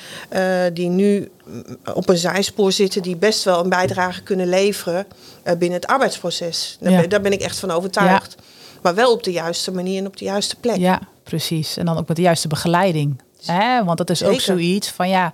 die 0.73 0.89
nu 0.89 1.31
mm, 1.45 1.63
op 1.93 2.09
een 2.09 2.17
zijspoor 2.17 2.71
zitten... 2.71 3.01
die 3.01 3.15
best 3.15 3.43
wel 3.43 3.59
een 3.63 3.69
bijdrage 3.69 4.23
kunnen 4.23 4.47
leveren 4.47 5.05
binnen 5.43 5.71
het 5.71 5.87
arbeidsproces. 5.87 6.77
Daar, 6.79 6.91
Ja. 6.91 6.99
ben, 6.99 7.09
daar 7.09 7.21
ben 7.21 7.31
ik 7.31 7.41
echt 7.41 7.59
van 7.59 7.71
overtuigd. 7.71 8.35
Maar 8.83 8.95
wel 8.95 9.11
op 9.11 9.23
de 9.23 9.31
juiste 9.31 9.71
manier 9.71 9.97
en 9.99 10.07
op 10.07 10.17
de 10.17 10.25
juiste 10.25 10.55
plek. 10.55 10.77
Ja, 10.77 10.99
precies. 11.23 11.77
En 11.77 11.85
dan 11.85 11.97
ook 11.97 12.07
met 12.07 12.15
de 12.15 12.21
juiste 12.23 12.47
begeleiding. 12.47 13.21
Hè? 13.45 13.83
Want 13.83 13.97
dat 13.97 14.09
is 14.09 14.23
ook 14.23 14.39
zoiets 14.39 14.89
van 14.89 15.09
ja. 15.09 15.33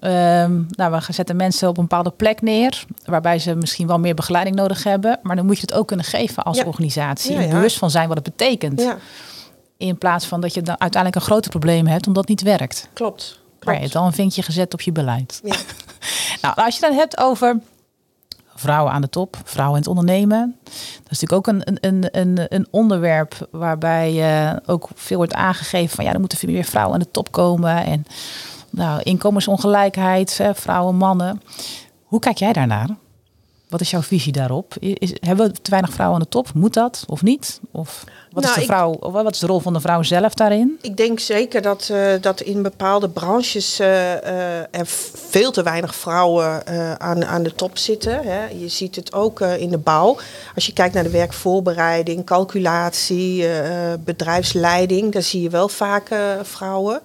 ehm, 0.00 0.60
nou, 0.68 0.92
we 1.06 1.12
zetten 1.12 1.36
mensen 1.36 1.68
op 1.68 1.76
een 1.78 1.82
bepaalde 1.86 2.10
plek 2.10 2.42
neer, 2.42 2.84
waarbij 3.04 3.38
ze 3.38 3.54
misschien 3.54 3.86
wel 3.86 3.98
meer 3.98 4.14
begeleiding 4.14 4.56
nodig 4.56 4.84
hebben. 4.84 5.18
Maar 5.22 5.36
dan 5.36 5.46
moet 5.46 5.54
je 5.56 5.60
het 5.60 5.72
ook 5.74 5.86
kunnen 5.86 6.06
geven 6.06 6.42
als 6.42 6.56
Ja. 6.58 6.64
organisatie. 6.64 7.32
Ja, 7.32 7.38
en 7.40 7.46
ja. 7.46 7.52
bewust 7.52 7.78
van 7.78 7.90
zijn 7.90 8.08
wat 8.08 8.16
het 8.16 8.36
betekent. 8.36 8.80
Ja, 8.80 8.96
In 9.76 9.98
plaats 9.98 10.26
van 10.26 10.40
dat 10.40 10.54
je 10.54 10.62
dan 10.62 10.80
uiteindelijk 10.80 11.22
een 11.22 11.28
groter 11.30 11.50
probleem 11.50 11.86
hebt 11.86 12.06
omdat 12.06 12.28
het 12.28 12.30
niet 12.30 12.42
werkt. 12.58 12.88
klopt. 12.92 13.38
Maar 13.64 13.74
je 13.74 13.80
klopt. 13.80 13.80
hebt 13.80 13.96
al 13.96 14.06
een 14.06 14.12
vinkje 14.12 14.42
gezet 14.42 14.72
op 14.72 14.80
je 14.80 14.92
beleid. 14.92 15.40
Ja. 15.44 15.54
Nou, 16.42 16.54
als 16.56 16.74
je 16.74 16.80
dan 16.80 16.92
hebt 16.92 17.18
over 17.18 17.60
vrouwen 18.60 18.92
aan 18.92 19.00
de 19.00 19.08
top, 19.08 19.36
vrouwen 19.44 19.76
in 19.76 19.82
het 19.82 19.90
ondernemen. 19.90 20.56
Dat 21.02 21.12
is 21.12 21.20
natuurlijk 21.20 21.48
ook 21.48 21.54
een, 21.54 21.78
een, 21.80 22.08
een, 22.20 22.46
een 22.48 22.66
onderwerp 22.70 23.48
waarbij 23.50 24.12
uh, 24.12 24.56
ook 24.66 24.88
veel 24.94 25.16
wordt 25.16 25.34
aangegeven 25.34 25.96
van 25.96 26.04
ja, 26.04 26.12
er 26.12 26.20
moeten 26.20 26.38
veel 26.38 26.52
meer 26.52 26.64
vrouwen 26.64 26.94
aan 26.94 27.00
de 27.00 27.10
top 27.10 27.32
komen. 27.32 27.84
En 27.84 28.04
nou, 28.70 29.02
inkomensongelijkheid, 29.02 30.40
vrouwen, 30.54 30.96
mannen. 30.96 31.42
Hoe 32.04 32.20
kijk 32.20 32.38
jij 32.38 32.52
daarnaar? 32.52 32.88
Wat 33.70 33.80
is 33.80 33.90
jouw 33.90 34.02
visie 34.02 34.32
daarop? 34.32 34.74
Is, 34.78 35.12
hebben 35.20 35.46
we 35.46 35.60
te 35.62 35.70
weinig 35.70 35.92
vrouwen 35.92 36.18
aan 36.18 36.24
de 36.24 36.30
top? 36.30 36.54
Moet 36.54 36.74
dat 36.74 37.04
of 37.06 37.22
niet? 37.22 37.60
Of 37.70 38.04
wat, 38.32 38.44
is, 38.44 38.48
nou, 38.50 38.60
de 38.60 38.66
vrouw, 38.66 38.92
ik, 38.92 39.00
wat 39.00 39.34
is 39.34 39.38
de 39.38 39.46
rol 39.46 39.60
van 39.60 39.72
de 39.72 39.80
vrouw 39.80 40.02
zelf 40.02 40.34
daarin? 40.34 40.78
Ik 40.80 40.96
denk 40.96 41.20
zeker 41.20 41.62
dat, 41.62 41.88
uh, 41.92 42.12
dat 42.20 42.40
in 42.40 42.62
bepaalde 42.62 43.08
branches 43.08 43.80
uh, 43.80 43.86
uh, 43.86 44.58
er 44.58 44.86
veel 45.14 45.50
te 45.50 45.62
weinig 45.62 45.94
vrouwen 45.94 46.66
aan, 47.00 47.24
aan 47.24 47.42
de 47.42 47.54
top 47.54 47.78
zitten. 47.78 48.22
Hè. 48.22 48.48
Je 48.48 48.68
ziet 48.68 48.96
het 48.96 49.12
ook 49.12 49.40
in 49.40 49.70
de 49.70 49.78
bouw. 49.78 50.16
Als 50.54 50.66
je 50.66 50.72
kijkt 50.72 50.94
naar 50.94 51.02
de 51.02 51.10
werkvoorbereiding, 51.10 52.24
calculatie, 52.24 53.44
bedrijfsleiding, 54.04 55.12
daar 55.12 55.22
zie 55.22 55.42
je 55.42 55.50
wel 55.50 55.68
vaak 55.68 56.08
vrouwen. 56.42 57.00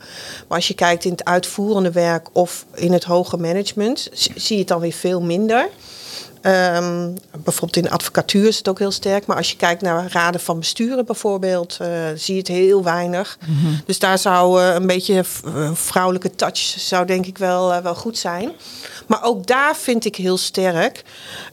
Maar 0.47 0.57
als 0.57 0.68
je 0.68 0.74
kijkt 0.74 1.05
in 1.05 1.11
het 1.11 1.26
uitvoerende 1.26 1.91
werk 1.91 2.28
of 2.32 2.66
in 2.74 2.93
het 2.93 3.03
hoge 3.03 3.38
management, 3.38 4.09
zie 4.36 4.55
je 4.55 4.59
het 4.59 4.68
dan 4.68 4.80
weer 4.80 4.91
veel 4.91 5.22
minder. 5.22 5.70
Um, 6.47 7.13
bijvoorbeeld 7.31 7.75
in 7.75 7.83
de 7.83 7.89
advocatuur 7.89 8.47
is 8.47 8.57
het 8.57 8.67
ook 8.67 8.79
heel 8.79 8.91
sterk. 8.91 9.25
Maar 9.25 9.37
als 9.37 9.51
je 9.51 9.57
kijkt 9.57 9.81
naar 9.81 10.11
raden 10.11 10.41
van 10.41 10.59
besturen 10.59 11.05
bijvoorbeeld, 11.05 11.77
uh, 11.81 11.87
zie 12.15 12.33
je 12.33 12.39
het 12.39 12.47
heel 12.47 12.83
weinig. 12.83 13.37
Mm 13.47 13.57
-hmm. 13.57 13.81
Dus 13.85 13.99
daar 13.99 14.17
zou 14.17 14.61
uh, 14.61 14.73
een 14.73 14.87
beetje 14.87 15.23
uh, 15.45 15.69
vrouwelijke 15.73 16.35
touch 16.35 16.57
zou 16.57 17.05
denk 17.05 17.25
ik 17.25 17.37
wel, 17.37 17.81
wel 17.81 17.95
goed 17.95 18.17
zijn. 18.17 18.51
Maar 19.07 19.23
ook 19.23 19.47
daar 19.47 19.75
vind 19.75 20.05
ik 20.05 20.15
heel 20.15 20.37
sterk. 20.37 21.03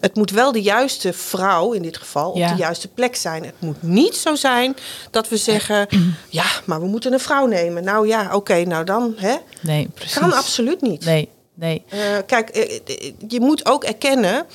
Het 0.01 0.15
moet 0.15 0.31
wel 0.31 0.53
de 0.53 0.63
juiste 0.63 1.13
vrouw 1.13 1.73
in 1.73 1.83
dit 1.83 1.97
geval 1.97 2.39
ja. 2.39 2.51
op 2.51 2.57
de 2.57 2.63
juiste 2.63 2.89
plek 2.89 3.17
zijn. 3.17 3.45
Het 3.45 3.55
moet 3.59 3.83
niet 3.83 4.17
zo 4.17 4.35
zijn 4.35 4.77
dat 5.11 5.29
we 5.29 5.37
zeggen: 5.37 5.89
ja, 6.29 6.47
maar 6.65 6.81
we 6.81 6.87
moeten 6.87 7.13
een 7.13 7.21
vrouw 7.21 7.47
nemen. 7.47 7.85
Nou 7.85 8.07
ja, 8.07 8.25
oké, 8.25 8.35
okay, 8.35 8.63
nou 8.63 8.85
dan. 8.85 9.15
Hè? 9.17 9.35
Nee, 9.61 9.89
precies. 9.95 10.19
Kan 10.19 10.33
absoluut 10.33 10.81
niet. 10.81 11.05
Nee, 11.05 11.29
nee. 11.55 11.85
kijk, 12.27 12.51
je 13.29 13.41
moet 13.41 13.67
ook 13.67 13.85
erkennen 13.85 14.47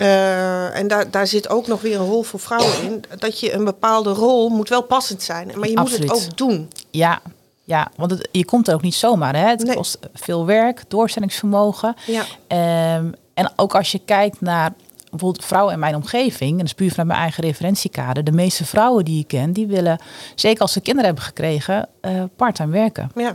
uh, 0.00 0.76
en 0.76 0.88
daar, 0.88 1.10
daar 1.10 1.26
zit 1.26 1.48
ook 1.48 1.66
nog 1.66 1.80
weer 1.80 2.00
een 2.00 2.06
rol 2.06 2.22
voor 2.22 2.40
vrouwen 2.40 2.82
in. 2.82 3.04
Dat 3.18 3.40
je 3.40 3.52
een 3.52 3.64
bepaalde 3.64 4.10
rol 4.10 4.48
moet 4.48 4.68
wel 4.68 4.82
passend 4.82 5.22
zijn. 5.22 5.50
Maar 5.54 5.68
je 5.68 5.76
Absoluut. 5.76 6.08
moet 6.08 6.20
het 6.20 6.30
ook 6.30 6.36
doen. 6.36 6.70
Ja, 6.90 7.20
ja 7.64 7.90
want 7.96 8.10
het, 8.10 8.28
je 8.32 8.44
komt 8.44 8.68
er 8.68 8.74
ook 8.74 8.82
niet 8.82 8.94
zomaar. 8.94 9.36
Hè? 9.36 9.48
Het 9.48 9.64
nee. 9.64 9.76
kost 9.76 9.98
veel 10.14 10.46
werk, 10.46 10.82
doorzettingsvermogen. 10.88 11.96
Ja. 12.06 12.96
Um, 12.96 13.14
en 13.34 13.52
ook 13.56 13.74
als 13.74 13.92
je 13.92 14.00
kijkt 14.04 14.40
naar 14.40 14.72
bijvoorbeeld 15.10 15.44
vrouwen 15.44 15.72
in 15.74 15.80
mijn 15.80 15.94
omgeving, 15.94 16.50
en 16.50 16.56
dat 16.56 16.66
is 16.66 16.74
puur 16.74 16.90
vanuit 16.90 17.08
mijn 17.08 17.20
eigen 17.20 17.44
referentiekader, 17.44 18.24
de 18.24 18.32
meeste 18.32 18.64
vrouwen 18.64 19.04
die 19.04 19.20
ik 19.20 19.28
ken, 19.28 19.52
die 19.52 19.66
willen, 19.66 20.00
zeker 20.34 20.60
als 20.60 20.72
ze 20.72 20.80
kinderen 20.80 21.06
hebben 21.06 21.24
gekregen, 21.24 21.88
uh, 22.02 22.22
parttime 22.36 22.72
werken. 22.72 23.10
Ja. 23.14 23.34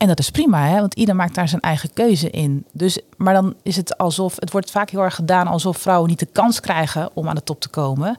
En 0.00 0.06
dat 0.06 0.18
is 0.18 0.30
prima, 0.30 0.66
hè? 0.66 0.80
want 0.80 0.94
ieder 0.94 1.16
maakt 1.16 1.34
daar 1.34 1.48
zijn 1.48 1.60
eigen 1.60 1.92
keuze 1.92 2.30
in. 2.30 2.64
Dus, 2.72 2.98
maar 3.16 3.34
dan 3.34 3.54
is 3.62 3.76
het 3.76 3.98
alsof, 3.98 4.34
het 4.38 4.52
wordt 4.52 4.70
vaak 4.70 4.90
heel 4.90 5.00
erg 5.02 5.14
gedaan 5.14 5.46
alsof 5.46 5.78
vrouwen 5.78 6.08
niet 6.08 6.18
de 6.18 6.28
kans 6.32 6.60
krijgen 6.60 7.10
om 7.14 7.28
aan 7.28 7.34
de 7.34 7.42
top 7.42 7.60
te 7.60 7.68
komen. 7.68 8.18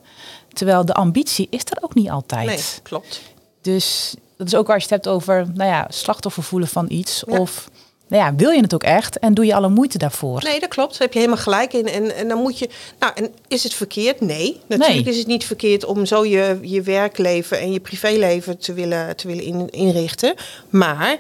Terwijl 0.53 0.85
de 0.85 0.93
ambitie 0.93 1.47
is 1.49 1.61
er 1.61 1.77
ook 1.81 1.93
niet 1.93 2.09
altijd. 2.09 2.45
Nee, 2.45 2.59
klopt. 2.83 3.21
Dus 3.61 4.15
dat 4.37 4.47
is 4.47 4.55
ook 4.55 4.69
als 4.69 4.83
je 4.83 4.93
het 4.93 5.03
hebt 5.03 5.07
over 5.15 5.47
nou 5.53 5.69
ja, 5.69 5.87
slachtoffer 5.89 6.43
voelen 6.43 6.67
van 6.67 6.85
iets. 6.89 7.23
Ja. 7.27 7.37
Of 7.39 7.69
nou 8.07 8.23
ja, 8.23 8.35
wil 8.35 8.49
je 8.49 8.61
het 8.61 8.73
ook 8.73 8.83
echt 8.83 9.19
en 9.19 9.33
doe 9.33 9.45
je 9.45 9.55
alle 9.55 9.69
moeite 9.69 9.97
daarvoor? 9.97 10.43
Nee, 10.43 10.59
dat 10.59 10.69
klopt. 10.69 10.91
Daar 10.91 11.01
heb 11.01 11.13
je 11.13 11.19
helemaal 11.19 11.43
gelijk 11.43 11.73
in. 11.73 11.87
En, 11.87 12.15
en 12.15 12.27
dan 12.27 12.37
moet 12.37 12.59
je. 12.59 12.69
Nou, 12.99 13.13
en 13.15 13.33
is 13.47 13.63
het 13.63 13.73
verkeerd? 13.73 14.21
Nee. 14.21 14.59
Natuurlijk 14.67 15.05
nee. 15.05 15.13
is 15.13 15.19
het 15.19 15.27
niet 15.27 15.45
verkeerd 15.45 15.85
om 15.85 16.05
zo 16.05 16.25
je, 16.25 16.57
je 16.61 16.81
werkleven 16.81 17.59
en 17.59 17.71
je 17.71 17.79
privéleven 17.79 18.57
te 18.57 18.73
willen, 18.73 19.15
te 19.15 19.27
willen 19.27 19.43
in, 19.43 19.69
inrichten. 19.69 20.33
Maar 20.69 21.19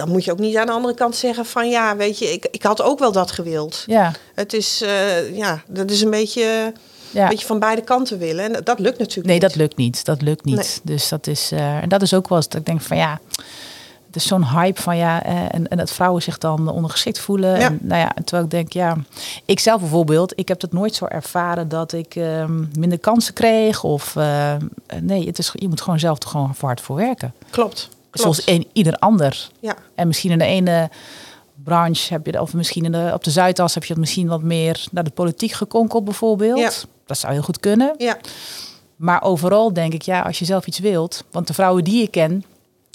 dan 0.00 0.08
moet 0.08 0.24
je 0.24 0.32
ook 0.32 0.38
niet 0.38 0.56
aan 0.56 0.66
de 0.66 0.72
andere 0.72 0.94
kant 0.94 1.16
zeggen 1.16 1.46
van 1.46 1.68
ja, 1.68 1.96
weet 1.96 2.18
je, 2.18 2.32
ik, 2.32 2.46
ik 2.50 2.62
had 2.62 2.82
ook 2.82 2.98
wel 2.98 3.12
dat 3.12 3.30
gewild. 3.30 3.84
Ja. 3.86 4.12
Het 4.34 4.52
is, 4.52 4.82
uh, 4.82 5.36
ja, 5.36 5.62
dat 5.66 5.90
is 5.90 6.00
een 6.00 6.10
beetje, 6.10 6.72
ja. 7.10 7.22
een 7.22 7.28
beetje 7.28 7.46
van 7.46 7.58
beide 7.58 7.82
kanten 7.82 8.18
willen. 8.18 8.44
En 8.44 8.64
dat 8.64 8.78
lukt 8.78 8.98
natuurlijk 8.98 9.26
nee, 9.26 9.38
niet. 9.38 9.48
dat 9.48 9.54
lukt 9.54 9.76
niet. 9.76 10.04
Dat 10.04 10.22
lukt 10.22 10.44
niet. 10.44 10.56
Nee. 10.56 10.96
Dus 10.96 11.08
dat 11.08 11.26
is, 11.26 11.52
uh, 11.52 11.82
en 11.82 11.88
dat 11.88 12.02
is 12.02 12.14
ook 12.14 12.28
wel 12.28 12.38
eens 12.38 12.48
dat 12.48 12.60
ik 12.60 12.66
denk 12.66 12.80
van 12.80 12.96
ja, 12.96 13.20
het 14.06 14.16
is 14.16 14.26
zo'n 14.26 14.46
hype 14.46 14.80
van 14.82 14.96
ja, 14.96 15.22
en, 15.22 15.68
en 15.68 15.76
dat 15.76 15.90
vrouwen 15.90 16.22
zich 16.22 16.38
dan 16.38 16.68
ondergeschikt 16.68 17.18
voelen. 17.18 17.58
Ja. 17.58 17.66
En, 17.66 17.78
nou 17.82 18.00
ja, 18.00 18.12
terwijl 18.24 18.44
ik 18.44 18.50
denk, 18.50 18.72
ja, 18.72 18.96
ik 19.44 19.60
zelf 19.60 19.80
bijvoorbeeld, 19.80 20.32
ik 20.36 20.48
heb 20.48 20.60
het 20.60 20.72
nooit 20.72 20.94
zo 20.94 21.04
ervaren 21.04 21.68
dat 21.68 21.92
ik 21.92 22.14
um, 22.14 22.70
minder 22.78 22.98
kansen 22.98 23.34
kreeg. 23.34 23.84
Of 23.84 24.14
nee, 25.00 25.26
het 25.26 25.38
is, 25.38 25.50
je 25.54 25.68
moet 25.68 25.80
gewoon 25.80 25.98
zelf 25.98 26.22
er 26.22 26.28
gewoon 26.28 26.54
hard 26.60 26.80
voor 26.80 26.96
werken. 26.96 27.34
Klopt. 27.50 27.88
Klopt. 28.10 28.20
Zoals 28.20 28.42
een, 28.46 28.68
ieder 28.72 28.94
ander. 28.94 29.48
Ja. 29.60 29.76
En 29.94 30.06
misschien 30.06 30.30
in 30.30 30.38
de 30.38 30.44
ene 30.44 30.90
branche 31.64 32.12
heb 32.12 32.26
je, 32.26 32.40
of 32.40 32.54
misschien 32.54 32.84
in 32.84 32.92
de, 32.92 33.10
op 33.14 33.24
de 33.24 33.30
Zuidas 33.30 33.74
heb 33.74 33.84
je 33.84 33.92
het 33.92 34.00
misschien 34.00 34.28
wat 34.28 34.42
meer 34.42 34.86
naar 34.90 35.04
de 35.04 35.10
politiek 35.10 35.52
gekonkeld 35.52 36.04
bijvoorbeeld. 36.04 36.58
Ja. 36.58 36.70
Dat 37.06 37.18
zou 37.18 37.32
heel 37.32 37.42
goed 37.42 37.60
kunnen. 37.60 37.94
Ja. 37.98 38.18
Maar 38.96 39.22
overal 39.22 39.72
denk 39.72 39.92
ik, 39.92 40.02
ja, 40.02 40.20
als 40.20 40.38
je 40.38 40.44
zelf 40.44 40.66
iets 40.66 40.78
wilt. 40.78 41.24
Want 41.30 41.46
de 41.46 41.54
vrouwen 41.54 41.84
die 41.84 42.02
ik 42.02 42.10
ken, 42.10 42.30
die 42.30 42.44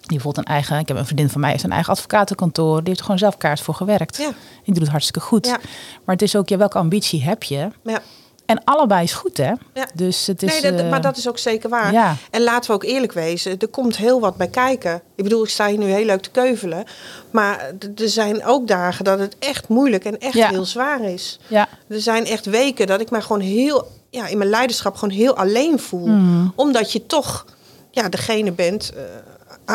bijvoorbeeld 0.08 0.48
een 0.48 0.54
eigen, 0.54 0.80
ik 0.80 0.88
heb 0.88 0.98
een 0.98 1.06
vriendin 1.06 1.30
van 1.30 1.42
mij, 1.42 1.54
is 1.54 1.64
een 1.64 1.72
eigen 1.72 1.94
advocatenkantoor, 1.94 2.78
die 2.78 2.88
heeft 2.88 3.00
er 3.00 3.06
gewoon 3.06 3.20
zelf 3.20 3.38
kaart 3.38 3.62
voor 3.62 3.74
gewerkt. 3.74 4.18
Ja. 4.18 4.32
Die 4.64 4.74
doet 4.74 4.78
het 4.78 4.92
hartstikke 4.92 5.20
goed. 5.20 5.46
Ja. 5.46 5.60
Maar 6.04 6.16
het 6.16 6.22
is 6.22 6.36
ook, 6.36 6.50
ja, 6.50 6.58
welke 6.58 6.78
ambitie 6.78 7.24
heb 7.24 7.44
je? 7.44 7.70
Ja. 7.84 8.02
En 8.46 8.64
allebei 8.64 9.04
is 9.04 9.14
goed, 9.14 9.38
hè? 9.38 9.52
Ja. 9.74 9.88
Dus 9.94 10.28
het 10.28 10.44
is. 10.44 10.62
Nee, 10.62 10.72
dat, 10.72 10.82
uh, 10.82 10.90
maar 10.90 11.02
dat 11.02 11.18
is 11.18 11.28
ook 11.28 11.38
zeker 11.38 11.70
waar. 11.70 11.92
Ja. 11.92 12.16
En 12.32 12.42
laten 12.44 12.70
we 12.70 12.76
ook 12.76 12.84
eerlijk 12.84 13.12
wezen, 13.12 13.60
er 13.60 13.68
komt 13.68 13.98
heel 13.98 14.20
wat 14.20 14.38
bij 14.38 14.48
kijken. 14.48 15.02
Ik 15.16 15.24
bedoel, 15.24 15.44
ik 15.44 15.50
sta 15.50 15.68
hier 15.68 15.78
nu 15.78 15.86
heel 15.86 16.06
leuk 16.06 16.22
te 16.22 16.30
keuvelen. 16.32 16.84
Maar 17.32 17.72
er 17.96 18.10
zijn 18.10 18.46
ook 18.46 18.68
dagen 18.68 19.06
dat 19.06 19.20
het 19.20 19.36
echt 19.40 19.68
moeilijk 19.68 20.06
en 20.06 20.20
echt 20.20 20.34
Ja. 20.34 20.50
heel 20.50 20.66
zwaar 20.66 21.02
is. 21.04 21.40
Ja. 21.48 21.68
Er 21.88 22.02
zijn 22.02 22.26
echt 22.26 22.46
weken 22.46 22.88
dat 22.88 23.02
ik 23.02 23.10
me 23.12 23.22
gewoon 23.22 23.42
heel, 23.42 23.88
ja, 24.10 24.28
in 24.28 24.38
mijn 24.38 24.50
leiderschap 24.50 24.96
gewoon 24.96 25.16
heel 25.16 25.36
alleen 25.38 25.80
voel. 25.80 26.08
Mm. 26.08 26.54
Omdat 26.56 26.92
je 26.92 27.06
toch, 27.06 27.46
ja, 27.92 28.10
degene 28.10 28.52
bent. 28.52 28.92
eh, 28.96 29.04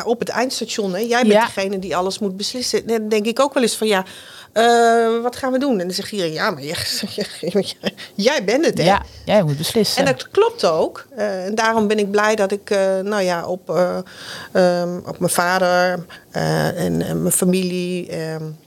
op 0.04 0.18
het 0.18 0.28
eindstation, 0.28 0.92
hè? 0.92 0.98
jij 0.98 1.22
bent 1.26 1.40
degene 1.54 1.78
die 1.78 1.96
alles 1.96 2.18
moet 2.18 2.36
beslissen. 2.36 2.86
Dan 2.86 3.08
denk 3.08 3.26
ik 3.26 3.40
ook 3.40 3.54
wel 3.54 3.62
eens 3.62 3.76
van 3.76 3.86
ja, 3.86 4.04
eh, 4.52 5.22
wat 5.22 5.36
gaan 5.36 5.52
we 5.52 5.58
doen? 5.58 5.72
En 5.80 5.86
dan 5.86 5.94
zegt 5.94 6.12
iedereen, 6.12 6.32
ja, 6.32 6.50
maar 6.50 6.62
jij, 6.62 6.76
jij 8.14 8.44
bent 8.44 8.64
het, 8.66 8.78
hè? 8.78 8.84
ja, 8.84 9.02
jij 9.24 9.42
moet 9.42 9.56
beslissen. 9.56 10.06
En 10.06 10.12
dat 10.12 10.30
klopt 10.30 10.64
ook. 10.64 11.06
Eh, 11.16 11.44
en 11.44 11.54
daarom 11.54 11.86
ben 11.86 11.98
ik 11.98 12.10
blij 12.10 12.36
dat 12.36 12.52
ik 12.52 12.70
uh, 12.70 12.98
nou 12.98 13.22
ja, 13.22 13.46
op, 13.46 13.68
um, 14.52 15.02
op 15.06 15.18
mijn 15.18 15.32
vader 15.32 16.04
en, 16.30 17.02
en, 17.02 17.22
mijn 17.22 17.34
familie 17.34 18.20
um, 18.32 18.58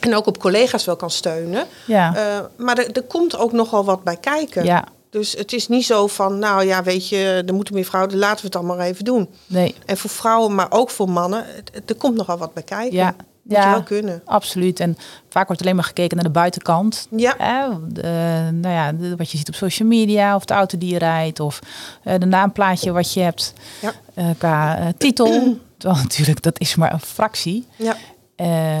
en 0.00 0.14
ook 0.14 0.26
op 0.26 0.38
collega's 0.38 0.84
wel 0.84 0.96
kan 0.96 1.10
steunen. 1.10 1.66
Ja. 1.86 2.12
maar 2.56 2.78
er, 2.78 2.92
er, 2.92 3.02
komt 3.02 3.36
ook 3.36 3.52
nogal 3.52 3.84
wat 3.84 4.04
bij 4.04 4.16
kijken. 4.16 4.64
Ja. 4.64 4.84
Dus 5.10 5.32
het 5.32 5.52
is 5.52 5.68
niet 5.68 5.84
zo 5.84 6.06
van, 6.06 6.38
nou 6.38 6.64
ja, 6.64 6.82
weet 6.82 7.08
je, 7.08 7.42
er 7.46 7.54
moeten 7.54 7.74
meer 7.74 7.84
vrouwen, 7.84 8.16
laten 8.16 8.50
we 8.50 8.58
het 8.58 8.66
maar 8.66 8.78
even 8.78 9.04
doen. 9.04 9.28
Nee. 9.46 9.74
En 9.86 9.96
voor 9.96 10.10
vrouwen, 10.10 10.54
maar 10.54 10.70
ook 10.70 10.90
voor 10.90 11.08
mannen, 11.08 11.44
er 11.86 11.94
komt 11.94 12.16
nogal 12.16 12.38
wat 12.38 12.54
bij 12.54 12.62
kijken. 12.62 12.96
Ja. 12.96 13.14
Moet 13.42 13.56
ja, 13.56 13.64
je 13.64 13.70
wel 13.70 13.82
kunnen. 13.82 14.22
absoluut. 14.24 14.80
En 14.80 14.96
vaak 15.28 15.46
wordt 15.46 15.62
alleen 15.62 15.74
maar 15.74 15.84
gekeken 15.84 16.16
naar 16.16 16.26
de 16.26 16.32
buitenkant. 16.32 17.06
Ja. 17.10 17.34
Hè? 17.38 17.68
De, 17.88 18.48
nou 18.52 18.74
ja, 18.74 18.92
de, 18.92 19.16
wat 19.16 19.30
je 19.30 19.36
ziet 19.36 19.48
op 19.48 19.54
social 19.54 19.88
media, 19.88 20.34
of 20.34 20.44
de 20.44 20.54
auto 20.54 20.78
die 20.78 20.92
je 20.92 20.98
rijdt, 20.98 21.40
of 21.40 21.58
uh, 22.04 22.14
de 22.18 22.26
naamplaatje 22.26 22.92
wat 22.92 23.12
je 23.12 23.20
hebt 23.20 23.52
ja. 23.80 23.92
uh, 24.14 24.26
qua 24.38 24.80
uh, 24.80 24.86
titel. 24.98 25.58
Terwijl 25.78 26.02
natuurlijk, 26.02 26.42
dat 26.42 26.60
is 26.60 26.74
maar 26.74 26.92
een 26.92 27.00
fractie. 27.00 27.66
Ja. 27.76 27.96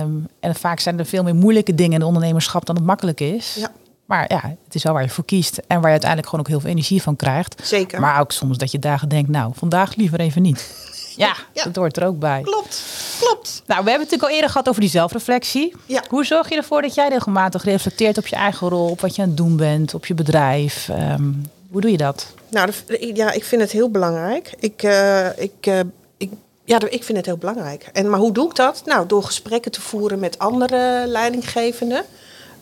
Um, 0.00 0.28
en 0.40 0.54
vaak 0.54 0.80
zijn 0.80 0.98
er 0.98 1.06
veel 1.06 1.22
meer 1.22 1.34
moeilijke 1.34 1.74
dingen 1.74 1.92
in 1.92 1.98
het 1.98 2.08
ondernemerschap 2.08 2.66
dan 2.66 2.76
het 2.76 2.84
makkelijk 2.84 3.20
is. 3.20 3.54
Ja. 3.54 3.70
Maar 4.06 4.24
ja, 4.28 4.56
het 4.64 4.74
is 4.74 4.82
wel 4.82 4.92
waar 4.92 5.02
je 5.02 5.08
voor 5.08 5.24
kiest. 5.24 5.56
En 5.56 5.76
waar 5.76 5.86
je 5.86 5.90
uiteindelijk 5.90 6.28
gewoon 6.28 6.44
ook 6.44 6.50
heel 6.50 6.60
veel 6.60 6.70
energie 6.70 7.02
van 7.02 7.16
krijgt. 7.16 7.60
Zeker. 7.62 8.00
Maar 8.00 8.20
ook 8.20 8.32
soms 8.32 8.58
dat 8.58 8.70
je 8.70 8.78
dagen 8.78 9.08
denkt, 9.08 9.30
nou, 9.30 9.52
vandaag 9.54 9.94
liever 9.94 10.20
even 10.20 10.42
niet. 10.42 10.90
Ja, 11.16 11.36
ja, 11.52 11.64
dat 11.64 11.76
hoort 11.76 11.96
er 11.96 12.06
ook 12.06 12.18
bij. 12.18 12.40
Klopt, 12.42 12.82
klopt. 13.20 13.62
Nou, 13.66 13.84
we 13.84 13.90
hebben 13.90 13.92
het 13.92 13.98
natuurlijk 13.98 14.22
al 14.22 14.34
eerder 14.34 14.50
gehad 14.50 14.68
over 14.68 14.80
die 14.80 14.90
zelfreflectie. 14.90 15.74
Ja. 15.86 16.02
Hoe 16.08 16.24
zorg 16.24 16.48
je 16.48 16.56
ervoor 16.56 16.82
dat 16.82 16.94
jij 16.94 17.08
regelmatig 17.08 17.64
reflecteert 17.64 18.18
op 18.18 18.26
je 18.26 18.36
eigen 18.36 18.68
rol, 18.68 18.90
op 18.90 19.00
wat 19.00 19.16
je 19.16 19.22
aan 19.22 19.28
het 19.28 19.36
doen 19.36 19.56
bent, 19.56 19.94
op 19.94 20.06
je 20.06 20.14
bedrijf? 20.14 20.88
Um, 20.88 21.50
hoe 21.70 21.80
doe 21.80 21.90
je 21.90 21.96
dat? 21.96 22.26
Nou, 22.48 22.70
ja, 23.14 23.30
ik 23.30 23.44
vind 23.44 23.62
het 23.62 23.70
heel 23.70 23.90
belangrijk. 23.90 24.54
Ik, 24.58 24.82
uh, 24.82 25.38
ik, 25.38 25.66
uh, 25.66 25.80
ik, 26.16 26.30
ja, 26.64 26.80
ik 26.88 27.04
vind 27.04 27.18
het 27.18 27.26
heel 27.26 27.36
belangrijk. 27.36 27.88
En, 27.92 28.10
maar 28.10 28.20
hoe 28.20 28.32
doe 28.32 28.48
ik 28.48 28.54
dat? 28.54 28.82
Nou, 28.84 29.06
door 29.06 29.22
gesprekken 29.22 29.70
te 29.70 29.80
voeren 29.80 30.18
met 30.18 30.38
andere 30.38 31.04
leidinggevenden. 31.06 32.04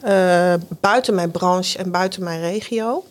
Uh, 0.05 0.55
buiten 0.80 1.14
mijn 1.14 1.30
branche 1.30 1.78
en 1.78 1.90
buiten 1.90 2.24
mijn 2.24 2.40
regio. 2.40 3.05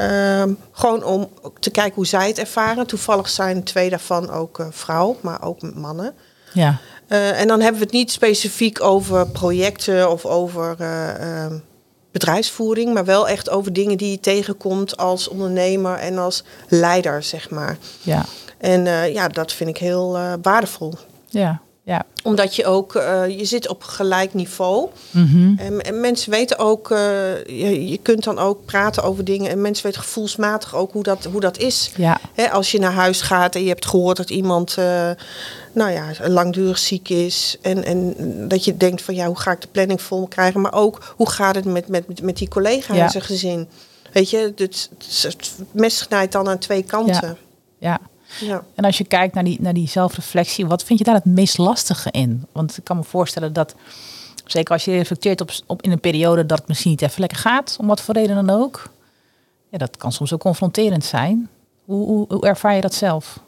Uh, 0.00 0.42
gewoon 0.72 1.04
om 1.04 1.28
te 1.58 1.70
kijken 1.70 1.94
hoe 1.94 2.06
zij 2.06 2.28
het 2.28 2.38
ervaren. 2.38 2.86
Toevallig 2.86 3.28
zijn 3.28 3.62
twee 3.62 3.90
daarvan 3.90 4.30
ook 4.30 4.58
uh, 4.58 4.66
vrouw, 4.70 5.16
maar 5.20 5.42
ook 5.42 5.74
mannen. 5.74 6.14
Ja. 6.52 6.78
Uh, 7.08 7.40
en 7.40 7.48
dan 7.48 7.60
hebben 7.60 7.80
we 7.80 7.86
het 7.86 7.94
niet 7.94 8.10
specifiek 8.10 8.82
over 8.82 9.26
projecten 9.26 10.10
of 10.10 10.24
over 10.24 10.76
uh, 10.80 11.46
bedrijfsvoering, 12.18 12.94
maar 12.94 13.04
wel 13.04 13.28
echt 13.28 13.50
over 13.50 13.72
dingen 13.72 13.98
die 13.98 14.10
je 14.10 14.20
tegenkomt 14.20 14.96
als 14.96 15.28
ondernemer 15.28 15.98
en 15.98 16.18
als 16.18 16.44
leider, 16.68 17.22
zeg 17.22 17.50
maar. 17.50 17.76
Ja, 18.02 18.24
En 18.58 18.86
eh, 18.86 19.12
ja, 19.12 19.28
dat 19.28 19.52
vind 19.52 19.70
ik 19.70 19.76
heel 19.78 20.16
eh, 20.16 20.32
waardevol. 20.42 20.94
ja, 21.26 21.60
ja. 21.86 22.04
Omdat 22.22 22.56
je 22.56 22.66
ook, 22.66 22.94
eh, 22.94 23.38
je 23.38 23.44
zit 23.44 23.68
op 23.68 23.82
gelijk 23.82 24.34
niveau. 24.34 24.88
Mhm. 25.10 25.58
En, 25.58 25.80
en 25.80 26.00
mensen 26.00 26.30
weten 26.30 26.58
ook, 26.58 26.90
eh, 26.90 26.98
je, 27.44 27.88
je 27.88 27.98
kunt 28.02 28.24
dan 28.24 28.38
ook 28.38 28.64
praten 28.64 29.02
over 29.02 29.24
dingen. 29.24 29.50
En 29.50 29.60
mensen 29.60 29.86
weten 29.86 30.00
gevoelsmatig 30.02 30.74
ook 30.74 30.92
hoe 30.92 31.02
dat, 31.02 31.24
hoe 31.24 31.40
dat 31.40 31.58
is. 31.58 31.90
Ja, 31.96 32.20
Hè, 32.34 32.50
als 32.50 32.70
je 32.70 32.78
naar 32.78 32.92
huis 32.92 33.20
gaat 33.20 33.54
en 33.54 33.62
je 33.62 33.68
hebt 33.68 33.86
gehoord 33.86 34.16
dat 34.16 34.30
iemand 34.30 34.76
eh, 34.78 35.10
nou 35.72 35.90
ja, 35.90 36.04
langdurig 36.28 36.78
ziek 36.78 37.08
is. 37.08 37.56
En, 37.62 37.84
en 37.84 38.14
dat 38.48 38.64
je 38.64 38.76
denkt 38.76 39.02
van 39.02 39.14
ja, 39.14 39.26
hoe 39.26 39.38
ga 39.38 39.50
ik 39.50 39.60
de 39.60 39.68
planning 39.72 40.02
vol 40.02 40.26
krijgen? 40.26 40.60
Maar 40.60 40.74
ook 40.74 41.14
hoe 41.16 41.30
gaat 41.30 41.54
het 41.54 41.64
met, 41.64 41.88
met, 41.88 42.22
met 42.22 42.36
die 42.36 42.48
collega 42.48 42.94
Ja. 42.94 43.04
en 43.04 43.10
zijn 43.10 43.24
gezin? 43.24 43.68
Weet 44.12 44.30
je, 44.30 44.52
het, 44.56 44.90
het 45.22 45.52
mes 45.72 45.96
snijdt 45.98 46.32
dan 46.32 46.48
aan 46.48 46.58
twee 46.58 46.82
kanten. 46.82 47.14
ja. 47.14 47.36
Ja. 47.78 48.00
En 48.74 48.84
als 48.84 48.98
je 48.98 49.04
kijkt 49.04 49.34
naar 49.34 49.44
die, 49.44 49.60
naar 49.60 49.74
die 49.74 49.88
zelfreflectie, 49.88 50.66
wat 50.66 50.82
vind 50.82 50.98
je 50.98 51.04
daar 51.04 51.14
het 51.14 51.24
meest 51.24 51.58
lastige 51.58 52.10
in? 52.10 52.46
Want 52.52 52.76
ik 52.76 52.84
kan 52.84 52.96
me 52.96 53.04
voorstellen 53.04 53.52
dat, 53.52 53.74
zeker 54.44 54.72
als 54.72 54.84
je 54.84 54.90
reflecteert 54.90 55.40
op, 55.40 55.50
op 55.66 55.82
in 55.82 55.92
een 55.92 56.00
periode 56.00 56.46
dat 56.46 56.58
het 56.58 56.68
misschien 56.68 56.90
niet 56.90 57.02
even 57.02 57.20
lekker 57.20 57.38
gaat, 57.38 57.76
om 57.80 57.86
wat 57.86 58.00
voor 58.00 58.14
reden 58.14 58.46
dan 58.46 58.62
ook, 58.62 58.90
ja, 59.70 59.78
dat 59.78 59.96
kan 59.96 60.12
soms 60.12 60.32
ook 60.32 60.40
confronterend 60.40 61.04
zijn. 61.04 61.48
Hoe, 61.84 62.06
hoe, 62.06 62.24
hoe 62.28 62.46
ervaar 62.46 62.74
je 62.74 62.80
dat 62.80 62.94
zelf? 62.94 63.40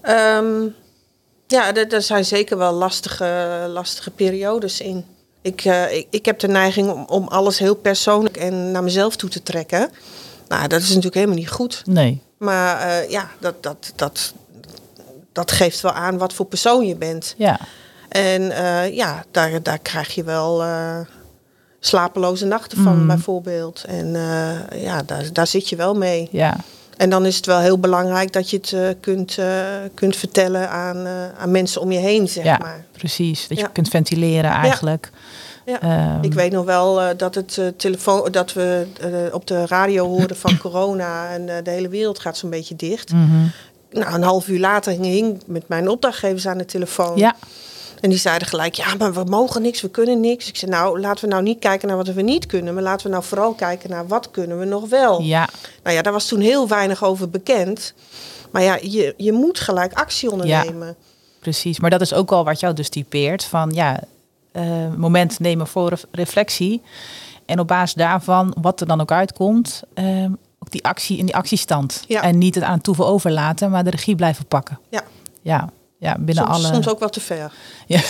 Ehm, 0.00 0.66
ja, 1.46 1.74
er, 1.74 1.92
er 1.92 2.02
zijn 2.02 2.24
zeker 2.24 2.58
wel 2.58 2.72
lastige, 2.72 3.66
lastige 3.68 4.10
periodes 4.10 4.80
in. 4.80 5.04
Ik, 5.42 5.64
eh, 5.64 5.96
ik, 5.96 6.06
ik 6.10 6.24
heb 6.24 6.38
de 6.38 6.48
neiging 6.48 6.90
om, 6.90 7.04
om 7.04 7.28
alles 7.28 7.58
heel 7.58 7.74
persoonlijk 7.74 8.36
en 8.36 8.70
naar 8.70 8.82
mezelf 8.82 9.16
toe 9.16 9.30
te 9.30 9.42
trekken. 9.42 9.90
Nou, 10.50 10.68
dat 10.68 10.80
is 10.80 10.88
natuurlijk 10.88 11.14
helemaal 11.14 11.36
niet 11.36 11.50
goed. 11.50 11.82
Nee. 11.86 12.22
Maar 12.38 12.80
eh, 12.80 13.10
ja, 13.10 13.28
dat, 13.38 13.62
dat, 13.62 13.92
dat, 13.96 14.32
dat 15.32 15.52
geeft 15.52 15.80
wel 15.80 15.92
aan 15.92 16.18
wat 16.18 16.32
voor 16.32 16.46
persoon 16.46 16.86
je 16.86 16.96
bent. 16.96 17.34
Ja, 17.38 17.60
En 18.08 18.50
eh, 18.50 18.94
ja, 18.96 19.24
daar, 19.30 19.62
daar 19.62 19.78
krijg 19.78 20.14
je 20.14 20.24
wel 20.24 20.62
eh, 20.62 20.98
slapeloze 21.80 22.46
nachten 22.46 22.82
van, 22.82 23.00
Mm. 23.00 23.06
bijvoorbeeld. 23.06 23.84
En 23.84 24.12
ja, 24.74 25.02
daar, 25.02 25.32
daar 25.32 25.46
zit 25.46 25.68
je 25.68 25.76
wel 25.76 25.94
mee. 25.94 26.28
ja, 26.32 26.56
En 26.96 27.10
dan 27.10 27.26
is 27.26 27.36
het 27.36 27.46
wel 27.46 27.58
heel 27.60 27.78
belangrijk 27.78 28.32
dat 28.32 28.50
je 28.50 28.56
het 28.56 28.96
kunt, 29.00 29.38
kunt 29.94 30.16
vertellen 30.16 30.70
aan, 30.70 31.06
aan 31.38 31.50
mensen 31.50 31.80
om 31.80 31.92
je 31.92 31.98
heen, 31.98 32.28
zeg 32.28 32.44
ja 32.44 32.58
maar. 32.58 32.84
precies. 32.92 33.48
Dat 33.48 33.58
Ja. 33.58 33.64
je 33.64 33.72
kunt 33.72 33.88
ventileren 33.88 34.50
eigenlijk. 34.50 35.10
Ja. 35.12 35.18
Ehm, 35.64 36.22
Ik 36.22 36.34
weet 36.34 36.52
nog 36.52 36.64
wel 36.64 37.00
eh, 37.00 37.08
dat, 37.16 37.34
het, 37.34 37.58
eh, 37.58 37.66
telefoon, 37.76 38.32
dat 38.32 38.52
we 38.52 38.86
eh, 39.00 39.34
op 39.34 39.46
de 39.46 39.66
radio 39.66 40.06
hoorden 40.06 40.36
van 40.36 40.58
corona 40.64 41.28
en 41.28 41.46
de 41.64 41.70
hele 41.70 41.88
wereld 41.88 42.18
gaat 42.18 42.36
zo'n 42.36 42.50
beetje 42.50 42.76
dicht. 42.76 43.12
mhm. 43.12 43.46
Nou, 43.92 44.14
een 44.14 44.22
half 44.22 44.48
uur 44.48 44.58
later 44.58 44.92
hing 44.92 45.34
ik 45.34 45.46
met 45.46 45.68
mijn 45.68 45.88
opdrachtgevers 45.88 46.46
aan 46.46 46.58
de 46.58 46.64
telefoon. 46.64 47.16
Ja, 47.16 47.36
En 48.00 48.10
die 48.10 48.18
zeiden 48.18 48.48
gelijk, 48.48 48.74
ja, 48.74 48.94
maar 48.98 49.12
we 49.12 49.24
mogen 49.24 49.62
niks, 49.62 49.80
we 49.80 49.90
kunnen 49.90 50.20
niks. 50.20 50.48
Ik 50.48 50.56
zei, 50.56 50.70
nou, 50.70 51.00
laten 51.00 51.24
we 51.24 51.30
nou 51.30 51.42
niet 51.42 51.58
kijken 51.58 51.88
naar 51.88 51.96
wat 51.96 52.08
we 52.08 52.22
niet 52.22 52.46
kunnen, 52.46 52.74
maar 52.74 52.82
laten 52.82 53.06
we 53.06 53.12
nou 53.12 53.24
vooral 53.24 53.52
kijken 53.52 53.90
naar 53.90 54.06
wat 54.06 54.30
kunnen 54.30 54.58
we 54.58 54.64
nog 54.64 54.88
wel. 54.88 55.20
ja, 55.20 55.48
Nou 55.82 55.96
ja, 55.96 56.02
daar 56.02 56.12
was 56.12 56.26
toen 56.26 56.40
heel 56.40 56.68
weinig 56.68 57.04
over 57.04 57.30
bekend. 57.30 57.94
Maar 58.50 58.62
ja, 58.62 58.78
je, 58.82 59.14
je 59.16 59.32
moet 59.32 59.60
gelijk 59.60 59.92
actie 59.92 60.30
ondernemen. 60.30 60.96
precies. 61.40 61.80
Maar 61.80 61.90
dat 61.90 62.00
is 62.00 62.12
ook 62.12 62.30
wel 62.30 62.44
wat 62.44 62.60
jou 62.60 62.74
dus 62.74 62.88
typeert 62.88 63.44
van 63.44 63.70
ja, 63.74 64.00
moment 64.96 65.38
nemen 65.40 65.66
voor 65.66 65.88
ref- 65.88 66.04
reflectie. 66.10 66.82
En 67.46 67.58
op 67.60 67.68
basis 67.68 67.94
daarvan, 67.94 68.56
wat 68.60 68.80
er 68.80 68.86
dan 68.86 69.00
ook 69.00 69.12
uitkomt, 69.12 69.82
ehm, 69.94 70.30
ook 70.58 70.70
die 70.70 70.84
actie 70.84 71.18
in 71.18 71.26
die 71.26 71.36
actiestand. 71.36 72.04
Ja. 72.08 72.22
En 72.22 72.38
niet 72.38 72.54
het 72.54 72.64
aan 72.64 72.80
toeven 72.80 73.06
overlaten, 73.06 73.70
maar 73.70 73.84
de 73.84 73.90
regie 73.90 74.14
blijven 74.14 74.46
pakken. 74.46 74.78
Ja, 74.88 75.02
Ja, 75.42 75.68
ja 76.00 76.16
binnen 76.18 76.44
soms, 76.44 76.56
alle. 76.56 76.74
soms 76.74 76.88
ook 76.88 76.98
wel 76.98 77.08
te 77.08 77.20
ver. 77.20 77.52
Ja. 77.86 78.00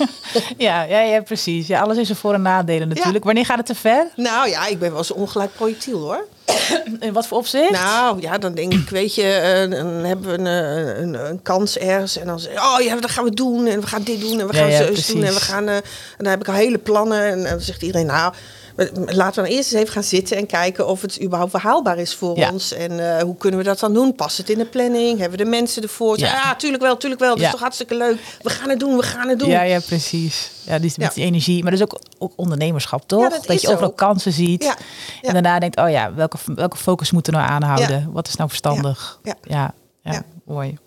ja, 0.66 0.82
ja, 0.82 1.00
ja, 1.00 1.22
precies. 1.22 1.66
Ja, 1.66 1.80
alles 1.80 1.96
is 1.96 2.10
er 2.10 2.16
voor- 2.16 2.34
en 2.34 2.42
nadelen 2.42 2.88
natuurlijk. 2.88 3.24
Wanneer 3.24 3.44
gaat 3.44 3.56
het 3.56 3.66
te 3.66 3.74
ver? 3.74 4.06
Nou 4.16 4.48
ja, 4.48 4.66
ik 4.66 4.78
ben 4.78 4.88
wel 4.88 4.98
eens 4.98 5.10
een 5.10 5.16
ongelijk 5.16 5.54
projectiel 5.54 6.00
hoor. 6.00 6.26
In 7.00 7.12
wat 7.12 7.26
voor 7.26 7.38
opzicht? 7.38 7.70
Nou 7.70 8.20
ja, 8.20 8.38
dan 8.38 8.54
denk 8.54 8.72
ik, 8.72 8.88
weet 8.88 9.14
je, 9.14 9.32
eh, 9.32 9.70
dan 9.70 9.86
hebben 9.86 10.26
we 10.26 10.38
een, 10.38 10.46
eh, 10.46 11.02
een, 11.02 11.28
een 11.30 11.42
kans 11.42 11.78
ergens. 11.78 12.18
En 12.18 12.26
dan 12.26 12.40
zeg 12.40 12.56
oh 12.56 12.80
ja, 12.80 12.96
dat 12.96 13.10
gaan 13.10 13.24
we 13.24 13.30
doen. 13.30 13.66
En 13.66 13.80
we 13.80 13.86
gaan 13.86 14.02
dit 14.02 14.20
doen. 14.20 14.40
En 14.40 14.46
we 14.46 14.54
gaan 14.54 14.70
ja, 14.70 14.84
precies. 14.84 15.06
doen. 15.06 15.22
En 15.22 15.34
we 15.34 15.40
gaan, 15.40 15.68
eh, 15.68 15.76
en 15.76 15.82
dan 16.16 16.26
heb 16.26 16.40
ik 16.40 16.48
al 16.48 16.54
hele 16.54 16.78
plannen. 16.78 17.24
En, 17.24 17.42
dan 17.42 17.60
zegt 17.60 17.82
iedereen, 17.82 18.06
nou, 18.06 18.32
laten 18.76 19.42
we 19.42 19.48
nou 19.48 19.56
eerst 19.56 19.72
eens 19.72 19.72
even 19.72 19.92
gaan 19.92 20.02
zitten 20.02 20.36
en 20.36 20.46
kijken 20.46 20.86
of 20.88 21.00
het 21.00 21.22
überhaupt 21.22 21.50
verhaalbaar 21.50 21.98
is 21.98 22.14
voor 22.14 22.36
Ja. 22.38 22.50
ons. 22.52 22.72
En 22.72 23.16
eh, 23.16 23.22
hoe 23.22 23.36
kunnen 23.36 23.58
we 23.58 23.64
dat 23.64 23.78
dan 23.78 23.94
doen? 23.94 24.14
Past 24.14 24.38
het 24.38 24.50
in 24.50 24.58
de 24.58 24.64
planning? 24.64 25.18
Hebben 25.18 25.38
we 25.38 25.44
de 25.44 25.50
mensen 25.50 25.82
ervoor? 25.82 26.18
Ja. 26.18 26.26
Ja, 26.26 26.54
tuurlijk 26.56 26.82
wel, 26.82 26.96
tuurlijk 26.96 27.20
wel. 27.20 27.30
Dat 27.30 27.38
Ja. 27.40 27.44
is 27.44 27.50
toch 27.50 27.60
hartstikke 27.60 27.94
leuk. 27.96 28.18
We 28.42 28.50
gaan 28.50 28.68
het 28.70 28.80
doen, 28.80 28.96
we 28.96 29.02
gaan 29.02 29.28
het 29.28 29.38
doen. 29.38 29.48
Ja, 29.48 29.62
ja, 29.62 29.80
precies. 29.80 30.50
Ja, 30.66 30.78
die, 30.78 30.92
met 30.96 31.14
die 31.14 31.24
energie. 31.24 31.62
Maar 31.62 31.70
dat 31.70 31.80
is 31.80 31.86
ook, 31.86 32.00
ook 32.18 32.32
ondernemerschap, 32.36 33.08
toch? 33.08 33.40
Dat 33.40 33.60
je 33.60 33.68
overal 33.68 33.88
ook. 33.90 33.96
kansen 33.96 34.32
ziet. 34.32 34.76
En 35.22 35.32
daarna 35.32 35.58
denkt, 35.58 35.76
oh 35.78 35.90
ja, 35.90 36.14
welke, 36.14 36.36
welke 36.54 36.76
focus 36.76 37.10
moeten 37.10 37.32
we 37.32 37.38
nou 37.38 37.50
aanhouden? 37.50 38.12
Wat 38.12 38.28
is 38.28 38.36
nou 38.36 38.48
verstandig? 38.48 39.18
Ja, 39.22 39.34
ja, 39.42 39.74
ja, 40.02 40.12
Ja. 40.12 40.22
mooi. 40.44 40.78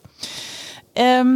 Ehm, 0.93 1.27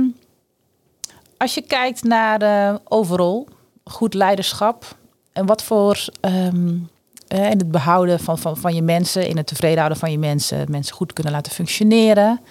als 1.38 1.54
je 1.54 1.62
kijkt 1.62 2.04
naar 2.04 2.42
eh, 2.42 2.76
overal, 2.88 3.48
goed 3.84 4.14
leiderschap. 4.14 4.96
En 5.34 5.46
wat 5.46 5.64
voor... 5.64 6.06
ehm, 6.20 6.78
eh, 7.32 7.50
in 7.50 7.58
het 7.58 7.72
behouden 7.72 8.20
van, 8.20 8.38
van, 8.38 8.58
van 8.58 8.76
je 8.76 8.82
mensen, 8.82 9.28
in 9.28 9.38
het 9.38 9.48
tevreden 9.48 9.78
houden 9.78 9.98
van 9.98 10.12
je 10.12 10.18
mensen, 10.18 10.72
mensen 10.72 10.96
goed 10.96 11.14
kunnen 11.14 11.34
laten 11.34 11.52
functioneren. 11.52 12.42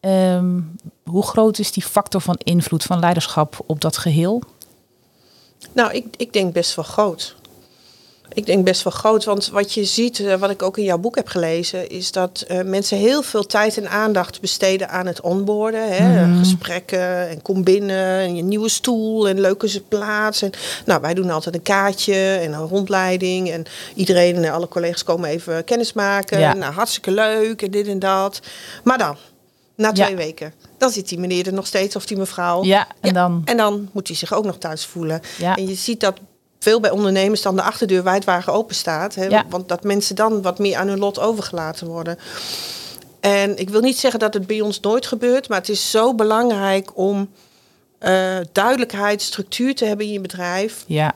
Ehm, 0.00 0.60
hoe 1.04 1.22
groot 1.22 1.58
is 1.58 1.72
die 1.72 1.82
factor 1.82 2.20
van 2.20 2.34
invloed 2.38 2.82
van 2.82 2.98
leiderschap 2.98 3.58
op 3.66 3.80
dat 3.80 3.96
geheel? 3.96 4.42
Nou, 5.72 5.92
ik, 5.92 6.06
ik 6.16 6.32
denk 6.32 6.52
best 6.52 6.74
wel 6.74 6.84
groot. 6.84 7.36
Ik 8.36 8.46
denk 8.46 8.64
best 8.64 8.82
wel 8.82 8.92
groot, 8.92 9.24
want 9.24 9.48
wat 9.48 9.74
je 9.74 9.84
ziet, 9.84 10.20
eh, 10.20 10.34
wat 10.34 10.50
ik 10.50 10.62
ook 10.62 10.78
in 10.78 10.84
jouw 10.84 10.98
boek 10.98 11.14
heb 11.14 11.28
gelezen, 11.28 11.88
is 11.88 12.12
dat 12.12 12.44
eh, 12.48 12.62
mensen 12.62 12.98
heel 12.98 13.22
veel 13.22 13.46
tijd 13.46 13.76
en 13.76 13.90
aandacht 13.90 14.40
besteden 14.40 14.88
aan 14.88 15.06
het 15.06 15.20
onboarden. 15.20 15.88
Hè? 15.92 16.26
Mhm. 16.26 16.38
Gesprekken 16.38 17.28
en 17.28 17.42
kom 17.42 17.64
binnen 17.64 18.18
en 18.18 18.36
je 18.36 18.42
nieuwe 18.42 18.68
stoel 18.68 19.28
en 19.28 19.40
leuke 19.40 19.80
plaats. 19.88 20.42
En, 20.42 20.50
nou, 20.84 21.00
wij 21.00 21.14
doen 21.14 21.30
altijd 21.30 21.54
een 21.54 21.62
kaartje 21.62 22.14
en 22.14 22.52
een 22.52 22.66
rondleiding 22.68 23.50
en 23.50 23.64
iedereen, 23.94 24.44
eh, 24.44 24.52
alle 24.52 24.68
collega's 24.68 25.04
komen 25.04 25.28
even 25.28 25.64
kennis 25.64 25.92
maken. 25.92 26.38
Ja. 26.38 26.54
Nou, 26.54 26.72
hartstikke 26.72 27.10
leuk 27.10 27.62
en 27.62 27.70
dit 27.70 27.86
en 27.86 27.98
dat. 27.98 28.40
Maar 28.84 28.98
dan, 28.98 29.16
na 29.76 29.92
twee 29.92 30.10
Ja. 30.10 30.16
weken, 30.16 30.52
dan 30.78 30.90
zit 30.90 31.08
die 31.08 31.18
meneer 31.18 31.46
er 31.46 31.52
nog 31.52 31.66
steeds 31.66 31.96
of 31.96 32.06
die 32.06 32.16
mevrouw. 32.16 32.64
Ja, 32.64 32.86
en 33.00 33.14
dan... 33.14 33.42
En 33.44 33.56
dan 33.56 33.88
moet 33.92 34.06
hij 34.08 34.16
zich 34.16 34.32
ook 34.34 34.44
nog 34.44 34.58
thuis 34.58 34.86
voelen. 34.86 35.20
Ja. 35.38 35.56
En 35.56 35.68
je 35.68 35.74
ziet 35.74 36.00
dat 36.00 36.18
veel 36.58 36.80
bij 36.80 36.90
ondernemers 36.90 37.42
dan 37.42 37.56
de 37.56 37.62
achterdeur 37.62 38.02
wijdwagen 38.02 38.52
open 38.52 38.74
staat. 38.74 39.14
Hè? 39.14 39.24
Ja. 39.24 39.44
Want 39.48 39.68
dat 39.68 39.82
mensen 39.84 40.16
dan 40.16 40.42
wat 40.42 40.58
meer 40.58 40.76
aan 40.76 40.88
hun 40.88 40.98
lot 40.98 41.18
overgelaten 41.20 41.86
worden. 41.86 42.18
En 43.20 43.56
ik 43.58 43.70
wil 43.70 43.80
niet 43.80 43.98
zeggen 43.98 44.20
dat 44.20 44.34
het 44.34 44.46
bij 44.46 44.60
ons 44.60 44.80
nooit 44.80 45.06
gebeurt, 45.06 45.48
maar 45.48 45.58
het 45.58 45.68
is 45.68 45.90
zo 45.90 46.14
belangrijk 46.14 46.96
om 46.96 47.30
eh, 47.98 48.36
duidelijkheid, 48.52 49.22
structuur 49.22 49.74
te 49.74 49.84
hebben 49.84 50.06
in 50.06 50.12
je 50.12 50.20
bedrijf. 50.20 50.84
Ja, 50.86 51.14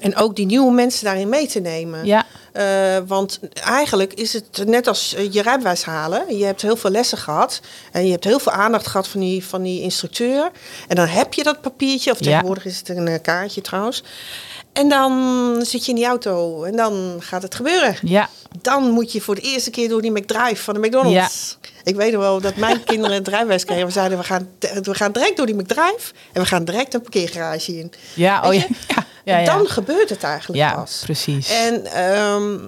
En 0.00 0.16
ook 0.16 0.36
die 0.36 0.46
nieuwe 0.46 0.72
mensen 0.72 1.04
daarin 1.04 1.28
mee 1.28 1.46
te 1.46 1.60
nemen. 1.60 2.04
ja, 2.06 2.24
Eh, 2.52 2.98
want 3.06 3.40
eigenlijk 3.64 4.12
is 4.14 4.32
het 4.32 4.62
net 4.66 4.86
als 4.86 5.14
eh, 5.14 5.32
je 5.32 5.42
rijbewijs 5.42 5.82
halen. 5.84 6.36
Je 6.36 6.44
hebt 6.44 6.62
heel 6.62 6.76
veel 6.76 6.90
lessen 6.90 7.18
gehad. 7.18 7.60
En 7.92 8.04
je 8.04 8.10
hebt 8.10 8.24
heel 8.24 8.38
veel 8.38 8.52
aandacht 8.52 8.86
gehad 8.86 9.08
van 9.08 9.20
die, 9.20 9.44
van 9.44 9.62
die 9.62 9.80
instructeur. 9.80 10.50
En 10.88 10.96
dan 10.96 11.06
heb 11.06 11.34
je 11.34 11.42
dat 11.42 11.60
papiertje. 11.60 12.10
Of 12.10 12.18
Ja. 12.18 12.24
tegenwoordig 12.24 12.64
is 12.64 12.78
het 12.78 12.88
een 12.88 13.20
kaartje 13.20 13.60
trouwens. 13.60 14.02
En 14.72 14.88
dan 14.88 15.56
zit 15.62 15.84
je 15.84 15.90
in 15.90 15.96
die 15.96 16.06
auto. 16.06 16.62
En 16.64 16.76
dan 16.76 17.16
gaat 17.18 17.42
het 17.42 17.54
gebeuren. 17.54 17.96
ja, 18.02 18.28
Dan 18.62 18.90
moet 18.90 19.12
je 19.12 19.20
voor 19.20 19.34
de 19.34 19.40
eerste 19.40 19.70
keer 19.70 19.88
door 19.88 20.02
die 20.02 20.10
McDrive 20.10 20.62
van 20.62 20.74
de 20.74 20.80
McDonald's. 20.80 21.58
Ik 21.84 21.96
weet 21.96 22.12
nog 22.12 22.20
wel 22.20 22.40
dat 22.40 22.56
mijn 22.56 22.84
kinderen 22.92 23.16
het 23.16 23.28
rijbewijs 23.28 23.64
kregen. 23.64 23.86
We 23.86 23.92
zeiden, 23.92 24.18
we 24.18 24.24
gaan, 24.24 24.48
we 24.82 24.94
gaan 24.94 25.12
direct 25.12 25.36
door 25.36 25.46
die 25.46 25.54
McDrive. 25.54 26.12
En 26.32 26.40
we 26.42 26.46
gaan 26.46 26.64
direct 26.64 26.94
een 26.94 27.00
parkeergarage 27.02 27.78
in. 27.78 27.92
ja, 28.14 28.48
oh 28.48 28.54
ja, 28.54 28.64
ja, 28.88 29.06
ja, 29.24 29.38
ja. 29.38 29.44
dan 29.44 29.66
gebeurt 29.66 30.10
het 30.10 30.22
eigenlijk 30.22 30.58
ja 30.58 30.74
pas. 30.74 31.00
precies. 31.04 31.50
En 31.50 31.86
ehm, 31.86 32.58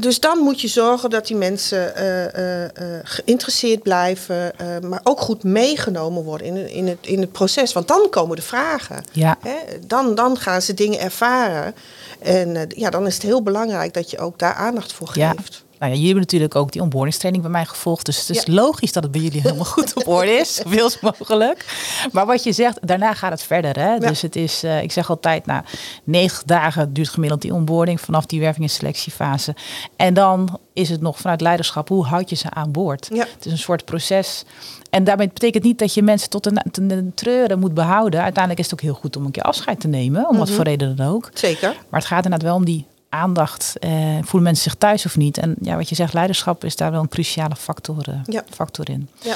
dus 0.00 0.20
dan 0.20 0.38
moet 0.38 0.60
je 0.60 0.68
zorgen 0.68 1.10
dat 1.10 1.26
die 1.26 1.36
mensen 1.36 1.94
eh, 1.96 2.24
eh, 2.24 2.64
eh, 2.64 2.70
geïnteresseerd 3.04 3.82
blijven, 3.82 4.52
maar 4.82 5.00
ook 5.02 5.20
goed 5.20 5.42
meegenomen 5.44 6.22
worden 6.22 6.46
in, 6.46 6.56
het- 6.56 6.70
in, 6.70 6.86
het, 6.88 6.98
in 7.06 7.20
het 7.20 7.32
proces. 7.32 7.72
Want 7.72 7.88
dan 7.88 8.06
komen 8.10 8.36
de 8.36 8.42
vragen. 8.42 9.04
Ja, 9.12 9.38
Hè? 9.42 9.56
Dan, 9.86 10.14
dan 10.14 10.36
gaan 10.38 10.62
ze 10.62 10.74
dingen 10.74 11.00
ervaren. 11.00 11.74
En 12.18 12.66
ja, 12.68 12.90
dan 12.90 13.06
is 13.06 13.14
het 13.14 13.22
heel 13.22 13.42
belangrijk 13.42 13.94
dat 13.94 14.10
je 14.10 14.18
ook 14.18 14.38
daar 14.38 14.54
aandacht 14.54 14.92
voor 14.92 15.10
Ja. 15.14 15.34
Nou 15.78 15.92
ja, 15.92 15.98
jullie 15.98 16.04
hebben 16.04 16.22
natuurlijk 16.22 16.54
ook 16.54 16.72
die 16.72 16.82
onboardingstraining 16.82 17.44
bij 17.44 17.52
mij 17.52 17.64
gevolgd. 17.64 18.06
Dus 18.06 18.26
het 18.26 18.36
is 18.36 18.46
logisch 18.46 18.92
dat 18.92 19.02
het 19.02 19.12
bij 19.12 19.20
jullie 19.20 19.40
helemaal 19.40 19.64
goed 19.64 19.94
op 19.94 20.08
orde 20.08 20.30
is. 20.30 20.54
Zoveel 20.64 20.90
mogelijk. 21.00 21.64
Maar 22.12 22.26
wat 22.26 22.44
je 22.44 22.52
zegt, 22.52 22.86
daarna 22.86 23.14
gaat 23.14 23.30
het 23.30 23.42
verder. 23.42 23.78
Hè? 23.80 23.98
Dus 23.98 24.22
het 24.22 24.36
is, 24.36 24.64
uh, 24.64 24.82
ik 24.82 24.92
zeg 24.92 25.10
altijd, 25.10 25.46
nou, 25.46 25.62
90 26.04 26.42
dagen 26.42 26.92
duurt 26.92 27.08
gemiddeld 27.08 27.42
die 27.42 27.54
onboarding 27.54 28.00
vanaf 28.00 28.26
die 28.26 28.40
werving- 28.40 28.64
en 28.64 28.70
selectiefase. 28.70 29.54
En 29.96 30.14
dan 30.14 30.58
is 30.72 30.88
het 30.88 31.00
nog 31.00 31.18
vanuit 31.18 31.40
leiderschap, 31.40 31.88
hoe 31.88 32.06
houd 32.06 32.30
je 32.30 32.36
ze 32.36 32.50
aan 32.50 32.72
boord? 32.72 33.08
Ja. 33.12 33.26
Het 33.34 33.46
is 33.46 33.52
een 33.52 33.58
soort 33.58 33.84
proces. 33.84 34.44
En 34.90 35.04
daarmee 35.04 35.28
betekent 35.28 35.64
niet 35.64 35.78
dat 35.78 35.94
je 35.94 36.02
mensen 36.02 36.30
tot 36.30 36.46
een, 36.46 36.60
een 36.90 37.12
treuren 37.14 37.58
moet 37.58 37.74
behouden. 37.74 38.22
Uiteindelijk 38.22 38.64
is 38.64 38.70
het 38.70 38.80
ook 38.80 38.86
heel 38.86 39.00
goed 39.00 39.16
om 39.16 39.24
een 39.24 39.30
keer 39.30 39.42
afscheid 39.42 39.80
te 39.80 39.88
nemen, 39.88 40.28
om 40.28 40.36
wat 40.36 40.50
voor 40.50 40.64
reden 40.64 40.96
dan 40.96 41.06
ook. 41.06 41.30
Zeker. 41.34 41.68
Maar 41.88 42.00
het 42.00 42.08
gaat 42.08 42.24
inderdaad 42.24 42.48
wel 42.48 42.56
om 42.56 42.64
die 42.64 42.86
aandacht. 43.08 43.78
Eh, 43.78 43.90
voelen 44.20 44.42
mensen 44.42 44.62
zich 44.62 44.74
thuis 44.74 45.06
of 45.06 45.16
niet? 45.16 45.38
En 45.38 45.54
ja, 45.60 45.76
wat 45.76 45.88
je 45.88 45.94
zegt, 45.94 46.12
leiderschap 46.12 46.64
is 46.64 46.76
daar 46.76 46.90
wel 46.90 47.00
een 47.00 47.08
cruciale 47.08 47.56
factor, 47.56 48.08
eh, 48.08 48.14
Ja. 48.24 48.42
factor 48.50 48.90
in. 48.90 49.08
Ja. 49.20 49.34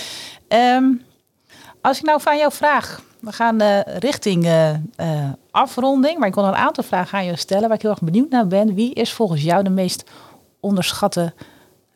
Ehm, 0.49 0.85
als 1.81 1.99
ik 1.99 2.05
nou 2.05 2.21
van 2.21 2.39
jou 2.39 2.53
vraag, 2.53 3.03
we 3.21 3.33
gaan 3.33 3.61
eh, 3.61 3.81
richting 3.99 4.49
afronding, 5.51 6.19
maar 6.19 6.29
ik 6.29 6.35
wil 6.35 6.45
nog 6.45 6.53
een 6.53 6.59
aantal 6.61 6.85
vragen 6.85 7.19
aan 7.19 7.25
je 7.25 7.37
stellen 7.37 7.69
waar 7.69 7.77
ik 7.77 7.83
heel 7.83 7.91
erg 7.91 8.01
benieuwd 8.03 8.31
naar 8.31 8.47
ben. 8.47 8.75
Wie 8.75 8.95
is 8.95 9.13
volgens 9.13 9.43
jou 9.43 9.63
de 9.65 9.71
meest 9.71 10.05
onderschatte 10.61 11.33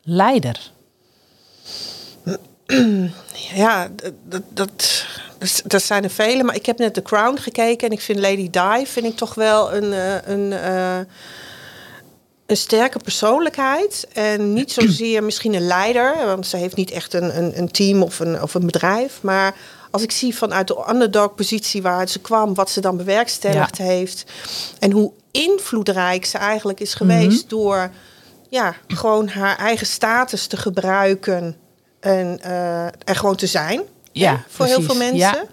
leider? 0.02 0.70
Ja, 3.54 3.88
dat, 3.94 4.12
dat, 4.28 4.42
dat, 4.52 5.04
dat 5.64 5.82
zijn 5.82 6.04
er 6.04 6.10
vele. 6.10 6.42
Maar 6.42 6.54
ik 6.54 6.66
heb 6.66 6.78
net 6.78 6.94
The 6.94 7.02
Crown 7.02 7.36
gekeken 7.38 7.88
en 7.88 7.92
ik 7.94 8.00
vind 8.00 8.18
Lady 8.18 8.50
Di 8.50 8.86
vind 8.86 9.06
ik 9.06 9.16
toch 9.16 9.34
wel 9.34 9.74
een, 9.74 9.92
een, 10.30 10.52
een 12.46 12.56
sterke 12.56 12.98
persoonlijkheid. 12.98 14.06
En 14.12 14.52
niet 14.52 14.72
zozeer 14.72 15.24
misschien 15.24 15.54
een 15.54 15.66
leider, 15.66 16.26
want 16.26 16.46
ze 16.46 16.56
heeft 16.56 16.76
niet 16.76 16.90
echt 16.90 17.14
een, 17.14 17.36
een, 17.36 17.58
een 17.58 17.70
team 17.70 18.02
of 18.02 18.18
een, 18.18 18.42
of 18.42 18.54
een 18.54 18.66
bedrijf. 18.66 19.22
Maar 19.22 19.54
als 19.90 20.02
ik 20.02 20.10
zie 20.10 20.36
vanuit 20.36 20.66
de 20.66 20.86
underdog-positie 20.90 21.82
waaruit 21.82 22.10
ze 22.10 22.20
kwam, 22.20 22.54
wat 22.54 22.70
ze 22.70 22.80
dan 22.80 22.96
bewerkstelligd 22.96 23.78
heeft. 23.78 24.24
En 24.78 24.90
hoe 24.90 25.12
invloedrijk 25.30 26.24
ze 26.24 26.38
eigenlijk 26.38 26.80
is 26.80 26.94
geweest 26.94 27.48
door 27.50 27.90
ja, 28.48 28.74
gewoon 28.86 29.28
haar 29.28 29.56
eigen 29.56 29.86
status 29.86 30.46
te 30.46 30.56
gebruiken 30.56 31.56
en 32.00 32.40
uh, 32.44 32.84
er 32.84 33.16
gewoon 33.16 33.36
te 33.36 33.46
zijn. 33.46 33.82
Ja, 34.12 34.32
hè, 34.32 34.38
voor 34.48 34.66
heel 34.66 34.82
veel 34.82 34.94
mensen. 34.94 35.18
Ja. 35.18 35.44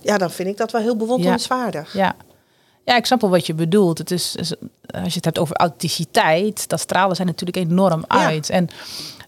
Ja. 0.00 0.18
dan 0.18 0.30
vind 0.30 0.48
ik 0.48 0.56
dat 0.56 0.72
wel 0.72 0.80
heel 0.80 0.96
bewonderenswaardig. 0.96 1.92
Ja. 1.92 2.16
Ja, 2.88 2.96
ik 2.96 3.06
snap 3.06 3.20
wel 3.20 3.30
wat 3.30 3.46
je 3.46 3.54
bedoelt. 3.54 3.98
Het 3.98 4.10
is, 4.10 4.36
als 4.38 5.08
je 5.08 5.14
het 5.14 5.24
hebt 5.24 5.38
over 5.38 5.56
authenticiteit, 5.56 6.68
dat 6.68 6.80
stralen 6.80 7.16
zij 7.16 7.24
natuurlijk 7.24 7.56
enorm 7.56 8.04
Ja. 8.08 8.26
uit. 8.26 8.50
En 8.50 8.68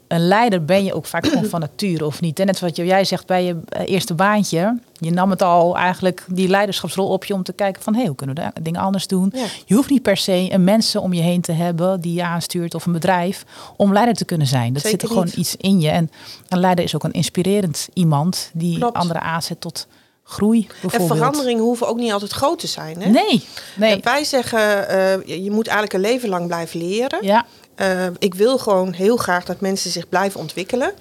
een 0.09 0.27
leider 0.27 0.65
ben 0.65 0.85
je 0.85 0.95
ook 0.95 1.07
vaak 1.07 1.27
gewoon 1.27 1.45
van 1.45 1.61
nature 1.61 2.07
of 2.07 2.21
niet. 2.21 2.39
En 2.41 2.47
net 2.47 2.61
wat 2.61 2.77
jij 2.77 3.05
zegt 3.05 3.27
bij 3.27 3.45
je 3.45 3.61
eh, 3.69 3.89
eerste 3.89 4.15
baantje. 4.15 4.79
Je 4.99 5.11
nam 5.11 5.31
het 5.31 5.43
al 5.43 5.77
eigenlijk 5.77 6.25
die 6.29 6.49
leiderschapsrol 6.49 7.09
op 7.09 7.25
je 7.25 7.35
om 7.35 7.43
te 7.43 7.53
kijken 7.53 7.83
van 7.83 7.95
hé, 7.95 8.07
hoe 8.07 8.15
kunnen 8.15 8.37
we 8.37 8.63
dingen 8.63 8.81
anders 8.81 9.07
doen? 9.07 9.33
Ja. 9.35 9.45
Je 9.67 9.75
hoeft 9.75 9.91
niet 9.91 10.03
per 10.03 10.17
se 10.17 10.49
een 10.51 10.65
mensen 10.65 11.01
om 11.03 11.13
je 11.13 11.23
heen 11.23 11.41
te 11.41 11.53
hebben 11.53 12.01
die 12.01 12.15
je 12.15 12.25
aanstuurt 12.25 12.75
of 12.75 12.87
een 12.87 12.93
bedrijf 12.93 13.45
om 13.77 13.93
leider 13.93 14.15
te 14.15 14.25
kunnen 14.25 14.47
zijn. 14.47 14.73
Dat 14.73 14.83
Zeker 14.83 14.91
zit 14.91 15.03
er 15.03 15.09
gewoon 15.09 15.25
niet. 15.25 15.37
iets 15.37 15.57
in 15.57 15.81
je. 15.81 15.89
En 15.89 16.11
een 16.49 16.59
leider 16.61 16.85
is 16.85 16.95
ook 16.95 17.05
een 17.05 17.13
inspirerend 17.13 17.89
iemand 17.93 18.51
die 18.55 18.79
Klopt. 18.79 18.97
anderen 18.97 19.23
aanzet 19.23 19.61
tot 19.61 19.87
groei 20.31 20.67
En 20.91 21.07
veranderingen 21.07 21.63
hoeven 21.63 21.87
ook 21.89 21.97
niet 21.97 22.13
altijd 22.13 22.31
groot 22.33 22.59
te 22.59 22.67
zijn. 22.67 23.03
Hè? 23.03 23.11
Nee, 23.11 23.45
nee. 23.77 23.93
En 23.95 24.01
Wij 24.03 24.25
zeggen, 24.25 24.89
eh, 24.89 25.43
je 25.45 25.51
moet 25.51 25.67
eigenlijk 25.67 25.93
een 26.05 26.11
leven 26.11 26.29
lang 26.29 26.47
blijven 26.47 26.81
leren. 26.81 27.19
Ja, 27.23 27.47
Eh, 27.75 28.07
ik 28.19 28.35
wil 28.35 28.59
gewoon 28.59 28.93
heel 28.93 29.17
graag 29.17 29.45
dat 29.45 29.61
mensen 29.61 29.91
zich 29.91 30.09
blijven 30.09 30.41
ontwikkelen. 30.41 30.93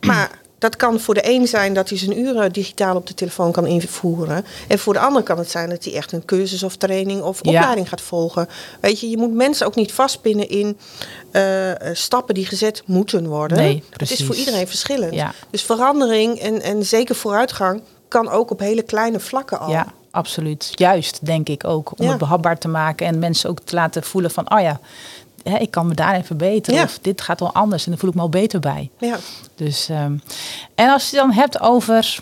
Maar 0.00 0.30
dat 0.58 0.76
kan 0.76 1.00
voor 1.00 1.14
de 1.14 1.28
een 1.30 1.48
zijn 1.48 1.74
dat 1.74 1.88
hij 1.88 1.98
zijn 1.98 2.18
uren 2.18 2.52
digitaal 2.52 2.96
op 2.96 3.06
de 3.06 3.14
telefoon 3.14 3.52
kan 3.52 3.66
invoeren. 3.66 4.44
En 4.68 4.78
voor 4.78 4.92
de 4.92 4.98
ander 4.98 5.22
kan 5.22 5.38
het 5.38 5.50
zijn 5.50 5.70
dat 5.70 5.84
hij 5.84 5.94
echt 5.94 6.12
een 6.12 6.24
cursus 6.24 6.62
of 6.62 6.76
training 6.76 7.22
of 7.22 7.38
Ja. 7.42 7.50
opleiding 7.50 7.88
gaat 7.88 8.00
volgen. 8.00 8.48
Weet 8.80 9.00
je, 9.00 9.10
je 9.10 9.16
moet 9.16 9.32
mensen 9.34 9.66
ook 9.66 9.74
niet 9.74 9.92
vastpinnen 9.92 10.48
in 10.48 10.78
eh, 11.30 11.70
stappen 11.92 12.34
die 12.34 12.46
gezet 12.46 12.82
moeten 12.86 13.26
worden. 13.26 13.58
Nee, 13.58 13.74
Het 13.88 13.96
precies. 13.96 14.20
is 14.20 14.26
voor 14.26 14.34
iedereen 14.36 14.68
verschillend. 14.68 15.14
Ja. 15.14 15.34
Dus 15.50 15.62
verandering 15.62 16.38
en, 16.40 16.62
en 16.62 16.84
zeker 16.86 17.14
vooruitgang 17.14 17.80
kan 18.08 18.28
ook 18.28 18.50
op 18.50 18.58
hele 18.58 18.82
kleine 18.82 19.20
vlakken 19.20 19.58
al. 19.60 19.70
ja, 19.70 19.86
absoluut. 20.10 20.70
Juist, 20.74 21.26
denk 21.26 21.48
ik 21.48 21.64
ook. 21.64 21.92
Om 21.98 22.04
Ja. 22.04 22.10
het 22.10 22.18
behapbaar 22.18 22.58
te 22.58 22.68
maken 22.68 23.06
en 23.06 23.18
mensen 23.18 23.50
ook 23.50 23.60
te 23.64 23.74
laten 23.74 24.02
voelen 24.02 24.30
van, 24.30 24.50
oh 24.52 24.60
ja, 24.60 24.80
ik 25.58 25.70
kan 25.70 25.86
me 25.86 25.94
daarin 25.94 26.24
verbeteren. 26.24 26.78
Ja. 26.78 26.84
Of 26.84 26.98
dit 27.02 27.20
gaat 27.20 27.40
wel 27.40 27.52
anders 27.52 27.84
en 27.84 27.90
dan 27.90 28.00
voel 28.00 28.10
ik 28.10 28.16
me 28.16 28.22
al 28.22 28.28
beter 28.28 28.60
bij. 28.60 28.90
Ja. 28.98 29.16
Dus, 29.54 29.88
ehm, 29.88 30.16
en 30.74 30.88
als 30.90 31.10
je 31.10 31.16
dan 31.16 31.32
hebt 31.32 31.60
over 31.60 32.18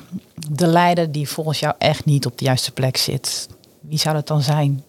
de 0.50 0.66
leider 0.66 1.12
die 1.12 1.28
volgens 1.28 1.58
jou 1.60 1.74
echt 1.78 2.04
niet 2.04 2.26
op 2.26 2.38
de 2.38 2.44
juiste 2.44 2.72
plek 2.72 2.96
zit. 2.96 3.48
Wie 3.80 3.98
zou 3.98 4.14
dat 4.14 4.26
dan 4.26 4.42
zijn? 4.42 4.84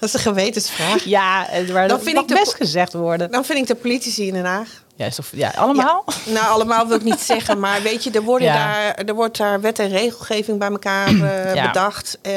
Dat 0.00 0.14
is 0.14 0.24
een 0.24 0.32
gewetensvraag. 0.32 1.04
Ja, 1.04 1.48
eh, 1.48 1.68
maar 1.72 1.88
Dan 1.88 1.96
dat 1.96 2.02
vind 2.02 2.14
mag 2.14 2.22
ik 2.22 2.28
de 2.28 2.34
best 2.34 2.54
gezegd 2.54 2.92
worden. 2.92 3.30
Dan 3.30 3.44
vind 3.44 3.58
ik 3.58 3.66
de 3.66 3.74
politici 3.74 4.26
in 4.26 4.32
Den 4.32 4.44
Haag. 4.44 4.83
Juist, 4.96 5.18
of, 5.18 5.30
ja, 5.34 5.52
allemaal? 5.56 6.04
Ja, 6.24 6.32
nou, 6.32 6.46
allemaal 6.48 6.86
wil 6.86 6.96
ik 6.96 7.02
niet 7.04 7.20
zeggen, 7.32 7.58
maar 7.60 7.82
weet 7.82 8.04
je, 8.04 8.10
er, 8.10 8.22
worden 8.22 8.48
Ja. 8.48 8.54
daar, 8.54 8.94
er 8.94 9.14
wordt 9.14 9.36
daar 9.38 9.60
wet 9.60 9.78
en 9.78 9.88
regelgeving 9.88 10.58
bij 10.58 10.68
elkaar 10.70 11.08
eh, 11.20 11.54
Ja. 11.54 11.66
bedacht. 11.66 12.18
eh, 12.22 12.32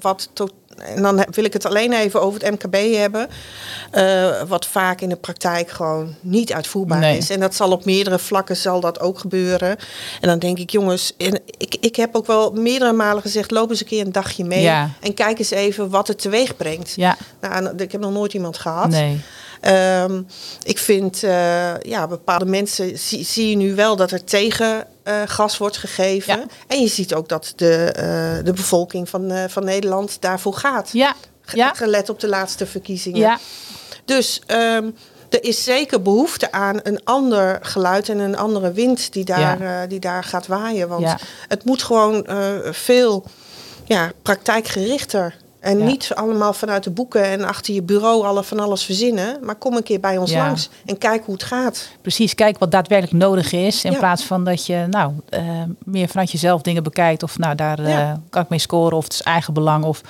wat 0.00 0.28
tot, 0.32 0.52
en 0.76 1.02
dan 1.02 1.24
wil 1.30 1.44
ik 1.44 1.52
het 1.52 1.66
alleen 1.66 1.92
even 1.92 2.20
over 2.22 2.40
het 2.44 2.50
MKB 2.52 2.94
hebben. 2.96 3.28
eh, 3.90 4.42
wat 4.48 4.66
vaak 4.66 5.00
in 5.00 5.08
de 5.08 5.16
praktijk 5.16 5.70
gewoon 5.70 6.14
niet 6.20 6.52
uitvoerbaar 6.52 6.98
Nee. 6.98 7.16
is. 7.16 7.30
En 7.30 7.40
dat 7.40 7.54
zal 7.54 7.70
op 7.70 7.84
meerdere 7.84 8.18
vlakken 8.18 8.56
zal 8.56 8.80
dat 8.80 9.00
ook 9.00 9.18
gebeuren. 9.18 9.76
En 10.20 10.28
dan 10.28 10.38
denk 10.38 10.58
ik, 10.58 10.70
jongens, 10.70 11.12
en 11.18 11.40
ik, 11.58 11.76
ik 11.80 11.96
heb 11.96 12.16
ook 12.16 12.26
wel 12.26 12.52
meerdere 12.52 12.92
malen 12.92 13.22
gezegd, 13.22 13.50
loop 13.50 13.70
eens 13.70 13.80
een 13.80 13.86
keer 13.86 14.04
een 14.06 14.12
dagje 14.12 14.44
mee. 14.44 14.62
Ja. 14.62 14.90
En 15.00 15.14
kijk 15.14 15.38
eens 15.38 15.50
even 15.50 15.90
wat 15.90 16.08
het 16.08 16.18
teweeg 16.20 16.56
brengt. 16.56 16.92
Ja, 16.96 17.16
Nou, 17.40 17.72
ik 17.76 17.92
heb 17.92 18.00
nog 18.00 18.12
nooit 18.12 18.32
iemand 18.34 18.58
gehad. 18.58 18.88
nee. 18.88 19.20
Ehm, 19.60 20.22
ik 20.62 20.78
vind, 20.78 21.22
eh, 21.22 21.80
ja, 21.80 22.06
bepaalde 22.06 22.44
mensen 22.44 22.98
zie, 22.98 23.24
zie 23.24 23.50
je 23.50 23.56
nu 23.56 23.74
wel 23.74 23.96
dat 23.96 24.10
er 24.10 24.24
tegen 24.24 24.86
eh, 25.02 25.22
gas 25.26 25.58
wordt 25.58 25.76
gegeven. 25.76 26.38
Ja. 26.38 26.44
En 26.66 26.80
je 26.80 26.88
ziet 26.88 27.14
ook 27.14 27.28
dat 27.28 27.52
de, 27.56 27.84
eh, 27.84 28.44
de 28.44 28.52
bevolking 28.52 29.08
van, 29.08 29.32
van 29.48 29.64
Nederland 29.64 30.20
daarvoor 30.20 30.54
gaat. 30.54 30.90
Ja, 30.92 31.14
ja, 31.52 31.72
Gelet 31.74 32.08
op 32.08 32.20
de 32.20 32.28
laatste 32.28 32.66
verkiezingen. 32.66 33.20
ja. 33.20 33.38
Dus 34.04 34.40
ehm, 34.46 34.90
er 35.28 35.44
is 35.44 35.64
zeker 35.64 36.02
behoefte 36.02 36.52
aan 36.52 36.80
een 36.82 37.04
ander 37.04 37.58
geluid 37.62 38.08
en 38.08 38.18
een 38.18 38.36
andere 38.36 38.72
wind 38.72 39.12
die 39.12 39.24
daar, 39.24 39.88
die 39.88 40.00
daar 40.00 40.24
gaat 40.24 40.46
waaien. 40.46 40.88
Want 40.88 41.14
het 41.48 41.64
moet 41.64 41.82
gewoon 41.82 42.26
veel 42.70 43.24
ja, 43.84 44.12
praktijkgerichter. 44.22 45.34
En 45.60 45.78
Ja. 45.78 45.84
niet 45.84 46.10
allemaal 46.14 46.52
vanuit 46.52 46.84
de 46.84 46.90
boeken 46.90 47.24
en 47.24 47.44
achter 47.44 47.74
je 47.74 47.82
bureau 47.82 48.24
alle 48.26 48.42
van 48.44 48.60
alles 48.60 48.82
verzinnen. 48.84 49.38
Maar 49.42 49.54
kom 49.54 49.76
een 49.76 49.82
keer 49.82 50.00
bij 50.00 50.18
ons 50.18 50.30
Ja. 50.30 50.44
langs 50.44 50.68
en 50.86 50.98
kijk 50.98 51.24
hoe 51.24 51.34
het 51.34 51.42
gaat. 51.42 51.88
Precies, 52.00 52.34
kijk 52.34 52.58
wat 52.58 52.70
daadwerkelijk 52.70 53.16
nodig 53.24 53.52
is. 53.52 53.84
In 53.84 53.92
Ja. 53.92 53.98
plaats 53.98 54.24
van 54.24 54.44
dat 54.44 54.66
je 54.66 54.86
nou, 54.90 55.12
eh, 55.28 55.42
meer 55.84 56.08
vanuit 56.08 56.30
jezelf 56.30 56.62
dingen 56.62 56.82
bekijkt. 56.82 57.22
Of 57.22 57.38
nou, 57.38 57.54
daar 57.54 57.78
eh, 57.78 58.12
kan 58.30 58.42
ik 58.42 58.48
mee 58.48 58.58
scoren. 58.58 58.96
Of 58.96 59.04
het 59.04 59.12
is 59.12 59.22
eigen 59.22 59.54
belang. 59.54 59.84
Of 59.84 60.00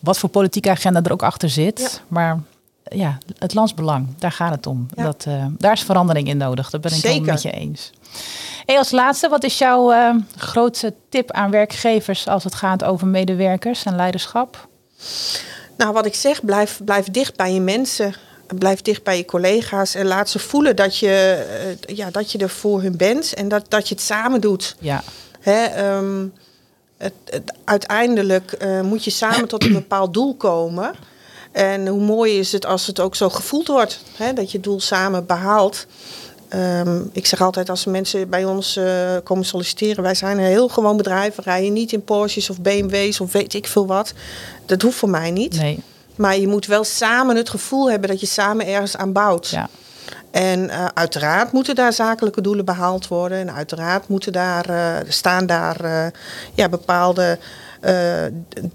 wat 0.00 0.18
voor 0.18 0.28
politieke 0.28 0.70
agenda 0.70 1.02
er 1.02 1.12
ook 1.12 1.22
achter 1.22 1.50
zit. 1.50 2.02
Maar 2.08 2.40
ja, 2.84 3.18
het 3.38 3.54
landsbelang, 3.54 4.06
daar 4.18 4.32
gaat 4.32 4.50
het 4.54 4.66
om. 4.66 4.86
Dat, 4.94 5.24
eh, 5.28 5.44
daar 5.58 5.72
is 5.72 5.82
verandering 5.82 6.28
in 6.28 6.36
nodig. 6.36 6.70
Dat 6.70 6.80
ben 6.80 6.92
ik 6.92 7.02
helemaal 7.02 7.32
met 7.32 7.42
je 7.42 7.50
eens. 7.50 7.90
Hey, 8.66 8.78
als 8.78 8.90
laatste, 8.90 9.28
wat 9.28 9.44
is 9.44 9.58
jouw 9.58 9.92
grootste 10.36 10.94
tip 11.08 11.30
aan 11.30 11.50
werkgevers 11.50 12.28
als 12.28 12.44
het 12.44 12.54
gaat 12.54 12.84
over 12.84 13.06
medewerkers 13.06 13.84
en 13.84 13.96
leiderschap? 13.96 14.68
Nou, 15.76 15.92
wat 15.92 16.06
ik 16.06 16.14
zeg, 16.14 16.44
blijf, 16.44 16.80
blijf 16.84 17.06
dicht 17.10 17.36
bij 17.36 17.52
je 17.52 17.60
mensen. 17.60 18.14
Blijf 18.58 18.82
dicht 18.82 19.02
bij 19.02 19.16
je 19.16 19.24
collega's 19.24 19.94
en 19.94 20.06
laat 20.06 20.28
ze 20.30 20.38
voelen 20.38 20.76
dat 20.76 20.98
je, 20.98 21.44
eh, 21.88 21.96
ja, 21.96 22.10
dat 22.10 22.32
je 22.32 22.38
er 22.38 22.48
voor 22.48 22.82
hun 22.82 22.96
bent 22.96 23.34
en 23.34 23.48
dat, 23.48 23.64
dat 23.68 23.88
je 23.88 23.94
het 23.94 24.02
samen 24.04 24.40
doet. 24.40 24.76
Ja, 24.78 25.02
Hè, 25.40 25.64
ehm, 25.64 26.26
het, 26.96 27.12
het- 27.24 27.52
uiteindelijk 27.64 28.52
eh, 28.52 28.80
moet 28.80 29.04
je 29.04 29.10
samen 29.10 29.48
tot 29.48 29.64
een 29.64 29.72
bepaald 29.72 30.14
doel 30.14 30.34
komen. 30.34 30.94
En 31.52 31.86
hoe 31.86 32.00
mooi 32.00 32.38
is 32.38 32.52
het 32.52 32.66
als 32.66 32.86
het 32.86 33.00
ook 33.00 33.14
zo 33.14 33.28
gevoeld 33.30 33.66
wordt, 33.66 34.00
hè, 34.16 34.32
dat 34.32 34.50
je 34.50 34.56
het 34.56 34.66
doel 34.66 34.80
samen 34.80 35.26
behaalt. 35.26 35.86
Ehm, 36.48 37.00
ik 37.12 37.26
zeg 37.26 37.40
altijd 37.40 37.70
als 37.70 37.84
mensen 37.84 38.28
bij 38.30 38.44
ons 38.44 38.76
eh, 38.76 38.84
komen 39.24 39.44
solliciteren, 39.44 40.02
wij 40.02 40.14
zijn 40.14 40.38
een 40.38 40.44
heel 40.44 40.68
gewoon 40.68 40.96
bedrijf. 40.96 41.34
We 41.34 41.42
rijden 41.42 41.72
niet 41.72 41.92
in 41.92 42.04
Porsches 42.04 42.50
of 42.50 42.60
BMW's 42.60 43.20
of 43.20 43.32
weet 43.32 43.54
ik 43.54 43.66
veel 43.66 43.86
wat. 43.86 44.12
Dat 44.66 44.82
hoeft 44.82 44.96
voor 44.98 45.10
mij 45.10 45.30
niet. 45.30 45.58
nee, 45.58 45.78
Maar 46.16 46.38
je 46.38 46.48
moet 46.48 46.66
wel 46.66 46.84
samen 46.84 47.36
het 47.36 47.50
gevoel 47.50 47.90
hebben 47.90 48.08
dat 48.10 48.20
je 48.20 48.26
samen 48.26 48.66
ergens 48.66 48.96
aan 48.96 49.12
bouwt. 49.12 49.48
ja, 49.48 49.68
En 50.30 50.70
eh, 50.70 50.84
uiteraard 50.94 51.52
moeten 51.52 51.74
daar 51.74 51.92
zakelijke 51.92 52.40
doelen 52.40 52.64
behaald 52.64 53.08
worden. 53.08 53.38
En 53.38 53.52
uiteraard 53.54 54.08
moeten 54.08 54.32
daar, 54.32 54.68
eh, 54.68 55.10
staan 55.10 55.46
daar 55.46 56.12
ja, 56.54 56.68
bepaalde 56.68 57.38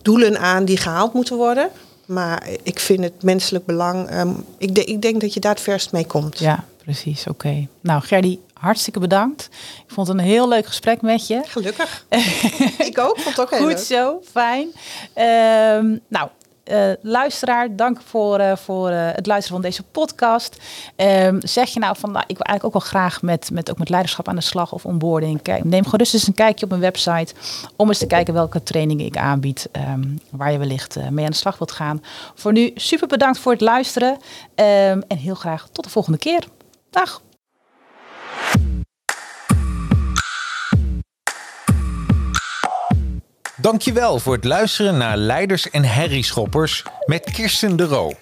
doelen 0.01 0.39
aan 0.39 0.65
die 0.65 0.77
gehaald 0.77 1.13
moeten 1.13 1.35
worden. 1.37 1.69
Maar 2.05 2.47
ik 2.63 2.79
vind 2.79 3.03
het 3.03 3.23
menselijk 3.23 3.65
belang. 3.65 4.09
ehm, 4.09 4.29
ik, 4.57 4.75
de- 4.75 4.83
ik 4.83 5.01
denk 5.01 5.21
dat 5.21 5.33
je 5.33 5.39
daar 5.39 5.51
het 5.53 5.61
verst 5.61 5.91
mee 5.91 6.05
komt. 6.05 6.39
Ja, 6.39 6.63
precies. 6.91 7.27
Oké. 7.27 7.67
Nou, 7.81 8.01
Gerdy, 8.01 8.39
hartstikke 8.53 8.99
bedankt. 8.99 9.49
Ik 9.85 9.93
vond 9.93 10.07
het 10.07 10.17
een 10.17 10.23
heel 10.23 10.47
leuk 10.47 10.65
gesprek 10.65 11.01
met 11.01 11.27
je. 11.27 11.41
Gelukkig. 11.45 12.05
ik 12.89 12.97
ook. 12.97 13.19
Vond 13.19 13.35
het 13.35 13.39
ook 13.39 13.49
heel 13.49 13.59
Goed 13.59 13.67
leuk. 13.67 13.77
zo, 13.77 14.21
fijn. 14.31 14.71
Ehm, 15.13 15.97
nou, 16.07 16.29
eh, 16.63 16.91
luisteraar, 17.01 17.75
dank 17.75 18.01
voor, 18.01 18.39
eh, 18.39 18.55
voor 18.55 18.89
eh, 18.89 19.07
het 19.11 19.25
luisteren 19.25 19.61
van 19.61 19.69
deze 19.69 19.83
podcast. 19.83 20.57
Ehm, 20.95 21.39
zeg 21.39 21.69
je 21.69 21.79
nou 21.79 21.95
van, 21.97 22.11
nou, 22.11 22.23
ik 22.27 22.37
wil 22.37 22.45
eigenlijk 22.45 22.65
ook 22.75 22.81
wel 22.81 22.91
graag 22.91 23.21
met, 23.21 23.49
met, 23.53 23.71
ook 23.71 23.77
met 23.77 23.89
leiderschap 23.89 24.27
aan 24.27 24.35
de 24.35 24.41
slag 24.41 24.71
of 24.71 24.85
onboarding. 24.85 25.41
Kijk, 25.41 25.63
neem 25.63 25.85
gerust 25.85 26.13
eens 26.13 26.27
een 26.27 26.33
kijkje 26.33 26.63
op 26.63 26.69
mijn 26.69 26.81
website 26.81 27.33
om 27.75 27.87
eens 27.87 27.97
te 27.97 28.07
kijken 28.07 28.33
welke 28.33 28.63
trainingen 28.63 29.05
ik 29.05 29.17
aanbied, 29.17 29.69
ehm, 29.71 30.03
waar 30.29 30.51
je 30.51 30.57
wellicht 30.57 30.95
mee 31.09 31.25
aan 31.25 31.31
de 31.31 31.37
slag 31.37 31.57
wilt 31.57 31.71
gaan. 31.71 32.03
Voor 32.35 32.51
nu 32.51 32.71
super 32.75 33.07
bedankt 33.07 33.39
voor 33.39 33.51
het 33.51 33.61
luisteren 33.61 34.17
en 34.55 35.17
heel 35.17 35.35
graag 35.35 35.67
tot 35.71 35.83
de 35.83 35.89
volgende 35.89 36.17
keer. 36.17 36.43
Dag! 36.91 37.21
Dankjewel 43.57 44.19
voor 44.19 44.33
het 44.33 44.43
luisteren 44.43 44.97
naar 44.97 45.17
Leiders 45.17 45.69
en 45.69 45.83
Herrieschoppers 45.83 46.83
met 47.05 47.31
Kirsten 47.31 47.75
de 47.75 47.83
Roo. 47.83 48.13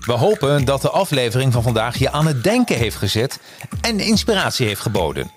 We 0.00 0.12
hopen 0.12 0.64
dat 0.64 0.82
de 0.82 0.90
aflevering 0.90 1.52
van 1.52 1.62
vandaag 1.62 1.98
je 1.98 2.10
aan 2.10 2.26
het 2.26 2.42
denken 2.42 2.76
heeft 2.76 2.96
gezet 2.96 3.40
en 3.80 4.00
inspiratie 4.00 4.66
heeft 4.66 4.80
geboden. 4.80 5.30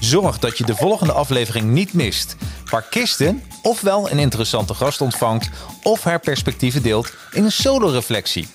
Zorg 0.00 0.38
dat 0.38 0.58
je 0.58 0.64
de 0.64 0.76
volgende 0.76 1.12
aflevering 1.12 1.70
niet 1.70 1.92
mist, 1.92 2.36
waar 2.70 2.82
Kirsten 2.90 3.42
ofwel 3.62 4.10
een 4.10 4.18
interessante 4.18 4.74
gast 4.74 5.00
ontvangt 5.00 5.50
of 5.82 6.02
haar 6.02 6.20
perspectieven 6.20 6.82
deelt 6.82 7.12
in 7.32 7.44
een 7.44 7.52
solo-reflectie. 7.52 8.48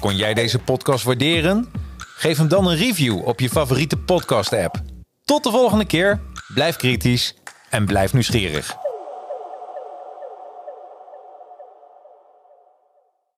Kon 0.00 0.16
jij 0.16 0.34
deze 0.34 0.58
podcast 0.58 1.04
waarderen? 1.04 1.81
Geef 2.22 2.38
hem 2.38 2.48
dan 2.48 2.66
een 2.66 2.76
review 2.76 3.26
op 3.26 3.40
je 3.40 3.48
favoriete 3.48 3.96
podcast-app. 3.96 4.80
Tot 5.24 5.44
de 5.44 5.50
volgende 5.50 5.84
keer, 5.84 6.20
blijf 6.54 6.76
kritisch 6.76 7.34
en 7.70 7.86
blijf 7.86 8.12
nieuwsgierig. 8.12 8.81